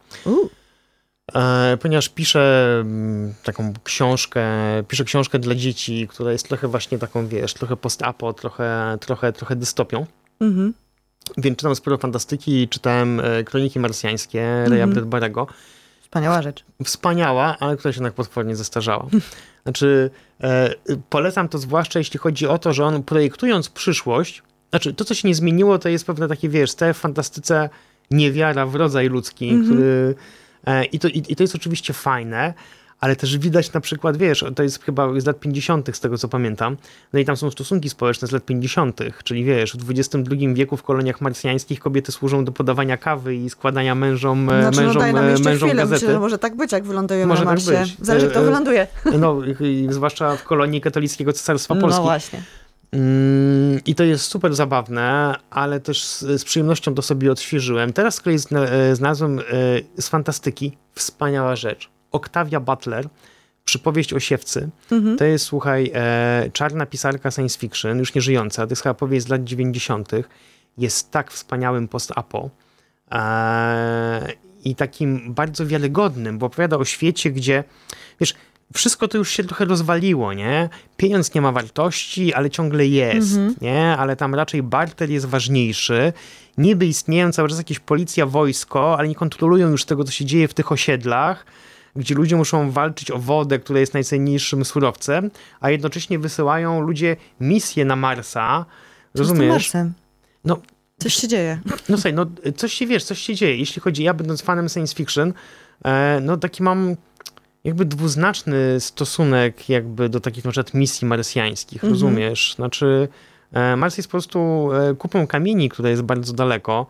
E, 1.36 1.78
ponieważ 1.82 2.10
piszę 2.10 2.78
mm, 2.82 3.34
taką 3.44 3.74
książkę, 3.84 4.44
piszę 4.88 5.04
książkę 5.04 5.40
dla 5.40 5.56
dzieci, 5.56 6.08
która 6.08 6.32
jest 6.32 6.48
trochę 6.48 6.68
właśnie 6.68 7.00
taką, 7.00 7.28
wiesz, 7.28 7.54
trochę 7.54 7.78
post-apo, 7.78 8.34
trochę, 8.34 8.98
trochę, 9.02 9.34
trochę 9.34 9.56
dystopią. 9.56 10.06
Mhm. 10.40 10.74
Więc 11.38 11.58
czytam 11.58 11.76
sporo 11.76 11.98
fantastyki, 11.98 12.68
czytałem 12.68 13.20
e, 13.20 13.44
Kroniki 13.44 13.80
Marsjańskie 13.80 14.44
mhm. 14.44 14.72
Raya 14.72 14.94
Bradbarego. 14.94 15.48
Wspaniała 16.12 16.42
rzecz. 16.42 16.66
Wspaniała, 16.84 17.58
ale 17.60 17.78
która 17.78 17.92
się 17.92 17.98
jednak 17.98 18.14
potwornie 18.14 18.56
zestarzała. 18.56 19.08
Znaczy, 19.64 20.10
e, 20.44 20.76
polecam 21.10 21.50
to 21.50 21.58
zwłaszcza 21.58 22.00
jeśli 22.00 22.20
chodzi 22.20 22.48
o 22.48 22.58
to, 22.58 22.74
że 22.74 22.86
on 22.86 23.04
projektując 23.04 23.70
przyszłość, 23.70 24.44
znaczy 24.70 24.94
to, 24.94 25.06
co 25.06 25.14
się 25.14 25.28
nie 25.28 25.36
zmieniło, 25.36 25.80
to 25.80 25.90
jest 25.90 26.06
pewne 26.06 26.28
takie, 26.28 26.50
wiesz, 26.50 26.76
te 26.76 26.94
w 26.94 26.98
fantastyce 26.98 27.70
niewiara 28.12 28.66
w 28.66 28.76
rodzaj 28.76 29.10
ludzki, 29.10 29.50
mm 29.50 29.62
-hmm. 29.62 29.66
który... 29.66 30.16
E, 30.66 30.86
I 30.86 31.00
to, 31.00 31.08
i, 31.08 31.24
I 31.28 31.36
to 31.36 31.44
jest 31.44 31.56
oczywiście 31.56 31.94
fajne, 31.94 32.54
ale 33.02 33.16
też 33.16 33.38
widać 33.38 33.74
na 33.74 33.82
przykład, 33.82 34.18
wiesz, 34.18 34.46
to 34.56 34.64
jest 34.64 34.84
chyba 34.84 35.20
z 35.20 35.26
lat 35.26 35.40
50., 35.40 35.96
z 35.96 36.00
tego 36.00 36.18
co 36.18 36.28
pamiętam, 36.28 36.78
no 37.14 37.20
i 37.20 37.26
tam 37.26 37.38
są 37.38 37.52
stosunki 37.52 37.90
społeczne 37.90 38.28
z 38.28 38.32
lat 38.32 38.46
50., 38.46 39.00
czyli 39.24 39.44
wiesz, 39.44 39.78
w 39.78 39.92
XXI 39.92 40.54
wieku 40.54 40.78
w 40.78 40.84
koloniach 40.84 41.22
marsjańskich 41.22 41.80
kobiety 41.80 42.12
służą 42.12 42.46
do 42.46 42.52
podawania 42.52 42.98
kawy 42.98 43.36
i 43.36 43.50
składania 43.50 43.96
mężom, 43.96 44.50
e, 44.50 44.62
znaczy, 44.62 44.82
mężom, 44.82 45.04
no 45.14 45.14
daj 45.14 45.24
mężom 45.24 45.70
chwilę. 45.70 45.84
gazety. 45.84 46.02
Myślę, 46.02 46.14
że 46.14 46.20
może 46.20 46.38
tak 46.38 46.56
być, 46.56 46.72
jak 46.72 46.84
wylądujemy 46.84 47.26
może 47.26 47.46
na 47.46 47.52
tak 47.52 47.60
Marsie. 47.60 47.72
Tak 47.72 47.88
być. 47.88 48.08
Zależy, 48.08 48.28
kto 48.28 48.42
wyląduje. 48.42 48.88
No, 49.20 49.38
zwłaszcza 49.90 50.36
w 50.36 50.44
kolonii 50.44 50.82
katolickiego 50.82 51.34
Cesarstwa 51.34 51.76
Polski. 51.76 52.00
No 52.00 52.04
właśnie. 52.04 52.44
Mm, 52.92 53.80
I 53.86 53.96
to 53.96 54.04
jest 54.04 54.26
super 54.26 54.56
zabawne, 54.56 55.36
ale 55.50 55.80
też 55.80 56.04
z, 56.04 56.44
przyjemnością 56.44 56.96
to 56.96 57.02
sobie 57.02 57.32
odświeżyłem. 57.32 57.94
Teraz 57.94 58.16
z 58.16 58.22
kolei 58.22 58.40
e, 58.52 58.96
znalazłem 58.96 59.40
e, 59.40 59.44
z 60.02 60.10
fantastyki 60.10 60.78
wspaniała 60.96 61.56
rzecz. 61.56 61.91
Octavia 62.12 62.60
Butler, 62.60 63.10
przypowieść 63.66 64.14
o 64.14 64.20
siewcy. 64.20 64.70
Mhm. 64.92 65.18
To 65.18 65.26
jest, 65.26 65.46
słuchaj, 65.46 65.92
e, 65.94 66.50
czarna 66.54 66.86
pisarka 66.86 67.32
science 67.32 67.60
fiction, 67.60 68.00
już 68.00 68.16
nie 68.16 68.22
żyjąca. 68.22 68.68
To 68.68 68.72
jest 68.72 68.84
chyba 68.84 68.94
powieść 68.94 69.26
z 69.26 69.30
lat 69.30 69.44
90. 69.44 70.12
Jest 70.78 71.12
tak 71.12 71.32
wspaniałym 71.32 71.88
post-apo. 71.88 72.50
I 74.64 74.76
takim 74.76 75.34
bardzo 75.34 75.68
wiarygodnym, 75.68 76.38
bo 76.38 76.46
opowiada 76.46 76.78
o 76.78 76.86
świecie, 76.86 77.32
gdzie, 77.32 77.64
wiesz, 78.20 78.34
wszystko 78.74 79.08
to 79.08 79.18
już 79.18 79.30
się 79.30 79.44
trochę 79.44 79.66
rozwaliło, 79.66 80.34
nie? 80.34 80.70
Pieniądz 80.98 81.34
nie 81.34 81.42
ma 81.42 81.52
wartości, 81.52 82.34
ale 82.34 82.50
ciągle 82.50 82.88
jest, 82.88 83.32
mhm. 83.32 83.56
nie? 83.62 83.98
Ale 83.98 84.16
tam 84.16 84.36
raczej 84.36 84.64
barter 84.64 85.10
jest 85.10 85.26
ważniejszy. 85.26 86.14
Niby 86.58 86.86
istnieją 86.86 87.32
cały 87.32 87.50
czas 87.50 87.58
jakieś 87.58 87.80
policja, 87.80 88.26
wojsko, 88.26 88.98
ale 88.98 89.08
nie 89.08 89.16
kontrolują 89.16 89.70
już 89.70 89.86
tego, 89.86 90.04
co 90.04 90.12
się 90.12 90.26
dzieje 90.26 90.48
w 90.48 90.54
tych 90.54 90.72
osiedlach, 90.72 91.46
gdzie 91.96 92.16
ludzie 92.16 92.36
muszą 92.36 92.72
walczyć 92.72 93.12
o 93.12 93.18
wodę, 93.18 93.60
która 93.60 93.80
jest 93.80 93.94
najcenniejszym 93.94 94.66
surowcem, 94.66 95.32
a 95.60 95.70
jednocześnie 95.70 96.20
wysyłają 96.20 96.82
ludzie 96.82 97.16
misje 97.40 97.86
na 97.86 97.96
Marsa. 97.96 98.66
Rozumiesz? 99.16 99.40
Co 99.40 99.46
z 99.46 99.50
Marsem? 99.50 99.94
No, 100.46 100.62
coś 100.98 101.14
się 101.14 101.28
dzieje. 101.28 101.60
No 101.90 101.98
słuchaj, 101.98 102.14
no 102.14 102.26
coś 102.56 102.74
się, 102.74 102.88
wiesz, 102.88 103.04
coś 103.04 103.20
się 103.20 103.36
dzieje. 103.36 103.58
Jeśli 103.58 103.82
chodzi, 103.82 104.04
ja 104.04 104.14
będąc 104.14 104.42
fanem 104.42 104.70
science 104.70 104.96
fiction, 104.96 105.34
e, 105.86 106.20
no 106.22 106.38
taki 106.38 106.64
mam 106.64 106.96
jakby 107.64 107.86
dwuznaczny 107.86 108.80
stosunek 108.80 109.70
jakby 109.70 110.10
do 110.10 110.20
takich 110.20 110.46
na 110.46 110.52
przykład 110.52 110.74
misji 110.74 111.08
marsjańskich, 111.08 111.84
mhm. 111.84 111.94
rozumiesz? 111.94 112.54
Znaczy 112.56 113.08
e, 113.54 113.76
Mars 113.76 113.98
jest 113.98 114.10
po 114.10 114.12
prostu 114.12 114.70
e, 114.74 114.96
kupą 114.96 115.28
kamieni, 115.28 115.70
która 115.70 115.90
jest 115.90 116.02
bardzo 116.02 116.34
daleko 116.34 116.88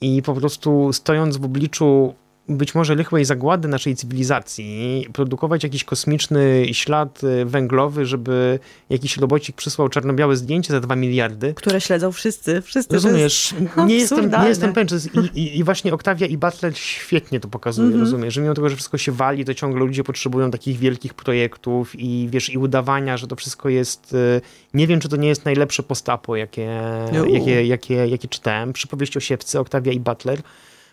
i 0.00 0.22
po 0.22 0.34
prostu 0.34 0.92
stojąc 0.92 1.36
w 1.36 1.44
obliczu 1.44 2.14
być 2.48 2.74
może 2.74 2.94
rychłej 2.94 3.24
zagłady 3.24 3.68
naszej 3.68 3.96
cywilizacji, 3.96 5.06
produkować 5.12 5.62
jakiś 5.62 5.84
kosmiczny 5.84 6.66
ślad 6.72 7.24
y, 7.24 7.44
węglowy, 7.44 8.06
żeby 8.06 8.58
jakiś 8.90 9.16
robocik 9.16 9.56
przysłał 9.56 9.88
czarno-białe 9.88 10.36
zdjęcie 10.36 10.72
za 10.72 10.80
2 10.80 10.96
miliardy. 10.96 11.54
Które 11.54 11.80
śledzą 11.80 12.12
wszyscy, 12.12 12.62
wszyscy. 12.62 12.94
Rozumiesz, 12.94 13.54
nie 13.86 13.94
jestem, 13.94 14.30
nie 14.30 14.48
jestem 14.48 14.72
pewien, 14.72 15.00
I, 15.14 15.40
i, 15.40 15.58
I, 15.58 15.64
właśnie 15.64 15.94
Octavia 15.94 16.26
i 16.26 16.36
Butler 16.36 16.78
świetnie 16.78 17.40
to 17.40 17.48
pokazuje, 17.48 17.88
mm 17.88 17.98
-hmm. 17.98 18.02
rozumiesz, 18.02 18.34
że 18.34 18.40
mimo 18.40 18.54
tego, 18.54 18.68
że 18.68 18.76
wszystko 18.76 18.98
się 18.98 19.12
wali, 19.12 19.44
to 19.44 19.54
ciągle 19.54 19.80
ludzie 19.80 20.04
potrzebują 20.04 20.50
takich 20.50 20.78
wielkich 20.78 21.14
projektów 21.14 21.92
i 21.98 22.28
wiesz, 22.30 22.50
i 22.50 22.58
udawania, 22.58 23.16
że 23.16 23.26
to 23.26 23.36
wszystko 23.36 23.68
jest, 23.68 24.14
y, 24.14 24.40
nie 24.74 24.86
wiem, 24.86 25.00
czy 25.00 25.08
to 25.08 25.16
nie 25.16 25.28
jest 25.28 25.44
najlepsze 25.44 25.82
postapo, 25.82 26.36
jakie, 26.36 26.80
jakie, 27.28 27.66
jakie, 27.66 27.94
jakie 27.94 28.28
czytałem. 28.28 28.72
Przypowieść 28.72 29.16
o 29.16 29.20
siewce, 29.20 29.60
Octavia 29.60 29.92
i 29.92 30.00
Butler 30.00 30.42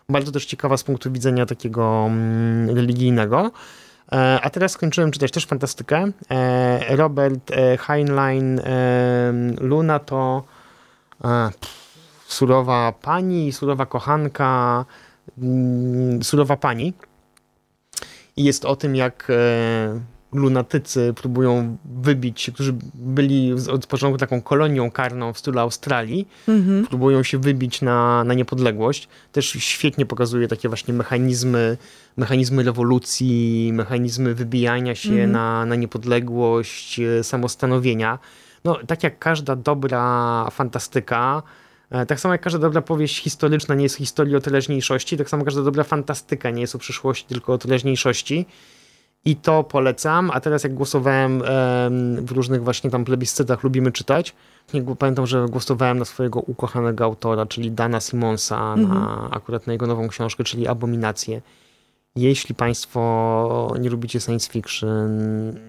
bardzo 0.10 0.32
też 0.32 0.46
ciekawa 0.46 0.78
z 0.78 0.84
punktu 0.84 1.12
widzenia 1.12 1.46
takiego 1.46 2.06
mm, 2.06 2.76
religijnego. 2.76 3.52
E, 4.12 4.40
a 4.42 4.50
teraz 4.50 4.72
skończyłem 4.72 5.12
czytać 5.12 5.32
też 5.32 5.46
fantastykę. 5.46 6.12
E, 6.30 6.96
Robert 6.96 7.52
e, 7.52 7.78
Heinlein 7.78 8.62
Luna 9.62 10.00
to 10.00 10.44
surowa 12.28 12.94
pani, 13.02 13.52
surowa 13.52 13.86
kochanka, 13.86 14.86
mm, 15.38 16.24
surowa 16.24 16.58
pani. 16.58 16.94
I 18.38 18.44
jest 18.44 18.66
o 18.66 18.76
tym, 18.76 18.96
jak 18.96 19.28
lunatycy 20.34 21.14
próbują 21.16 21.78
wybić, 21.86 22.52
którzy 22.54 22.76
byli 22.94 23.54
od 23.72 23.88
początku 23.88 24.18
taką 24.18 24.42
kolonią 24.42 24.92
karną 24.92 25.34
w 25.34 25.40
stylu 25.40 25.60
Australii, 25.60 26.28
mhm. 26.48 26.88
próbują 26.88 27.24
się 27.24 27.38
wybić 27.38 27.82
na, 27.82 28.24
na 28.24 28.34
niepodległość. 28.34 29.08
Też 29.32 29.46
świetnie 29.46 30.06
pokazuje 30.06 30.48
takie 30.48 30.70
właśnie 30.70 30.94
mechanizmy, 30.94 31.78
mechanizmy 32.18 32.64
rewolucji, 32.64 33.72
mechanizmy 33.74 34.36
wybijania 34.36 34.96
się 34.96 35.10
mhm. 35.10 35.32
na, 35.32 35.66
na 35.66 35.76
niepodległość, 35.76 37.00
e, 37.00 37.24
samostanowienia. 37.24 38.20
No, 38.66 38.80
tak 38.88 39.04
jak 39.04 39.20
każda 39.20 39.56
dobra 39.56 40.48
fantastyka, 40.52 41.44
e, 41.90 42.06
tak 42.06 42.20
samo 42.20 42.34
jak 42.34 42.42
każda 42.42 42.60
dobra 42.60 42.82
powieść 42.82 43.24
historyczna 43.24 43.76
nie 43.76 43.84
jest 43.84 43.96
historii 43.96 44.36
o 44.36 44.42
teraźniejszości, 44.42 45.18
tak 45.18 45.30
samo 45.30 45.46
każda 45.46 45.64
dobra 45.64 45.84
fantastyka 45.84 46.50
nie 46.50 46.62
jest 46.62 46.76
o 46.76 46.80
przyszłości, 46.80 47.26
tylko 47.28 47.54
o 47.54 47.58
teraźniejszości. 47.58 48.46
I 49.26 49.36
to 49.36 49.64
polecam. 49.64 50.32
A 50.34 50.40
teraz 50.40 50.64
jak 50.64 50.74
głosowałem 50.74 51.42
w 52.22 52.32
różnych 52.32 52.64
właśnie 52.64 52.90
tam 52.90 53.06
plebiscytach 53.06 53.64
lubimy 53.64 53.92
czytać, 53.92 54.36
pamiętam, 55.00 55.28
że 55.28 55.46
głosowałem 55.50 56.00
na 56.00 56.06
swojego 56.06 56.40
ukochanego 56.40 57.04
autora, 57.04 57.46
czyli 57.46 57.72
Dana 57.72 58.00
Simonsa, 58.00 58.76
na, 58.76 58.96
mhm. 58.96 59.34
akurat 59.34 59.68
na 59.68 59.74
jego 59.74 59.88
nową 59.88 60.08
książkę, 60.08 60.44
czyli 60.44 60.68
Abominacje. 60.68 61.42
Jeśli 62.16 62.56
Państwo 62.56 63.74
nie 63.80 63.90
lubicie 63.90 64.20
science 64.20 64.52
fiction, 64.52 65.10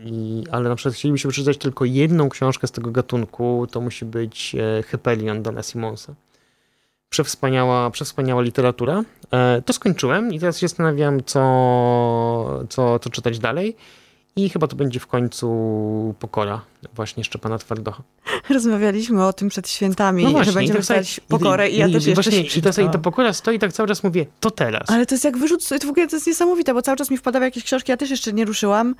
i, 0.05 0.45
ale 0.51 0.69
na 0.69 0.75
przykład 0.75 0.95
chcielibyście 0.95 1.29
przeczytać 1.29 1.59
tylko 1.59 1.85
jedną 1.85 2.29
książkę 2.29 2.67
z 2.67 2.71
tego 2.71 2.91
gatunku, 2.91 3.67
to 3.71 3.81
musi 3.81 4.05
być 4.05 4.55
e, 4.55 4.83
Hyperion 4.83 5.43
Dana 5.43 5.63
Simonsa 5.63 6.15
przewspaniała, 7.11 7.91
przewspaniała 7.91 8.43
literatura. 8.43 9.03
E, 9.33 9.63
to 9.63 9.73
skończyłem 9.73 10.35
i 10.35 10.41
teraz 10.41 10.59
się 10.59 10.69
zastanawiam, 10.69 11.25
co, 11.25 12.65
co, 12.69 12.99
co 12.99 13.11
czytać 13.11 13.39
dalej. 13.39 13.77
I 14.37 14.49
chyba 14.49 14.67
to 14.67 14.77
będzie 14.77 15.01
w 15.01 15.07
końcu 15.07 16.15
pokora 16.19 16.61
właśnie 16.95 17.25
Szczepana 17.25 17.59
Twardocha. 17.59 18.03
Rozmawialiśmy 18.51 19.27
o 19.27 19.33
tym 19.33 19.49
przed 19.49 19.69
świętami, 19.69 20.25
no 20.25 20.31
właśnie, 20.31 20.53
że 20.53 20.59
będziemy 20.59 20.81
czytać 20.81 21.21
pokorę 21.29 21.71
i, 21.71 21.75
i 21.75 21.79
ja 21.79 21.87
i, 21.87 21.93
też 21.93 22.07
i 22.07 22.15
właśnie, 22.15 22.41
I 22.41 22.63
to, 22.63 22.83
i 22.83 22.91
to 22.91 22.99
pokora 22.99 23.33
stoi 23.33 23.59
tak 23.59 23.73
cały 23.73 23.89
czas 23.89 24.05
mówię, 24.05 24.27
to 24.41 24.51
teraz. 24.51 24.91
Ale 24.91 25.07
to 25.07 25.15
jest 25.15 25.25
jak 25.25 25.39
wyrzut, 25.39 25.69
to 25.69 25.87
w 25.87 25.91
ogóle 25.91 26.09
to 26.09 26.17
jest 26.17 26.27
niesamowite, 26.27 26.75
bo 26.75 26.83
cały 26.83 26.97
czas 26.97 27.11
mi 27.11 27.17
wpadały 27.17 27.45
jakieś 27.45 27.65
książki, 27.65 27.91
ja 27.91 27.97
też 27.97 28.11
jeszcze 28.11 28.33
nie 28.33 28.45
ruszyłam, 28.45 28.95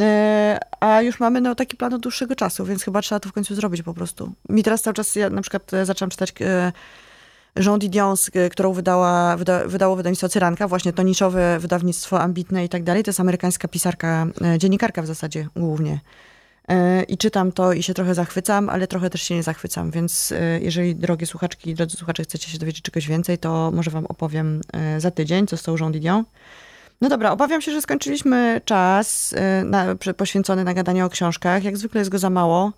e, 0.00 0.58
a 0.80 1.02
już 1.02 1.20
mamy 1.20 1.40
no, 1.40 1.54
taki 1.54 1.76
plan 1.76 1.94
od 1.94 2.00
dłuższego 2.00 2.36
czasu, 2.36 2.64
więc 2.64 2.84
chyba 2.84 3.02
trzeba 3.02 3.20
to 3.20 3.28
w 3.28 3.32
końcu 3.32 3.54
zrobić 3.54 3.82
po 3.82 3.94
prostu. 3.94 4.32
Mi 4.48 4.62
teraz 4.62 4.82
cały 4.82 4.94
czas, 4.94 5.16
ja 5.16 5.30
na 5.30 5.42
przykład 5.42 5.74
e, 5.74 5.86
zaczęłam 5.86 6.10
czytać 6.10 6.34
Jean 7.56 7.78
Didion, 7.78 8.16
którą 8.50 8.72
wydała, 8.72 9.36
wyda, 9.36 9.66
wydało 9.66 9.96
wydawnictwo 9.96 10.28
Cyranka, 10.28 10.68
właśnie 10.68 10.92
to 10.92 11.02
niszowe 11.02 11.58
wydawnictwo 11.58 12.20
ambitne 12.20 12.64
i 12.64 12.68
tak 12.68 12.82
dalej. 12.82 13.04
To 13.04 13.08
jest 13.08 13.20
amerykańska 13.20 13.68
pisarka, 13.68 14.26
e, 14.44 14.58
dziennikarka 14.58 15.02
w 15.02 15.06
zasadzie 15.06 15.48
głównie. 15.56 16.00
E, 16.68 17.02
I 17.02 17.18
czytam 17.18 17.52
to 17.52 17.72
i 17.72 17.82
się 17.82 17.94
trochę 17.94 18.14
zachwycam, 18.14 18.68
ale 18.68 18.86
trochę 18.86 19.10
też 19.10 19.22
się 19.22 19.34
nie 19.34 19.42
zachwycam, 19.42 19.90
więc 19.90 20.34
jeżeli 20.60 20.96
drogie 20.96 21.26
słuchaczki 21.26 21.70
i 21.70 21.74
drodzy 21.74 21.96
słuchacze 21.96 22.22
chcecie 22.22 22.50
się 22.50 22.58
dowiedzieć 22.58 22.82
czegoś 22.82 23.08
więcej, 23.08 23.38
to 23.38 23.70
może 23.74 23.90
wam 23.90 24.06
opowiem 24.06 24.60
za 24.98 25.10
tydzień, 25.10 25.46
co 25.46 25.56
z 25.56 25.62
tą 25.62 25.76
Jean 25.76 25.92
Didion. 25.92 26.24
No 27.00 27.08
dobra, 27.08 27.30
obawiam 27.30 27.62
się, 27.62 27.72
że 27.72 27.82
skończyliśmy 27.82 28.60
czas 28.64 29.34
na, 29.64 29.94
poświęcony 30.16 30.64
na 30.64 30.74
gadanie 30.74 31.04
o 31.04 31.08
książkach. 31.08 31.64
Jak 31.64 31.76
zwykle 31.76 31.98
jest 31.98 32.10
go 32.10 32.18
za 32.18 32.30
mało. 32.30 32.72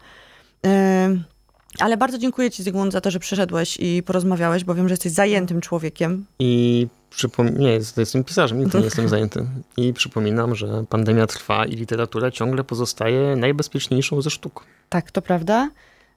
Ale 1.78 1.96
bardzo 1.96 2.18
dziękuję 2.18 2.50
Ci, 2.50 2.62
Zygmunt, 2.62 2.92
za 2.92 3.00
to, 3.00 3.10
że 3.10 3.18
przyszedłeś 3.18 3.76
i 3.80 4.02
porozmawiałeś, 4.02 4.64
bo 4.64 4.74
wiem, 4.74 4.88
że 4.88 4.92
jesteś 4.92 5.12
zajętym 5.12 5.60
człowiekiem. 5.60 6.26
I 6.38 6.86
przypom- 7.10 7.58
nie, 7.58 7.80
jestem 7.96 8.24
pisarzem, 8.24 8.58
nigdy 8.58 8.78
nie 8.78 8.84
jestem 8.84 9.08
zajęty. 9.14 9.46
I 9.76 9.92
przypominam, 9.92 10.54
że 10.54 10.84
pandemia 10.88 11.26
trwa 11.26 11.66
i 11.66 11.72
literatura 11.72 12.30
ciągle 12.30 12.64
pozostaje 12.64 13.36
najbezpieczniejszą 13.36 14.22
ze 14.22 14.30
sztuk. 14.30 14.64
Tak, 14.88 15.10
to 15.10 15.22
prawda. 15.22 15.70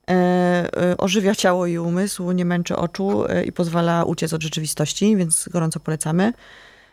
E, 0.09 0.13
e, 0.13 0.97
ożywia 0.97 1.35
ciało 1.35 1.65
i 1.65 1.77
umysł, 1.77 2.31
nie 2.31 2.45
męczy 2.45 2.75
oczu 2.75 3.25
e, 3.29 3.43
i 3.43 3.51
pozwala 3.51 4.03
uciec 4.03 4.33
od 4.33 4.43
rzeczywistości, 4.43 5.15
więc 5.15 5.49
gorąco 5.51 5.79
polecamy. 5.79 6.33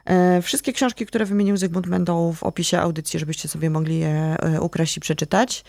E, 0.04 0.42
wszystkie 0.42 0.72
książki, 0.72 1.06
które 1.06 1.24
wymienił 1.24 1.56
Zygmunt 1.56 1.88
będą 1.88 2.32
w 2.32 2.42
opisie 2.42 2.80
audycji, 2.80 3.18
żebyście 3.18 3.48
sobie 3.48 3.70
mogli 3.70 3.98
je 3.98 4.36
ukraść 4.60 4.96
i 4.96 5.00
przeczytać. 5.00 5.64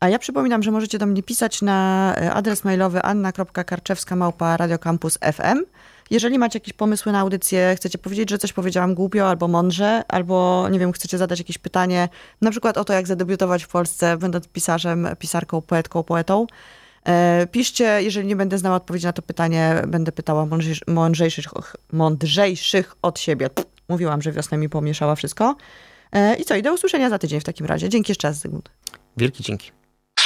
A 0.00 0.08
ja 0.08 0.18
przypominam, 0.18 0.62
że 0.62 0.70
możecie 0.70 0.98
do 0.98 1.06
mnie 1.06 1.22
pisać 1.22 1.62
na 1.62 2.14
e, 2.16 2.32
adres 2.32 2.64
mailowy 2.64 3.02
anna.karczewska 3.02 4.16
małpa 4.16 4.56
radiocampus 4.56 5.18
FM. 5.18 5.64
Jeżeli 6.10 6.38
macie 6.38 6.56
jakieś 6.56 6.72
pomysły 6.72 7.12
na 7.12 7.20
audycję, 7.20 7.74
chcecie 7.76 7.98
powiedzieć, 7.98 8.30
że 8.30 8.38
coś 8.38 8.52
powiedziałam 8.52 8.94
głupio 8.94 9.28
albo 9.28 9.48
mądrze, 9.48 10.02
albo 10.08 10.68
nie 10.70 10.78
wiem, 10.78 10.92
chcecie 10.92 11.18
zadać 11.18 11.38
jakieś 11.38 11.58
pytanie, 11.58 12.08
na 12.40 12.50
przykład 12.50 12.78
o 12.78 12.84
to, 12.84 12.92
jak 12.92 13.06
zadebiutować 13.06 13.64
w 13.64 13.68
Polsce, 13.68 14.16
będąc 14.16 14.48
pisarzem, 14.48 15.08
pisarką, 15.18 15.60
poetką, 15.62 16.02
poetą, 16.02 16.46
piszcie, 17.50 18.02
jeżeli 18.02 18.26
nie 18.26 18.36
będę 18.36 18.58
znała 18.58 18.76
odpowiedzi 18.76 19.06
na 19.06 19.12
to 19.12 19.22
pytanie, 19.22 19.82
będę 19.88 20.12
pytała 20.12 20.46
mądrzejszych, 20.46 21.52
mądrzejszych 21.92 22.96
od 23.02 23.18
siebie. 23.18 23.50
Mówiłam, 23.88 24.22
że 24.22 24.32
wiosna 24.32 24.58
mi 24.58 24.68
pomieszała 24.68 25.14
wszystko. 25.14 25.56
E, 26.12 26.36
I 26.36 26.44
co, 26.44 26.56
i 26.56 26.62
do 26.62 26.74
usłyszenia 26.74 27.10
za 27.10 27.18
tydzień 27.18 27.40
w 27.40 27.44
takim 27.44 27.66
razie. 27.66 27.88
Dzięki 27.88 28.10
jeszcze 28.10 28.28
raz, 28.28 28.40
Zygmunt. 28.40 28.70
Wielki 29.16 29.42
dzięki. 29.42 29.70